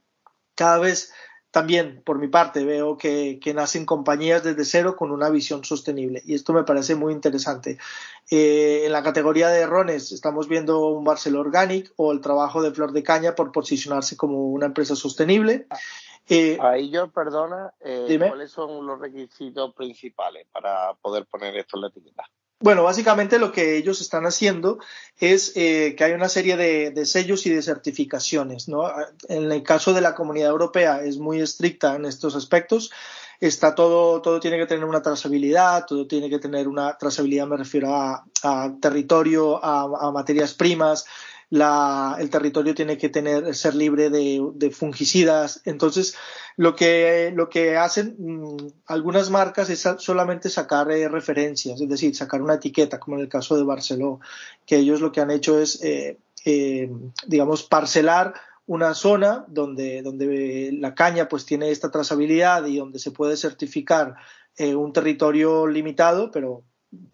Cada 0.57 0.81
vez 0.81 1.12
también, 1.53 2.03
por 2.05 2.19
mi 2.19 2.27
parte, 2.27 2.64
veo 2.64 2.97
que, 2.99 3.38
nacen 3.55 3.87
compañías 3.87 4.43
desde 4.43 4.64
cero 4.64 4.97
con 4.97 5.12
una 5.12 5.31
visión 5.31 5.64
sostenible 5.64 6.21
y 6.27 6.35
esto 6.35 6.53
me 6.53 6.64
parece 6.64 6.97
muy 6.97 7.12
interesante. 7.12 7.79
en 8.29 8.91
la 8.91 9.05
categoría 9.05 9.49
de 9.49 9.64
rones 9.64 10.11
estamos 10.11 10.49
viendo 10.49 10.88
un 10.88 11.05
Barcel 11.05 11.37
Organic 11.37 11.93
o 11.95 12.11
el 12.11 12.21
trabajo 12.21 12.61
de 12.61 12.73
Flor 12.73 12.91
de 12.91 13.05
Caña 13.05 13.37
por 13.37 13.53
posicionarse 13.53 14.17
como 14.17 14.49
una 14.49 14.67
empresa 14.67 14.97
sostenible. 14.97 15.69
Eh, 16.29 16.59
Ahí 16.61 16.91
yo, 16.91 17.11
perdona, 17.11 17.73
eh, 17.81 18.19
¿cuáles 18.29 18.51
son 18.51 18.87
los 18.87 19.01
requisitos 19.01 19.75
principales 19.75 20.47
para 20.53 20.95
poder 20.95 21.27
poner 21.27 21.57
esto 21.57 21.77
en 21.77 21.83
la 21.83 21.88
etiqueta? 21.88 22.25
Bueno, 22.61 22.83
básicamente 22.83 23.38
lo 23.38 23.53
que 23.53 23.77
ellos 23.77 24.01
están 24.01 24.27
haciendo 24.27 24.79
es 25.17 25.53
eh, 25.57 25.95
que 25.97 26.05
hay 26.05 26.12
una 26.12 26.29
serie 26.29 26.57
de, 26.57 27.07
sellos 27.07 27.47
y 27.47 27.51
de 27.51 27.63
certificaciones. 27.63 28.69
¿no? 28.69 28.90
En 29.29 29.50
el 29.50 29.63
caso 29.63 29.92
de 29.92 30.00
la 30.00 30.17
Comunidad 30.17 30.50
Europea 30.50 31.02
es 31.02 31.19
muy 31.19 31.40
estricta 31.40 31.94
en 31.94 32.05
estos 32.05 32.35
aspectos. 32.35 32.90
Está 33.40 33.77
todo, 33.77 34.21
todo 34.21 34.40
tiene 34.40 34.59
que 34.59 34.67
tener 34.67 34.85
una 34.85 35.00
trazabilidad, 35.00 35.87
todo 35.87 36.09
tiene 36.09 36.29
que 36.29 36.40
tener 36.40 36.67
una 36.67 36.98
trazabilidad, 36.98 37.46
me 37.46 37.57
refiero 37.57 37.94
a, 37.94 38.25
territorio, 38.81 39.65
a 39.65 40.11
materias 40.11 40.55
primas, 40.55 41.07
el 41.51 42.31
territorio 42.31 42.75
tiene 42.75 42.99
que 42.99 43.09
tener, 43.09 43.55
ser 43.55 43.75
libre 43.75 44.11
de, 44.11 44.71
fungicidas. 44.71 45.63
Entonces, 45.65 46.15
lo 46.57 46.77
que, 46.77 47.33
lo 47.35 47.49
que 47.49 47.77
hacen 47.77 48.17
mm, 48.19 48.57
algunas 48.87 49.31
marcas 49.31 49.71
es 49.71 49.88
solamente 49.99 50.51
sacar 50.51 50.90
eh, 50.90 51.09
referencias, 51.09 51.81
es 51.81 51.88
decir, 51.88 52.15
sacar 52.15 52.42
una 52.42 52.55
etiqueta, 52.55 53.01
como 53.01 53.17
en 53.17 53.23
el 53.23 53.29
caso 53.29 53.57
de 53.57 53.63
Barceló, 53.63 54.21
que 54.67 54.77
ellos 54.77 55.01
lo 55.01 55.13
que 55.13 55.21
han 55.21 55.31
hecho 55.31 55.59
es, 55.59 55.83
eh, 55.83 56.19
eh, 56.44 56.90
digamos, 57.27 57.63
parcelar 57.63 58.35
una 58.67 58.92
zona 58.92 59.46
donde, 59.49 60.03
donde 60.03 60.71
la 60.79 60.94
caña 60.94 61.27
pues 61.29 61.46
tiene 61.46 61.71
esta 61.71 61.90
trazabilidad 61.90 62.67
y 62.67 62.77
donde 62.77 62.99
se 62.99 63.13
puede 63.13 63.37
certificar 63.37 64.17
un 64.59 64.92
territorio 64.92 65.69
limitado, 65.69 66.33
pero 66.33 66.65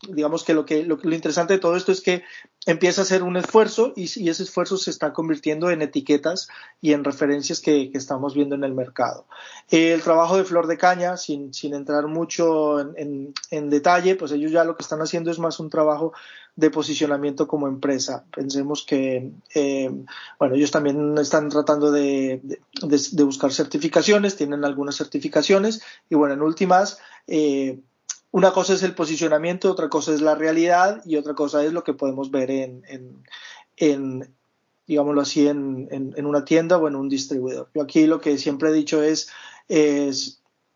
digamos 0.09 0.45
que 0.45 0.55
lo, 0.55 0.64
que 0.64 0.85
lo, 0.85 0.99
interesante 1.03 1.55
de 1.55 1.59
todo 1.59 1.76
esto 1.76 1.93
es 1.93 2.01
que 2.01 2.22
empieza 2.66 3.02
a 3.02 3.04
ser 3.04 3.22
un 3.22 3.36
esfuerzo 3.36 3.92
y, 3.96 4.04
ese 4.04 4.42
esfuerzo 4.42 4.76
se 4.76 4.90
está 4.90 5.12
convirtiendo 5.12 5.70
en 5.70 5.82
etiquetas 5.82 6.48
y 6.80 6.92
en 6.92 7.04
referencias 7.04 7.60
que, 7.60 7.90
estamos 7.94 8.34
viendo 8.34 8.54
en 8.54 8.64
el 8.64 8.74
mercado. 8.74 9.26
el 9.70 10.02
trabajo 10.02 10.36
de 10.36 10.44
Flor 10.44 10.66
de 10.66 10.78
Caña, 10.78 11.16
sin, 11.16 11.52
sin 11.52 11.74
entrar 11.74 12.06
mucho 12.06 12.80
en, 12.96 13.34
en, 13.50 13.70
detalle, 13.70 14.16
pues 14.16 14.32
ellos 14.32 14.52
ya 14.52 14.64
lo 14.64 14.76
que 14.76 14.82
están 14.82 15.00
haciendo 15.00 15.30
es 15.30 15.38
más 15.38 15.60
un 15.60 15.70
trabajo 15.70 16.12
de 16.56 16.70
posicionamiento 16.70 17.48
como 17.48 17.66
empresa. 17.66 18.24
Pensemos 18.34 18.84
que, 18.84 19.32
eh, 19.54 19.90
bueno, 20.38 20.54
ellos 20.54 20.70
también 20.70 21.16
están 21.18 21.48
tratando 21.48 21.90
de, 21.90 22.40
de, 22.82 23.24
buscar 23.24 23.52
certificaciones, 23.52 24.36
tienen 24.36 24.64
algunas 24.64 24.96
certificaciones 24.96 25.82
y 26.08 26.14
bueno, 26.14 26.34
en 26.34 26.42
últimas, 26.42 26.98
eh, 27.26 27.80
una 28.35 28.51
cosa 28.51 28.74
es 28.74 28.82
el 28.82 28.97
posicionamiento, 28.97 29.70
otra 29.70 29.89
cosa 29.89 30.12
es 30.12 30.20
la 30.20 30.35
realidad 30.35 31.03
y 31.07 31.14
otra 31.14 31.35
cosa 31.35 31.64
es 31.64 31.72
lo 31.72 31.85
que 31.85 31.95
podemos 31.95 32.32
ver 32.32 32.51
en, 32.51 34.35
digámoslo 34.89 35.20
así, 35.20 35.47
en, 35.47 36.12
una 36.18 36.45
tienda 36.45 36.76
o 36.78 36.89
en 36.89 36.97
un 36.97 37.09
distribuidor. 37.09 37.70
Yo 37.76 37.82
aquí 37.82 38.09
lo 38.09 38.20
que 38.20 38.37
siempre 38.37 38.70
he 38.70 38.72
dicho 38.72 39.05
es, 39.05 39.30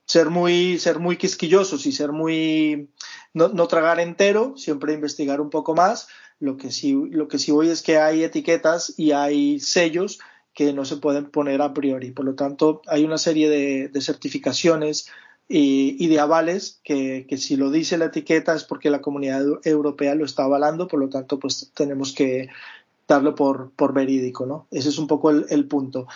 ser 0.06 0.30
muy, 0.30 0.78
ser 0.78 1.00
muy 1.00 1.16
quisquillosos 1.16 1.84
y 1.86 1.90
ser 1.90 2.12
muy, 2.12 2.90
no, 3.34 3.66
tragar 3.66 3.98
entero, 3.98 4.56
siempre 4.56 4.92
investigar 4.92 5.40
un 5.40 5.50
poco 5.50 5.74
más. 5.74 6.06
Lo 6.38 6.58
que 6.58 6.70
sí, 6.70 6.92
lo 7.10 7.26
que 7.26 7.40
sí 7.40 7.50
voy 7.50 7.70
es 7.70 7.82
que 7.82 7.98
hay 7.98 8.22
etiquetas 8.22 8.94
y 8.96 9.10
hay 9.10 9.58
sellos 9.58 10.20
que 10.54 10.72
no 10.72 10.84
se 10.84 10.98
pueden 10.98 11.28
poner 11.28 11.60
a 11.60 11.74
priori. 11.74 12.12
Por 12.12 12.24
lo 12.24 12.36
tanto, 12.36 12.82
hay 12.86 13.02
una 13.02 13.18
serie 13.18 13.50
de 13.50 14.00
certificaciones, 14.00 15.08
y, 15.48 16.06
de 16.08 16.20
avales 16.20 16.80
que, 16.84 17.26
si 17.38 17.56
lo 17.56 17.70
dice 17.70 17.96
la 17.96 18.06
etiqueta 18.06 18.54
es 18.54 18.64
porque 18.64 18.90
la 18.90 19.00
comunidad 19.00 19.42
europea 19.64 20.14
lo 20.14 20.26
está 20.26 20.44
avalando, 20.44 20.86
por 20.88 21.00
lo 21.00 21.08
tanto, 21.08 21.38
pues 21.38 21.70
tenemos 21.74 22.12
que 22.12 22.48
darlo 23.06 23.34
por, 23.34 23.70
por 23.70 23.94
verídico, 23.94 24.44
¿no? 24.44 24.66
Ese 24.70 24.90
es 24.90 24.98
un 24.98 25.06
poco 25.06 25.30
el, 25.30 25.66
punto. 25.66 26.06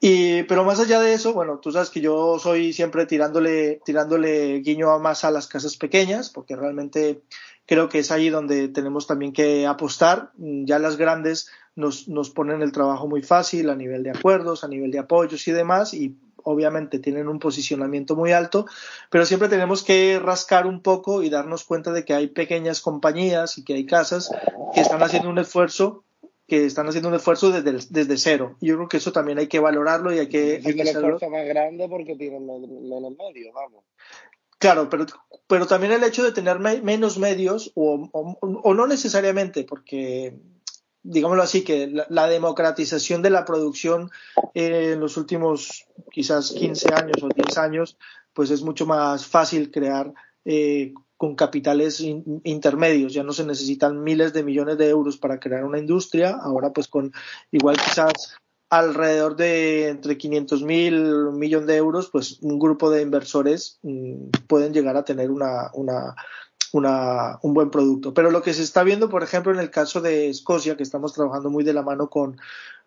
Y, 0.00 0.44
pero 0.44 0.64
más 0.64 0.78
allá 0.78 1.00
de 1.00 1.14
eso, 1.14 1.32
bueno, 1.32 1.58
tú 1.58 1.72
sabes 1.72 1.90
que 1.90 2.00
yo 2.00 2.38
soy 2.38 2.72
siempre 2.72 3.06
tirándole, 3.06 3.80
tirándole 3.84 4.60
guiño 4.60 4.96
más 5.00 5.24
a 5.24 5.32
las 5.32 5.48
casas 5.48 5.76
pequeñas, 5.76 6.30
porque 6.30 6.54
realmente 6.54 7.22
creo 7.66 7.88
que 7.88 7.98
es 7.98 8.12
ahí 8.12 8.28
donde 8.28 8.68
tenemos 8.68 9.08
también 9.08 9.32
que 9.32 9.66
apostar. 9.66 10.30
Ya 10.36 10.78
las 10.78 10.96
grandes 10.96 11.50
nos, 11.74 12.06
nos 12.06 12.30
ponen 12.30 12.62
el 12.62 12.70
trabajo 12.70 13.08
muy 13.08 13.22
fácil 13.22 13.68
a 13.68 13.74
nivel 13.74 14.04
de 14.04 14.10
acuerdos, 14.10 14.62
a 14.62 14.68
nivel 14.68 14.92
de 14.92 15.00
apoyos 15.00 15.48
y 15.48 15.50
demás, 15.50 15.92
y 15.92 16.14
obviamente 16.46 16.98
tienen 16.98 17.28
un 17.28 17.38
posicionamiento 17.38 18.16
muy 18.16 18.32
alto, 18.32 18.66
pero 19.10 19.26
siempre 19.26 19.48
tenemos 19.48 19.82
que 19.82 20.18
rascar 20.18 20.66
un 20.66 20.80
poco 20.80 21.22
y 21.22 21.28
darnos 21.28 21.64
cuenta 21.64 21.92
de 21.92 22.04
que 22.04 22.14
hay 22.14 22.28
pequeñas 22.28 22.80
compañías 22.80 23.58
y 23.58 23.64
que 23.64 23.74
hay 23.74 23.84
casas 23.84 24.30
que 24.72 24.80
están 24.80 25.02
haciendo 25.02 25.28
un 25.28 25.38
esfuerzo 25.38 26.04
que 26.46 26.64
están 26.64 26.86
haciendo 26.86 27.08
un 27.08 27.16
esfuerzo 27.16 27.50
desde, 27.50 27.84
desde 27.90 28.16
cero. 28.16 28.56
Y 28.60 28.68
yo 28.68 28.76
creo 28.76 28.88
que 28.88 28.98
eso 28.98 29.10
también 29.10 29.38
hay 29.38 29.48
que 29.48 29.58
valorarlo 29.58 30.14
y 30.14 30.20
hay 30.20 30.28
que... 30.28 30.62
Hay 30.64 30.74
que 30.74 30.82
el 30.82 30.88
esfuerzo 30.88 31.28
más 31.28 31.44
grande 31.44 31.88
porque 31.88 32.14
tienen 32.14 32.46
menos 32.46 33.16
medios, 33.18 33.52
vamos. 33.52 33.82
Claro, 34.58 34.88
pero, 34.88 35.06
pero 35.48 35.66
también 35.66 35.92
el 35.92 36.04
hecho 36.04 36.22
de 36.22 36.32
tener 36.32 36.58
menos 36.58 37.18
medios, 37.18 37.72
o, 37.74 38.08
o, 38.12 38.74
no 38.74 38.86
necesariamente, 38.86 39.64
porque 39.64 40.38
digámoslo 41.06 41.42
así, 41.42 41.62
que 41.62 42.04
la, 42.08 42.28
democratización 42.28 43.22
de 43.22 43.30
la 43.30 43.44
producción 43.44 44.10
en 44.54 45.00
los 45.00 45.16
últimos 45.16 45.86
quizás 46.10 46.52
15 46.52 46.94
años 46.94 47.22
o 47.22 47.28
10 47.28 47.58
años, 47.58 47.96
pues 48.32 48.50
es 48.50 48.62
mucho 48.62 48.86
más 48.86 49.26
fácil 49.26 49.70
crear 49.70 50.12
eh, 50.44 50.92
con 51.16 51.36
capitales 51.36 52.00
intermedios. 52.00 53.14
Ya 53.14 53.22
no 53.22 53.32
se 53.32 53.46
necesitan 53.46 54.02
miles 54.02 54.32
de 54.32 54.42
millones 54.42 54.78
de 54.78 54.88
euros 54.88 55.16
para 55.16 55.38
crear 55.38 55.64
una 55.64 55.78
industria. 55.78 56.36
Ahora, 56.42 56.72
pues 56.72 56.88
con 56.88 57.12
igual 57.52 57.76
quizás 57.76 58.36
alrededor 58.68 59.36
de 59.36 59.88
entre 59.88 60.18
500 60.18 60.62
mil, 60.64 60.94
un 61.04 61.38
millón 61.38 61.66
de 61.66 61.76
euros, 61.76 62.10
pues 62.10 62.40
un 62.42 62.58
grupo 62.58 62.90
de 62.90 63.02
inversores 63.02 63.78
mm, 63.82 64.30
pueden 64.48 64.74
llegar 64.74 64.96
a 64.96 65.04
tener 65.04 65.30
una 65.30 65.70
un 66.84 67.54
buen 67.54 67.70
producto. 67.70 68.12
Pero 68.12 68.30
lo 68.30 68.42
que 68.42 68.54
se 68.54 68.62
está 68.62 68.82
viendo, 68.82 69.08
por 69.08 69.22
ejemplo, 69.22 69.52
en 69.52 69.60
el 69.60 69.70
caso 69.70 70.00
de 70.00 70.28
Escocia, 70.28 70.76
que 70.76 70.82
estamos 70.82 71.12
trabajando 71.12 71.50
muy 71.50 71.64
de 71.64 71.72
la 71.72 71.82
mano 71.82 72.10
con, 72.10 72.36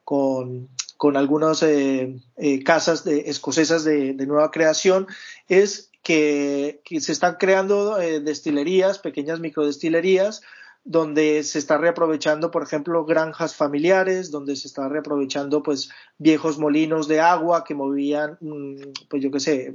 con, 0.03 0.69
con 0.97 1.15
algunas 1.17 1.63
eh, 1.63 2.19
eh, 2.35 2.63
casas 2.63 3.03
de, 3.03 3.29
escocesas 3.29 3.83
de, 3.83 4.13
nueva 4.25 4.51
creación, 4.51 5.07
es 5.47 5.91
que, 6.03 6.81
se 6.99 7.11
están 7.11 7.37
creando 7.39 7.99
eh, 7.99 8.19
destilerías, 8.19 8.99
pequeñas 8.99 9.39
microdestilerías, 9.39 10.41
donde 10.89 11.43
se 11.43 11.59
está 11.59 11.77
reaprovechando, 11.77 12.49
por 12.49 12.63
ejemplo, 12.63 13.05
granjas 13.05 13.55
familiares, 13.55 14.31
donde 14.31 14.55
se 14.55 14.67
está 14.67 14.89
reaprovechando, 14.89 15.61
pues, 15.61 15.91
viejos 16.17 16.57
molinos 16.57 17.07
de 17.07 17.19
agua 17.19 17.63
que 17.63 17.75
movían, 17.75 18.39
mm, 18.41 18.93
pues, 19.07 19.21
yo 19.21 19.29
qué 19.29 19.39
sé, 19.39 19.71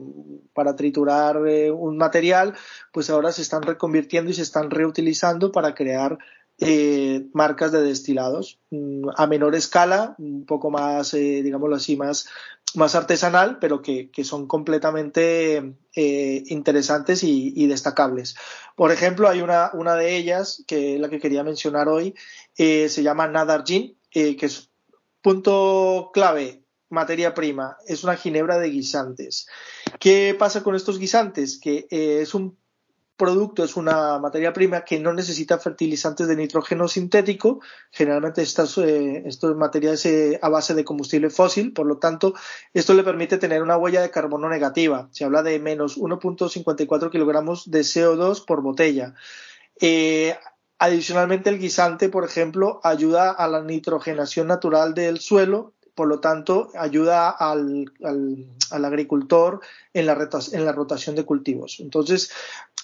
para 0.54 0.74
triturar 0.74 1.46
eh, 1.46 1.70
un 1.70 1.98
material, 1.98 2.54
pues 2.92 3.10
ahora 3.10 3.30
se 3.30 3.42
están 3.42 3.62
reconvirtiendo 3.62 4.32
y 4.32 4.34
se 4.34 4.42
están 4.42 4.70
reutilizando 4.70 5.52
para 5.52 5.72
crear 5.72 6.18
eh, 6.58 7.26
marcas 7.32 7.72
de 7.72 7.82
destilados 7.82 8.60
mm, 8.70 9.08
a 9.16 9.26
menor 9.26 9.56
escala, 9.56 10.14
un 10.18 10.46
poco 10.46 10.70
más, 10.70 11.12
eh, 11.14 11.42
digámoslo 11.42 11.74
así, 11.74 11.96
más, 11.96 12.28
más 12.74 12.94
artesanal, 12.94 13.58
pero 13.58 13.82
que, 13.82 14.10
son 14.22 14.46
completamente 14.46 15.74
eh, 15.96 16.42
interesantes 16.46 17.24
y, 17.24 17.66
destacables. 17.66 18.36
Por 18.76 18.92
ejemplo, 18.92 19.28
hay 19.28 19.40
una, 19.40 19.70
una 19.74 19.96
de 19.96 20.16
ellas, 20.16 20.62
que 20.68 20.94
es 20.94 21.00
la 21.00 21.08
que 21.08 21.20
quería 21.20 21.42
mencionar 21.42 21.88
hoy, 21.88 22.14
se 22.56 23.02
llama 23.02 23.26
Nadar 23.26 23.64
Gin, 23.64 23.96
que 24.10 24.36
es 24.40 24.70
punto 25.22 26.10
clave, 26.12 26.62
materia 26.88 27.34
prima, 27.34 27.78
es 27.86 28.04
una 28.04 28.16
ginebra 28.16 28.58
de 28.58 28.70
guisantes. 28.70 29.48
¿Qué 29.98 30.36
pasa 30.38 30.62
con 30.62 30.76
estos 30.76 30.98
guisantes? 30.98 31.58
Que 31.58 31.86
es 31.90 32.34
un 32.34 32.56
producto 33.16 33.62
es 33.64 33.76
una 33.76 34.18
materia 34.18 34.52
prima 34.52 34.84
que 34.84 34.98
no 34.98 35.12
necesita 35.12 35.58
fertilizantes 35.58 36.26
de 36.26 36.36
nitrógeno 36.36 36.88
sintético. 36.88 37.60
Generalmente 37.90 38.42
estas, 38.42 38.76
eh, 38.78 39.22
estos 39.26 39.56
materiales 39.56 40.04
eh, 40.06 40.38
a 40.42 40.48
base 40.48 40.74
de 40.74 40.84
combustible 40.84 41.30
fósil, 41.30 41.72
por 41.72 41.86
lo 41.86 41.98
tanto, 41.98 42.34
esto 42.72 42.94
le 42.94 43.04
permite 43.04 43.38
tener 43.38 43.62
una 43.62 43.76
huella 43.76 44.02
de 44.02 44.10
carbono 44.10 44.48
negativa. 44.48 45.08
Se 45.12 45.24
habla 45.24 45.42
de 45.42 45.58
menos 45.58 45.98
1.54 45.98 47.10
kilogramos 47.10 47.70
de 47.70 47.80
CO2 47.80 48.44
por 48.44 48.62
botella. 48.62 49.14
Eh, 49.80 50.36
adicionalmente, 50.78 51.50
el 51.50 51.58
guisante, 51.58 52.08
por 52.08 52.24
ejemplo, 52.24 52.80
ayuda 52.82 53.30
a 53.30 53.46
la 53.48 53.62
nitrogenación 53.62 54.48
natural 54.48 54.94
del 54.94 55.20
suelo 55.20 55.74
por 55.94 56.08
lo 56.08 56.18
tanto, 56.18 56.70
ayuda 56.76 57.30
al, 57.30 57.92
al, 58.02 58.84
agricultor 58.84 59.60
en 59.92 60.06
la, 60.06 60.28
en 60.52 60.64
la, 60.64 60.72
rotación 60.72 61.14
de 61.14 61.24
cultivos. 61.24 61.78
Entonces, 61.78 62.32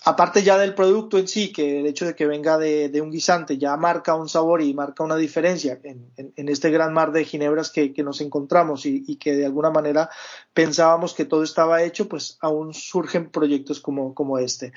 aparte 0.05 0.43
ya 0.43 0.57
del 0.57 0.75
producto 0.75 1.19
en 1.19 1.29
sí, 1.29 1.53
que 1.53 1.81
el 1.81 1.87
hecho 1.87 2.07
de 2.07 2.15
que 2.15 2.27
venga 2.27 2.57
de, 2.59 3.01
un 3.03 3.11
guisante 3.11 3.59
ya 3.59 3.77
marca 3.77 4.15
un 4.15 4.29
sabor 4.29 4.63
y 4.63 4.73
marca 4.73 5.05
una 5.05 5.17
diferencia 5.17 5.79
en, 5.83 6.49
este 6.49 6.71
gran 6.71 6.93
mar 6.95 7.13
de 7.13 7.25
ginebras 7.25 7.71
que, 7.71 7.93
nos 8.03 8.21
encontramos 8.21 8.87
y, 8.87 9.17
que 9.17 9.37
de 9.37 9.45
alguna 9.45 9.71
manera 9.71 10.09
pensábamos 10.55 11.13
que 11.15 11.27
todo 11.27 11.43
estaba 11.43 11.83
hecho, 11.83 12.09
pues 12.09 12.39
aún 12.41 12.73
surgen 12.73 13.31
proyectos 13.31 13.81
como, 13.81 14.39
este. 14.39 14.73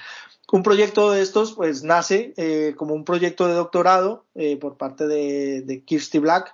Un 0.51 0.61
proyecto 0.61 1.11
de 1.11 1.21
estos 1.21 1.53
pues 1.53 1.83
nace 1.83 2.33
eh, 2.37 2.75
como 2.77 2.93
un 2.93 3.05
proyecto 3.05 3.47
de 3.47 3.53
doctorado 3.53 4.25
eh, 4.35 4.57
por 4.57 4.77
parte 4.77 5.07
de, 5.07 5.83
Kirsty 5.85 6.19
Black 6.19 6.53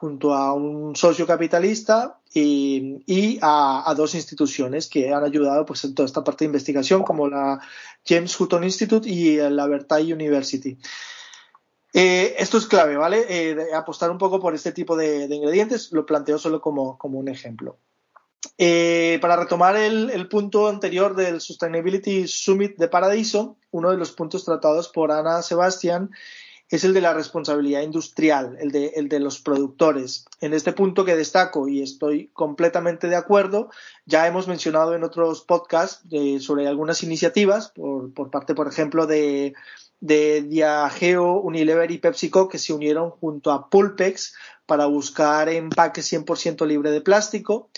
junto 0.00 0.34
a 0.34 0.54
un 0.54 0.96
socio 0.96 1.26
capitalista 1.26 2.20
y, 2.32 3.38
a, 3.42 3.92
dos 3.96 4.14
instituciones 4.14 4.88
que 4.88 5.12
han 5.12 5.24
ayudado 5.24 5.66
pues, 5.66 5.84
en 5.84 5.94
toda 5.94 6.06
esta 6.06 6.22
parte 6.22 6.44
de 6.44 6.46
investigación, 6.46 7.02
como 7.02 7.28
la 7.28 7.60
James 8.06 8.38
Hutton 8.38 8.64
Institute 8.64 9.08
y 9.08 9.36
la 9.36 9.66
Vertay 9.66 10.12
University. 10.12 10.78
Eh, 11.92 12.34
esto 12.38 12.58
es 12.58 12.66
clave, 12.66 12.96
¿vale? 12.96 13.26
Eh, 13.28 13.74
apostar 13.74 14.10
un 14.10 14.18
poco 14.18 14.40
por 14.40 14.54
este 14.54 14.72
tipo 14.72 14.96
de, 14.96 15.24
ingredientes, 15.24 15.90
lo 15.92 16.06
planteo 16.06 16.38
solo 16.38 16.60
como, 16.60 16.98
un 17.02 17.28
ejemplo. 17.28 17.78
Eh, 18.56 19.18
para 19.20 19.36
retomar 19.36 19.76
el, 19.76 20.10
el, 20.10 20.28
punto 20.28 20.68
anterior 20.68 21.14
del 21.14 21.40
Sustainability 21.40 22.28
Summit 22.28 22.76
de 22.76 22.88
Paradiso, 22.88 23.56
uno 23.70 23.90
de 23.90 23.96
los 23.96 24.12
puntos 24.12 24.44
tratados 24.44 24.88
por 24.88 25.10
Ana 25.12 25.42
Sebastián 25.42 26.10
es 26.70 26.84
el 26.84 26.94
de 26.94 27.00
la 27.00 27.12
responsabilidad 27.12 27.82
industrial, 27.82 28.56
el 28.60 28.70
de, 28.70 28.92
el 28.94 29.08
de 29.08 29.18
los 29.18 29.40
productores. 29.40 30.24
En 30.40 30.54
este 30.54 30.72
punto 30.72 31.04
que 31.04 31.16
destaco 31.16 31.68
y 31.68 31.82
estoy 31.82 32.28
completamente 32.32 33.08
de 33.08 33.16
acuerdo, 33.16 33.70
ya 34.06 34.26
hemos 34.28 34.46
mencionado 34.46 34.94
en 34.94 35.02
otros 35.02 35.42
podcasts 35.42 36.04
sobre 36.38 36.68
algunas 36.68 37.02
iniciativas, 37.02 37.70
por, 37.70 38.14
por, 38.14 38.30
parte, 38.30 38.54
por 38.54 38.68
ejemplo, 38.68 39.08
de, 39.08 39.54
de 39.98 40.42
Diageo, 40.42 41.40
Unilever 41.40 41.90
y 41.90 41.98
PepsiCo, 41.98 42.48
que 42.48 42.58
se 42.58 42.72
unieron 42.72 43.10
junto 43.10 43.50
a 43.50 43.68
Pulpex 43.68 44.34
para 44.64 44.86
buscar 44.86 45.48
empaque 45.48 46.02
100% 46.02 46.64
libre 46.66 46.92
de 46.92 47.00
plástico 47.00 47.68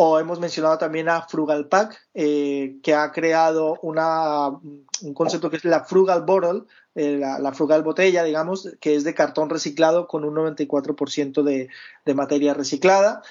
o 0.00 0.20
hemos 0.20 0.38
mencionado 0.38 0.78
también 0.78 1.08
a 1.08 1.22
Frugal 1.22 1.66
Pack, 1.66 2.08
eh, 2.14 2.78
que 2.84 2.94
ha 2.94 3.10
creado 3.10 3.80
una, 3.82 4.46
un 4.48 5.12
concepto 5.12 5.50
que 5.50 5.56
es 5.56 5.64
la 5.64 5.84
Frugal 5.84 6.22
Bottle, 6.22 6.62
eh, 6.98 7.16
la, 7.16 7.52
Frugal 7.52 7.84
Botella, 7.84 8.24
digamos, 8.24 8.70
que 8.80 8.96
es 8.96 9.04
de 9.04 9.14
cartón 9.14 9.50
reciclado 9.50 10.08
con 10.08 10.24
un 10.24 10.34
94% 10.34 11.44
de, 11.44 11.68
de 12.04 12.14
materia 12.14 12.54
reciclada. 12.54 13.22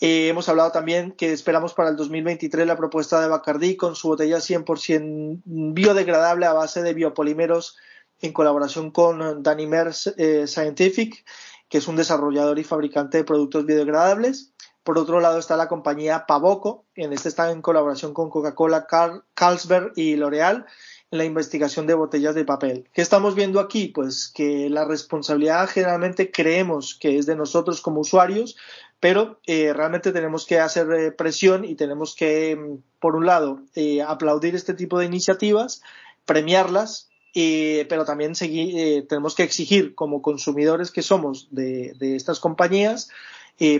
Eh, 0.00 0.26
hemos 0.26 0.48
hablado 0.48 0.72
también 0.72 1.12
que 1.12 1.32
esperamos 1.32 1.74
para 1.74 1.90
el 1.90 1.96
2023 1.96 2.66
la 2.66 2.76
propuesta 2.76 3.20
de 3.20 3.28
Bacardi 3.28 3.76
con 3.76 3.94
su 3.94 4.08
botella 4.08 4.38
100% 4.38 5.42
biodegradable 5.44 6.46
a 6.46 6.54
base 6.54 6.82
de 6.82 6.92
biopolímeros 6.92 7.76
en 8.20 8.32
colaboración 8.32 8.90
con 8.90 9.44
Danimer 9.44 9.94
Scientific, 9.94 11.24
que 11.68 11.78
es 11.78 11.86
un 11.86 11.94
desarrollador 11.94 12.58
y 12.58 12.64
fabricante 12.64 13.18
de 13.18 13.24
productos 13.24 13.64
biodegradables. 13.64 14.52
Por 14.82 14.98
otro 14.98 15.20
lado 15.20 15.38
está 15.38 15.56
la 15.56 15.68
compañía 15.68 16.26
Pavoco, 16.26 16.84
en 16.96 17.12
este 17.12 17.28
está 17.28 17.52
en 17.52 17.62
colaboración 17.62 18.12
con 18.12 18.28
Coca-Cola, 18.28 18.88
Carlsberg 19.34 19.92
y 19.94 20.16
L'Oreal 20.16 20.66
la 21.14 21.24
investigación 21.24 21.86
de 21.86 21.94
botellas 21.94 22.34
de 22.34 22.44
papel. 22.44 22.88
¿Qué 22.92 23.00
estamos 23.00 23.34
viendo 23.34 23.60
aquí? 23.60 23.88
Pues 23.88 24.28
que 24.28 24.68
la 24.68 24.84
responsabilidad 24.84 25.68
generalmente 25.68 26.30
creemos 26.30 26.94
que 26.94 27.18
es 27.18 27.26
de 27.26 27.36
nosotros 27.36 27.80
como 27.80 28.00
usuarios, 28.00 28.56
pero 29.00 29.38
eh, 29.46 29.72
realmente 29.74 30.12
tenemos 30.12 30.46
que 30.46 30.58
hacer 30.60 30.90
eh, 30.92 31.12
presión 31.12 31.64
y 31.64 31.74
tenemos 31.74 32.14
que, 32.14 32.56
mm, 32.56 32.78
por 33.00 33.16
un 33.16 33.26
lado, 33.26 33.60
eh, 33.74 34.02
aplaudir 34.02 34.54
este 34.54 34.74
tipo 34.74 34.98
de 34.98 35.06
iniciativas, 35.06 35.82
premiarlas, 36.24 37.10
pero 37.34 38.04
también 38.04 38.36
seguir, 38.36 39.08
tenemos 39.08 39.34
que 39.34 39.42
exigir 39.42 39.96
como 39.96 40.22
consumidores 40.22 40.92
que 40.92 41.02
somos 41.02 41.48
de, 41.50 41.92
estas 42.00 42.38
compañías 42.38 43.10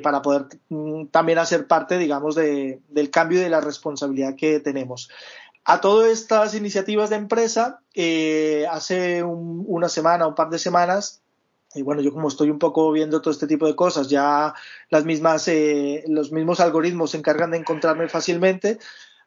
para 0.02 0.22
poder 0.22 0.46
mm, 0.70 1.06
también 1.06 1.38
hacer 1.38 1.68
parte, 1.68 1.96
digamos, 1.96 2.34
de, 2.34 2.80
del 2.88 3.10
cambio 3.10 3.38
y 3.38 3.44
de 3.44 3.50
la 3.50 3.60
responsabilidad 3.60 4.34
que 4.34 4.58
tenemos. 4.58 5.08
A 5.64 5.80
todas 5.80 6.10
estas 6.10 6.54
iniciativas 6.54 7.10
de 7.10 7.16
empresa, 7.16 7.80
eh, 7.94 8.66
hace 8.70 9.22
una 9.22 9.88
semana, 9.88 10.26
un 10.26 10.34
par 10.34 10.50
de 10.50 10.58
semanas, 10.58 11.22
y 11.74 11.82
bueno, 11.82 12.02
yo 12.02 12.12
como 12.12 12.28
estoy 12.28 12.50
un 12.50 12.58
poco 12.58 12.92
viendo 12.92 13.20
todo 13.20 13.32
este 13.32 13.46
tipo 13.46 13.66
de 13.66 13.74
cosas, 13.74 14.08
ya 14.08 14.54
las 14.90 15.04
mismas, 15.04 15.48
eh, 15.48 16.04
los 16.06 16.32
mismos 16.32 16.60
algoritmos 16.60 17.10
se 17.10 17.18
encargan 17.18 17.50
de 17.50 17.58
encontrarme 17.58 18.08
fácilmente. 18.08 18.78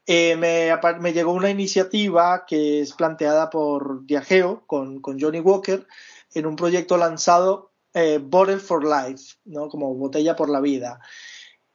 Eh, 0.05 0.37
me, 0.37 1.13
llegó 1.13 1.33
una 1.33 1.49
iniciativa 1.49 2.45
que 2.45 2.81
es 2.81 2.93
planteada 2.93 3.49
por 3.49 4.05
Diageo 4.05 4.63
con, 4.65 5.01
con 5.01 5.19
Johnny 5.19 5.41
Walker 5.41 5.85
en 6.33 6.45
un 6.45 6.55
proyecto 6.55 6.95
lanzado 6.97 7.71
eh, 7.93 8.19
Bottle 8.21 8.59
for 8.59 8.85
Life, 8.85 9.35
¿no? 9.43 9.67
como 9.67 9.93
botella 9.95 10.35
por 10.35 10.49
la 10.49 10.61
vida. 10.61 11.01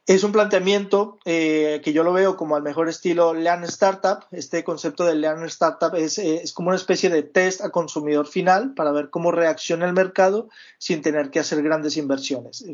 Es 0.06 0.24
un 0.24 0.32
planteamiento 0.32 1.18
eh, 1.24 1.80
que 1.84 1.92
yo 1.92 2.02
lo 2.02 2.12
veo 2.12 2.36
como 2.36 2.56
al 2.56 2.62
mejor 2.62 2.88
estilo 2.88 3.34
Lean 3.34 3.62
Startup. 3.64 4.24
Este 4.32 4.64
concepto 4.64 5.04
de 5.04 5.14
Lean 5.14 5.44
Startup 5.44 5.94
es, 5.94 6.18
eh, 6.18 6.40
es, 6.42 6.52
como 6.52 6.68
una 6.68 6.76
especie 6.76 7.08
de 7.08 7.22
test 7.22 7.60
al 7.60 7.70
consumidor 7.70 8.26
final 8.26 8.74
para 8.74 8.90
ver 8.90 9.10
cómo 9.10 9.30
reacciona 9.30 9.86
el 9.86 9.92
mercado 9.92 10.48
sin 10.78 11.02
tener 11.02 11.30
que 11.30 11.38
hacer 11.38 11.62
grandes 11.62 11.96
inversiones. 11.96 12.64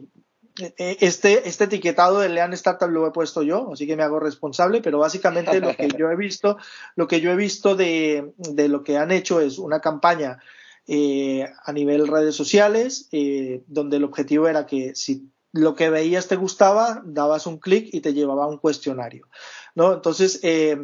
Este, 0.76 1.48
este 1.48 1.64
etiquetado 1.64 2.18
de 2.18 2.30
Lean 2.30 2.52
Startup 2.54 2.88
lo 2.88 3.06
he 3.06 3.12
puesto 3.12 3.42
yo, 3.42 3.70
así 3.72 3.86
que 3.86 3.94
me 3.94 4.02
hago 4.02 4.18
responsable, 4.18 4.80
pero 4.80 4.98
básicamente 4.98 5.60
lo 5.60 5.76
que 5.76 5.88
yo 5.96 6.10
he 6.10 6.16
visto, 6.16 6.56
lo 6.96 7.06
que 7.06 7.20
yo 7.20 7.30
he 7.30 7.36
visto 7.36 7.76
de, 7.76 8.32
de 8.38 8.68
lo 8.68 8.82
que 8.82 8.96
han 8.96 9.12
hecho 9.12 9.40
es 9.40 9.58
una 9.58 9.80
campaña 9.80 10.40
eh, 10.90 11.46
a 11.64 11.72
nivel 11.72 12.08
redes 12.08 12.34
sociales, 12.34 13.08
eh, 13.12 13.62
donde 13.66 13.98
el 13.98 14.04
objetivo 14.04 14.48
era 14.48 14.64
que 14.64 14.94
si 14.94 15.30
lo 15.52 15.74
que 15.74 15.90
veías 15.90 16.28
te 16.28 16.36
gustaba, 16.36 17.02
dabas 17.04 17.46
un 17.46 17.58
clic 17.58 17.88
y 17.92 18.00
te 18.00 18.14
llevaba 18.14 18.44
a 18.44 18.48
un 18.48 18.58
cuestionario. 18.58 19.28
¿no? 19.74 19.94
Entonces, 19.94 20.40
eh, 20.42 20.78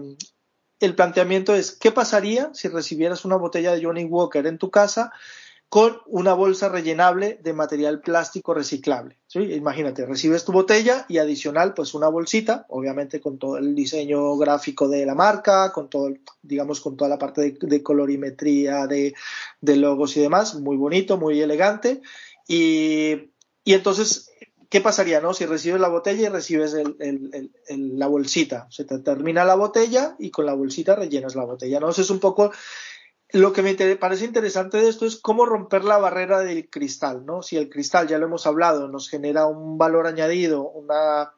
el 0.81 0.95
planteamiento 0.95 1.55
es, 1.55 1.73
¿qué 1.73 1.93
pasaría 1.93 2.51
si 2.55 2.69
recibieras 2.69 3.25
una 3.25 3.37
botella 3.37 3.73
de 3.73 3.85
Johnny 3.85 4.05
Walker 4.05 4.47
en 4.47 4.59
tu 4.59 4.71
casa 4.71 5.13
con 5.75 5.99
una 6.07 6.35
bolsa 6.35 6.69
rellenable 6.69 7.41
de 7.43 7.53
material 7.53 8.01
plástico 8.01 8.55
reciclable. 8.55 9.19
Imagínate, 9.35 10.07
recibes 10.07 10.45
tu 10.45 10.53
botella 10.53 11.05
y 11.09 11.19
adicional, 11.19 11.75
pues 11.75 11.95
una 11.95 12.07
bolsita, 12.07 12.65
obviamente 12.69 13.21
con 13.21 13.39
todo 13.39 13.57
el 13.57 13.75
diseño 13.75 14.37
gráfico 14.37 14.89
de 14.89 15.05
la 15.05 15.17
marca, 15.17 15.73
con 15.73 15.91
todo, 15.91 16.15
digamos, 16.43 16.81
con 16.81 16.97
toda 16.97 17.11
la 17.11 17.19
parte 17.19 17.57
de, 17.61 17.83
colorimetría, 17.83 18.87
de, 18.87 19.15
logos 19.63 20.17
y 20.17 20.21
demás, 20.21 20.55
muy 20.55 20.77
bonito, 20.77 21.19
muy 21.19 21.41
elegante. 21.41 22.03
Y, 22.47 23.33
entonces, 23.65 24.31
¿qué 24.75 24.81
pasaría, 24.81 25.21
no? 25.21 25.33
Si 25.35 25.47
recibes 25.47 25.81
la 25.81 25.87
botella 25.87 26.23
y 26.23 26.29
recibes 26.29 26.75
la 27.69 28.07
bolsita, 28.09 28.67
se 28.71 28.85
te 28.85 28.99
termina 28.99 29.45
la 29.45 29.55
botella 29.55 30.17
y 30.19 30.33
con 30.33 30.47
la 30.47 30.55
bolsita 30.55 30.97
rellenas 30.97 31.37
la 31.37 31.45
botella, 31.45 31.79
¿no? 31.79 31.91
Eso 31.91 32.03
es 32.03 32.11
un 32.11 32.19
poco 32.19 32.51
lo 33.31 33.53
que 33.53 33.63
me 33.63 33.77
parece 33.95 34.25
interesante 34.25 34.79
de 34.79 34.89
esto 34.89 35.07
es 35.07 35.15
cómo 35.15 35.47
romper 35.47 35.85
la 35.85 35.99
barrera 35.99 36.41
del 36.41 36.69
cristal, 36.69 37.25
¿no? 37.25 37.41
Si 37.41 37.57
el 37.57 37.71
cristal, 37.71 38.09
ya 38.09 38.19
lo 38.19 38.27
hemos 38.27 38.49
hablado, 38.49 38.89
nos 38.89 39.09
genera 39.09 39.47
un 39.47 39.79
valor 39.79 40.09
añadido, 40.09 40.69
una, 40.69 41.33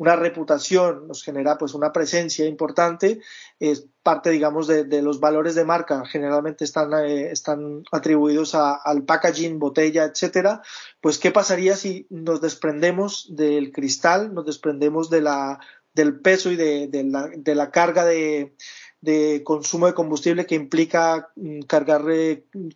una 0.00 0.16
reputación, 0.16 1.06
nos 1.08 1.22
genera 1.22 1.58
pues 1.58 1.74
una 1.74 1.92
presencia 1.92 2.46
importante, 2.46 3.20
es 3.58 3.86
parte, 4.02 4.30
digamos, 4.30 4.66
de, 4.66 5.02
los 5.02 5.20
valores 5.20 5.54
de 5.54 5.66
marca, 5.66 6.06
generalmente 6.06 6.64
están, 6.64 6.94
eh, 7.04 7.30
están 7.30 7.82
atribuidos 7.92 8.54
al 8.54 9.04
packaging, 9.04 9.58
botella, 9.58 10.04
etcétera, 10.04 10.62
pues 11.02 11.18
qué 11.18 11.30
pasaría 11.30 11.76
si 11.76 12.06
nos 12.08 12.40
desprendemos 12.40 13.26
del 13.36 13.72
cristal, 13.72 14.32
nos 14.32 14.46
desprendemos 14.46 15.10
de 15.10 15.20
la, 15.20 15.60
del 15.92 16.18
peso 16.18 16.50
y 16.50 16.56
de, 16.56 16.88
la, 17.04 17.28
de 17.36 17.54
la 17.54 17.70
carga 17.70 18.06
de, 18.06 18.54
de 19.02 19.42
consumo 19.44 19.86
de 19.86 19.92
combustible 19.92 20.46
que 20.46 20.54
implica 20.54 21.30
mm, 21.36 21.60
cargar 21.68 22.04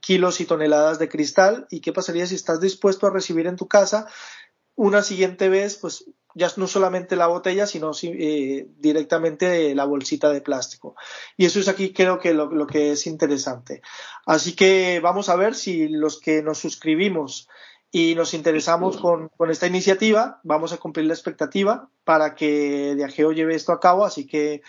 kilos 0.02 0.42
y 0.42 0.44
toneladas 0.44 0.98
de 0.98 1.08
cristal 1.08 1.66
y 1.70 1.80
qué 1.80 1.90
pasaría 1.90 2.26
si 2.26 2.34
estás 2.34 2.60
dispuesto 2.60 3.06
a 3.06 3.10
recibir 3.10 3.46
en 3.46 3.56
tu 3.56 3.66
casa 3.66 4.08
una 4.74 5.02
siguiente 5.02 5.48
vez 5.48 5.76
pues 5.76 6.04
ya 6.34 6.50
no 6.56 6.66
solamente 6.66 7.16
la 7.16 7.26
botella 7.26 7.66
sino 7.66 7.92
eh, 8.02 8.66
directamente 8.78 9.74
la 9.74 9.84
bolsita 9.84 10.30
de 10.30 10.40
plástico 10.40 10.96
y 11.36 11.46
eso 11.46 11.60
es 11.60 11.68
aquí 11.68 11.92
creo 11.92 12.18
que 12.18 12.34
lo, 12.34 12.66
que 12.66 12.92
es 12.92 13.06
interesante 13.06 13.82
así 14.26 14.54
que 14.54 15.00
vamos 15.00 15.28
a 15.28 15.36
ver 15.36 15.54
si 15.54 15.88
los 15.88 16.20
que 16.20 16.42
nos 16.42 16.58
suscribimos 16.58 17.48
y 17.90 18.14
nos 18.14 18.34
interesamos 18.34 18.96
con, 18.96 19.28
con 19.36 19.50
esta 19.50 19.66
iniciativa 19.66 20.40
vamos 20.42 20.72
a 20.72 20.78
cumplir 20.78 21.06
la 21.06 21.14
expectativa 21.14 21.88
para 22.04 22.34
que 22.34 22.94
Diageo 22.96 23.32
lleve 23.32 23.54
esto 23.54 23.72
a 23.72 23.80
cabo 23.80 24.04
así 24.04 24.26
que 24.26 24.62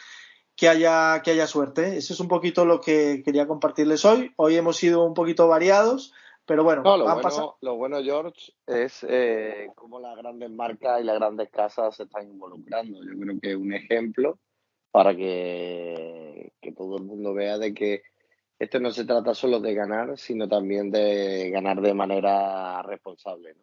que 0.55 0.70
haya, 0.70 1.22
que 1.22 1.32
haya 1.32 1.47
suerte. 1.47 1.97
Eso 1.97 2.13
es 2.13 2.20
un 2.20 2.28
poquito 2.28 2.66
lo 2.66 2.82
que 2.82 3.22
quería 3.24 3.47
compartirles 3.47 4.05
hoy. 4.05 4.32
Hoy 4.38 4.55
hemos 4.55 4.78
sido 4.78 5.03
un 5.03 5.13
poquito 5.13 5.47
variados, 5.47 6.13
pero 6.46 6.64
bueno, 6.64 6.84
no, 6.84 6.98
lo, 6.98 7.06
bueno 7.06 7.58
lo 7.62 7.76
bueno, 7.76 8.04
George, 8.04 8.54
es 8.68 9.06
eh, 9.08 9.68
cómo 9.76 10.00
las 10.00 10.16
grandes 10.16 10.50
marcas 10.52 11.02
y 11.02 11.04
las 11.04 11.16
grandes 11.16 11.50
casas 11.50 11.96
se 11.96 12.04
están 12.04 12.30
involucrando. 12.30 13.00
Yo 13.04 13.20
creo 13.20 13.39
que 13.41 13.52
es 13.52 13.56
un 13.56 13.74
ejemplo 13.74 14.39
para 14.91 15.16
que, 15.16 16.54
que 16.62 16.72
todo 16.72 16.98
el 16.98 17.04
mundo 17.04 17.34
vea 17.34 17.58
de 17.58 17.74
que 17.74 18.04
esto 18.60 18.80
no 18.80 18.91
se 18.91 19.06
trata 19.06 19.34
solo 19.34 19.60
de 19.60 19.74
ganar, 19.74 20.18
sino 20.18 20.48
también 20.48 20.91
de 20.91 21.50
ganar 21.50 21.82
de 21.82 21.93
manera 21.93 22.82
responsable. 22.84 23.54
¿no? 23.54 23.62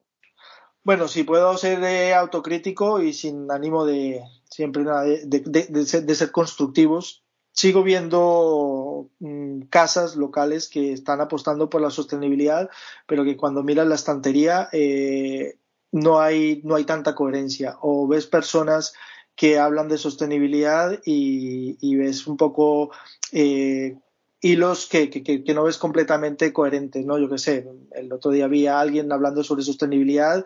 Bueno, 0.85 1.07
si 1.07 1.23
puedo 1.23 1.57
ser 1.57 1.83
eh, 1.85 2.13
autocrítico 2.13 3.01
y 3.01 3.13
sin 3.13 3.51
ánimo 3.53 3.85
de 3.85 4.21
siempre 4.51 4.85
de, 4.85 5.87
ser, 5.87 6.33
constructivos, 6.33 7.22
sigo 7.53 7.83
viendo 7.83 9.11
mm, 9.21 9.63
casas 9.63 10.17
locales 10.17 10.69
que 10.69 10.93
están 10.93 11.21
apostando 11.21 11.69
por 11.69 11.81
la 11.81 11.91
sostenibilidad, 11.91 12.71
pero 13.07 13.25
que 13.25 13.37
cuando 13.37 13.63
miras 13.63 13.87
la 13.87 13.95
estantería 13.95 14.69
eh, 14.73 15.59
no, 15.93 16.21
hay, 16.21 16.63
no 16.65 16.75
hay 16.75 16.85
tanta 16.85 17.15
coherencia. 17.15 17.77
O 17.81 18.09
ves 18.09 18.27
personas 18.27 18.95
que 19.37 19.59
hablan 19.59 19.89
de 19.89 19.99
sostenibilidad 19.99 21.01
y, 21.05 21.97
ves 21.97 22.27
un 22.27 22.37
poco 22.37 22.91
eh, 23.33 23.97
hilos 24.41 24.87
que, 24.87 25.11
que, 25.11 25.55
no 25.55 25.65
ves 25.65 25.79
completamente 25.79 26.53
coherentes, 26.53 27.05
¿no? 27.05 27.19
Yo 27.19 27.29
qué 27.29 27.39
sé, 27.39 27.67
el 27.93 28.13
otro 28.13 28.31
día 28.31 28.49
vi 28.49 28.67
a 28.67 28.81
alguien 28.81 29.11
hablando 29.13 29.45
sobre 29.45 29.63
sostenibilidad 29.63 30.45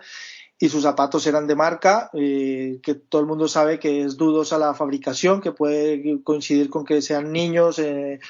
y 0.59 0.70
sus 0.70 0.82
zapatos 0.82 1.26
eran 1.26 1.46
de 1.46 1.54
marca, 1.54 2.09
eh, 2.14 2.80
que 2.82 2.94
todo 2.94 3.20
el 3.20 3.26
mundo 3.26 3.46
sabe 3.46 3.78
que 3.78 4.02
es 4.02 4.16
dudosa 4.16 4.59
la 4.59 4.72
fabricación, 4.72 5.42
que 5.42 5.52
puede 5.52 6.22
coincidir 6.22 6.70
con 6.70 6.86
que 6.86 7.02
sean 7.02 7.30
niños 7.30 7.78
eh, 7.78 8.20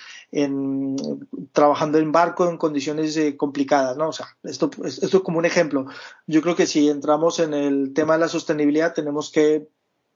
trabajando 1.53 1.99
en 1.99 2.11
barco 2.11 2.49
en 2.49 2.59
condiciones 2.59 3.17
eh, 3.17 3.37
complicadas, 3.37 3.97
¿no? 3.97 4.09
O 4.09 4.13
sea, 4.13 4.27
esto, 4.43 4.71
esto 4.85 5.17
es 5.19 5.23
como 5.23 5.39
un 5.39 5.45
ejemplo. 5.45 5.87
Yo 6.27 6.43
creo 6.43 6.57
que 6.57 6.67
si 6.67 6.89
entramos 6.89 7.39
en 7.39 7.55
el 7.55 7.95
tema 7.95 8.15
de 8.15 8.21
la 8.21 8.29
sostenibilidad 8.29 8.93
tenemos 8.93 9.31
que 9.31 9.69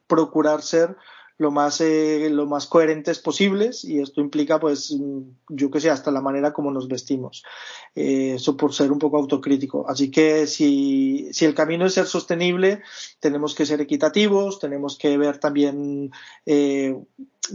procurar 0.09 0.63
ser 0.63 0.97
lo 1.41 1.51
más, 1.51 1.81
eh, 1.81 2.29
lo 2.31 2.45
más 2.45 2.67
coherentes 2.67 3.19
posibles 3.19 3.83
y 3.83 3.99
esto 3.99 4.21
implica, 4.21 4.61
pues, 4.61 4.93
mm, 4.93 5.21
yo 5.49 5.71
que 5.71 5.81
sé, 5.81 5.89
hasta 5.89 6.11
la 6.11 6.21
manera 6.21 6.53
como 6.53 6.71
nos 6.71 6.87
vestimos. 6.87 7.43
Eh, 7.95 8.35
eso 8.35 8.59
por 8.59 8.75
ser 8.75 8.93
un 8.93 8.99
poco 8.99 9.17
autocrítico. 9.17 9.89
Así 9.89 10.11
que 10.11 10.47
si, 10.47 11.31
si 11.33 11.47
el 11.47 11.55
camino 11.55 11.87
es 11.87 11.95
ser 11.95 12.05
sostenible, 12.05 12.83
tenemos 13.21 13.55
que 13.55 13.65
ser 13.65 13.81
equitativos, 13.81 14.59
tenemos 14.59 14.99
que 14.99 15.17
ver 15.17 15.39
también 15.39 16.11
eh, 16.45 16.95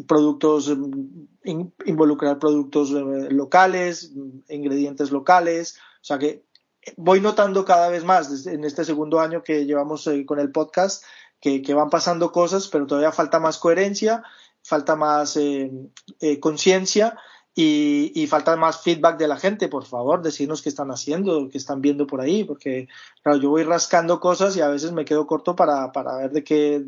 productos, 0.07 0.75
mm, 0.75 1.61
involucrar 1.85 2.39
productos 2.39 2.89
locales, 2.89 4.13
ingredientes 4.49 5.11
locales. 5.11 5.77
O 6.01 6.05
sea 6.05 6.17
que 6.17 6.43
voy 6.97 7.21
notando 7.21 7.65
cada 7.65 7.89
vez 7.89 8.03
más 8.03 8.47
en 8.47 8.63
este 8.63 8.83
segundo 8.83 9.19
año 9.19 9.43
que 9.43 9.67
llevamos 9.67 10.09
con 10.25 10.39
el 10.39 10.51
podcast 10.51 11.03
que, 11.39 11.73
van 11.73 11.89
pasando 11.89 12.31
cosas, 12.31 12.67
pero 12.67 12.87
todavía 12.87 13.11
falta 13.11 13.39
más 13.39 13.57
coherencia, 13.59 14.23
falta 14.63 14.95
más 14.95 15.37
eh, 15.37 15.71
eh, 16.19 16.39
conciencia 16.39 17.17
y, 17.57 18.27
falta 18.27 18.55
más 18.57 18.81
feedback 18.81 19.17
de 19.17 19.27
la 19.27 19.37
gente, 19.37 19.69
por 19.69 19.85
favor, 19.85 20.21
decirnos 20.21 20.61
qué 20.61 20.69
están 20.69 20.89
haciendo, 20.91 21.49
qué 21.49 21.57
están 21.57 21.81
viendo 21.81 22.05
por 22.05 22.19
ahí, 22.19 22.43
porque 22.43 22.87
claro, 23.21 23.39
yo 23.39 23.49
voy 23.49 23.63
rascando 23.63 24.19
cosas 24.19 24.57
y 24.57 24.61
a 24.61 24.67
veces 24.67 24.91
me 24.91 25.05
quedo 25.05 25.25
corto 25.25 25.55
para, 25.55 25.91
para 25.93 26.17
ver 26.17 26.31
de 26.31 26.43
qué, 26.43 26.83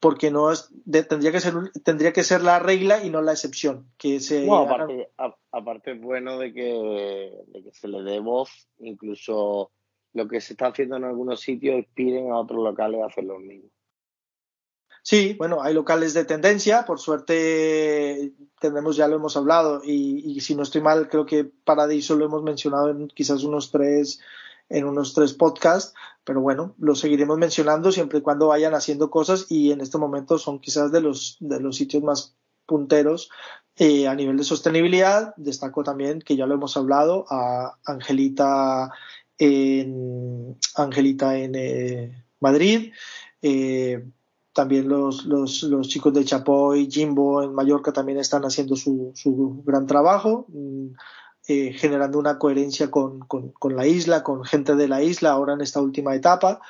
porque 0.00 0.30
no 0.30 0.50
es, 0.50 0.68
tendría 1.08 1.32
que 1.32 1.40
ser 1.40 1.54
tendría 1.84 2.12
que 2.12 2.24
ser 2.24 2.42
la 2.42 2.58
regla 2.58 3.04
y 3.04 3.08
no 3.08 3.22
la 3.22 3.32
excepción. 3.32 3.86
Que 3.96 4.20
se 4.20 4.50
aparte, 4.50 5.10
aparte 5.50 5.92
es 5.92 6.00
bueno 6.00 6.38
de 6.38 6.52
que, 6.52 7.32
de 7.46 7.62
que 7.62 7.72
se 7.72 7.88
le 7.88 8.02
dé 8.02 8.18
voz, 8.20 8.68
incluso 8.80 9.70
lo 10.12 10.28
que 10.28 10.40
se 10.40 10.52
está 10.52 10.66
haciendo 10.66 10.96
en 10.96 11.04
algunos 11.04 11.40
sitios 11.40 11.76
inspiren 11.76 12.32
a 12.32 12.38
otros 12.38 12.62
locales 12.62 13.00
a 13.00 13.06
hacer 13.06 13.24
lo 13.24 13.38
mismo. 13.38 13.70
Sí, 15.02 15.34
bueno, 15.36 15.62
hay 15.62 15.74
locales 15.74 16.14
de 16.14 16.24
tendencia, 16.24 16.84
por 16.84 17.00
suerte 17.00 18.32
tenemos, 18.60 18.96
ya 18.96 19.08
lo 19.08 19.16
hemos 19.16 19.36
hablado, 19.36 19.82
y, 19.84 20.40
si 20.40 20.54
no 20.54 20.62
estoy 20.62 20.80
mal, 20.80 21.08
creo 21.08 21.26
que 21.26 21.44
Paradiso 21.44 22.14
lo 22.14 22.24
hemos 22.24 22.44
mencionado 22.44 22.90
en 22.90 23.08
quizás 23.08 23.42
unos 23.42 23.72
tres, 23.72 24.20
en 24.68 24.84
unos 24.84 25.12
tres 25.12 25.34
podcasts, 25.34 25.94
pero 26.22 26.40
bueno, 26.40 26.76
lo 26.78 26.94
seguiremos 26.94 27.36
mencionando 27.36 27.90
siempre 27.90 28.20
y 28.20 28.22
cuando 28.22 28.48
vayan 28.48 28.74
haciendo 28.74 29.10
cosas, 29.10 29.46
y 29.50 29.72
en 29.72 29.80
este 29.80 29.98
momento 29.98 30.38
son 30.38 30.60
quizás 30.60 30.92
de 30.92 31.00
los, 31.00 31.36
de 31.40 31.58
los 31.58 31.76
sitios 31.76 32.04
más 32.04 32.36
punteros 32.64 33.28
eh, 33.76 34.06
a 34.06 34.14
nivel 34.14 34.36
de 34.36 34.44
sostenibilidad. 34.44 35.34
Destaco 35.36 35.82
también 35.82 36.20
que 36.20 36.36
ya 36.36 36.46
lo 36.46 36.54
hemos 36.54 36.76
hablado 36.76 37.24
a 37.28 37.76
Angelita 37.84 38.92
en 39.38 40.56
Angelita 40.76 41.36
en 41.36 41.54
eh, 41.56 42.24
Madrid. 42.38 42.92
Eh, 43.40 44.04
también 44.52 44.88
los, 44.88 45.24
los, 45.24 45.62
los, 45.62 45.88
chicos 45.88 46.12
de 46.12 46.24
Chapoy, 46.24 46.90
Jimbo 46.90 47.42
en 47.42 47.54
Mallorca 47.54 47.92
también 47.92 48.18
están 48.18 48.42
haciendo 48.42 48.76
su, 48.76 49.12
su 49.14 49.62
gran 49.64 49.86
trabajo, 49.86 50.46
mm, 50.48 50.88
eh, 51.48 51.72
generando 51.72 52.18
una 52.18 52.38
coherencia 52.38 52.90
con, 52.90 53.20
con, 53.20 53.76
la 53.76 53.86
isla, 53.86 54.22
con 54.22 54.44
gente 54.44 54.74
de 54.74 54.88
la 54.88 55.02
isla 55.02 55.30
ahora 55.30 55.54
en 55.54 55.62
esta 55.62 55.80
última 55.80 56.14
etapa. 56.14 56.60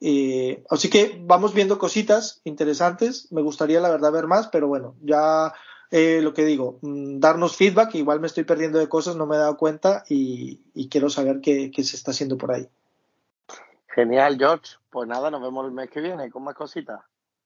Eh, 0.00 0.64
así 0.70 0.88
que 0.88 1.20
vamos 1.24 1.54
viendo 1.54 1.78
cositas 1.78 2.40
interesantes. 2.44 3.32
Me 3.32 3.42
gustaría, 3.42 3.80
la 3.80 3.90
verdad, 3.90 4.12
ver 4.12 4.26
más, 4.26 4.48
pero 4.48 4.68
bueno, 4.68 4.94
ya 5.02 5.52
eh, 5.90 6.20
lo 6.22 6.34
que 6.34 6.44
digo, 6.44 6.78
mm, 6.82 7.20
darnos 7.20 7.56
feedback. 7.56 7.94
Igual 7.94 8.20
me 8.20 8.26
estoy 8.26 8.44
perdiendo 8.44 8.78
de 8.78 8.88
cosas, 8.88 9.16
no 9.16 9.26
me 9.26 9.36
he 9.36 9.38
dado 9.38 9.56
cuenta 9.56 10.04
y, 10.08 10.60
y 10.74 10.88
quiero 10.88 11.10
saber 11.10 11.40
qué, 11.40 11.70
qué 11.70 11.84
se 11.84 11.96
está 11.96 12.10
haciendo 12.10 12.36
por 12.36 12.52
ahí. 12.52 12.68
Genial, 13.88 14.36
George. 14.38 14.76
Pues 14.90 15.08
nada, 15.08 15.30
nos 15.30 15.42
vemos 15.42 15.66
el 15.66 15.72
mes 15.72 15.90
que 15.90 16.00
viene 16.00 16.30
con 16.30 16.44
más 16.44 16.54
cositas. 16.54 17.00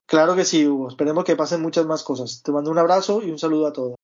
Claro 0.07 0.35
que 0.35 0.45
sí, 0.47 0.67
Hugo. 0.67 0.89
Esperemos 0.89 1.25
que 1.25 1.37
pasen 1.37 1.61
muchas 1.61 1.85
más 1.87 2.03
cosas. 2.03 2.43
Te 2.43 2.53
mando 2.53 2.71
un 2.71 2.79
abrazo 2.79 3.23
y 3.23 3.31
un 3.31 3.39
saludo 3.39 3.67
a 3.67 3.73
todos. 3.75 3.97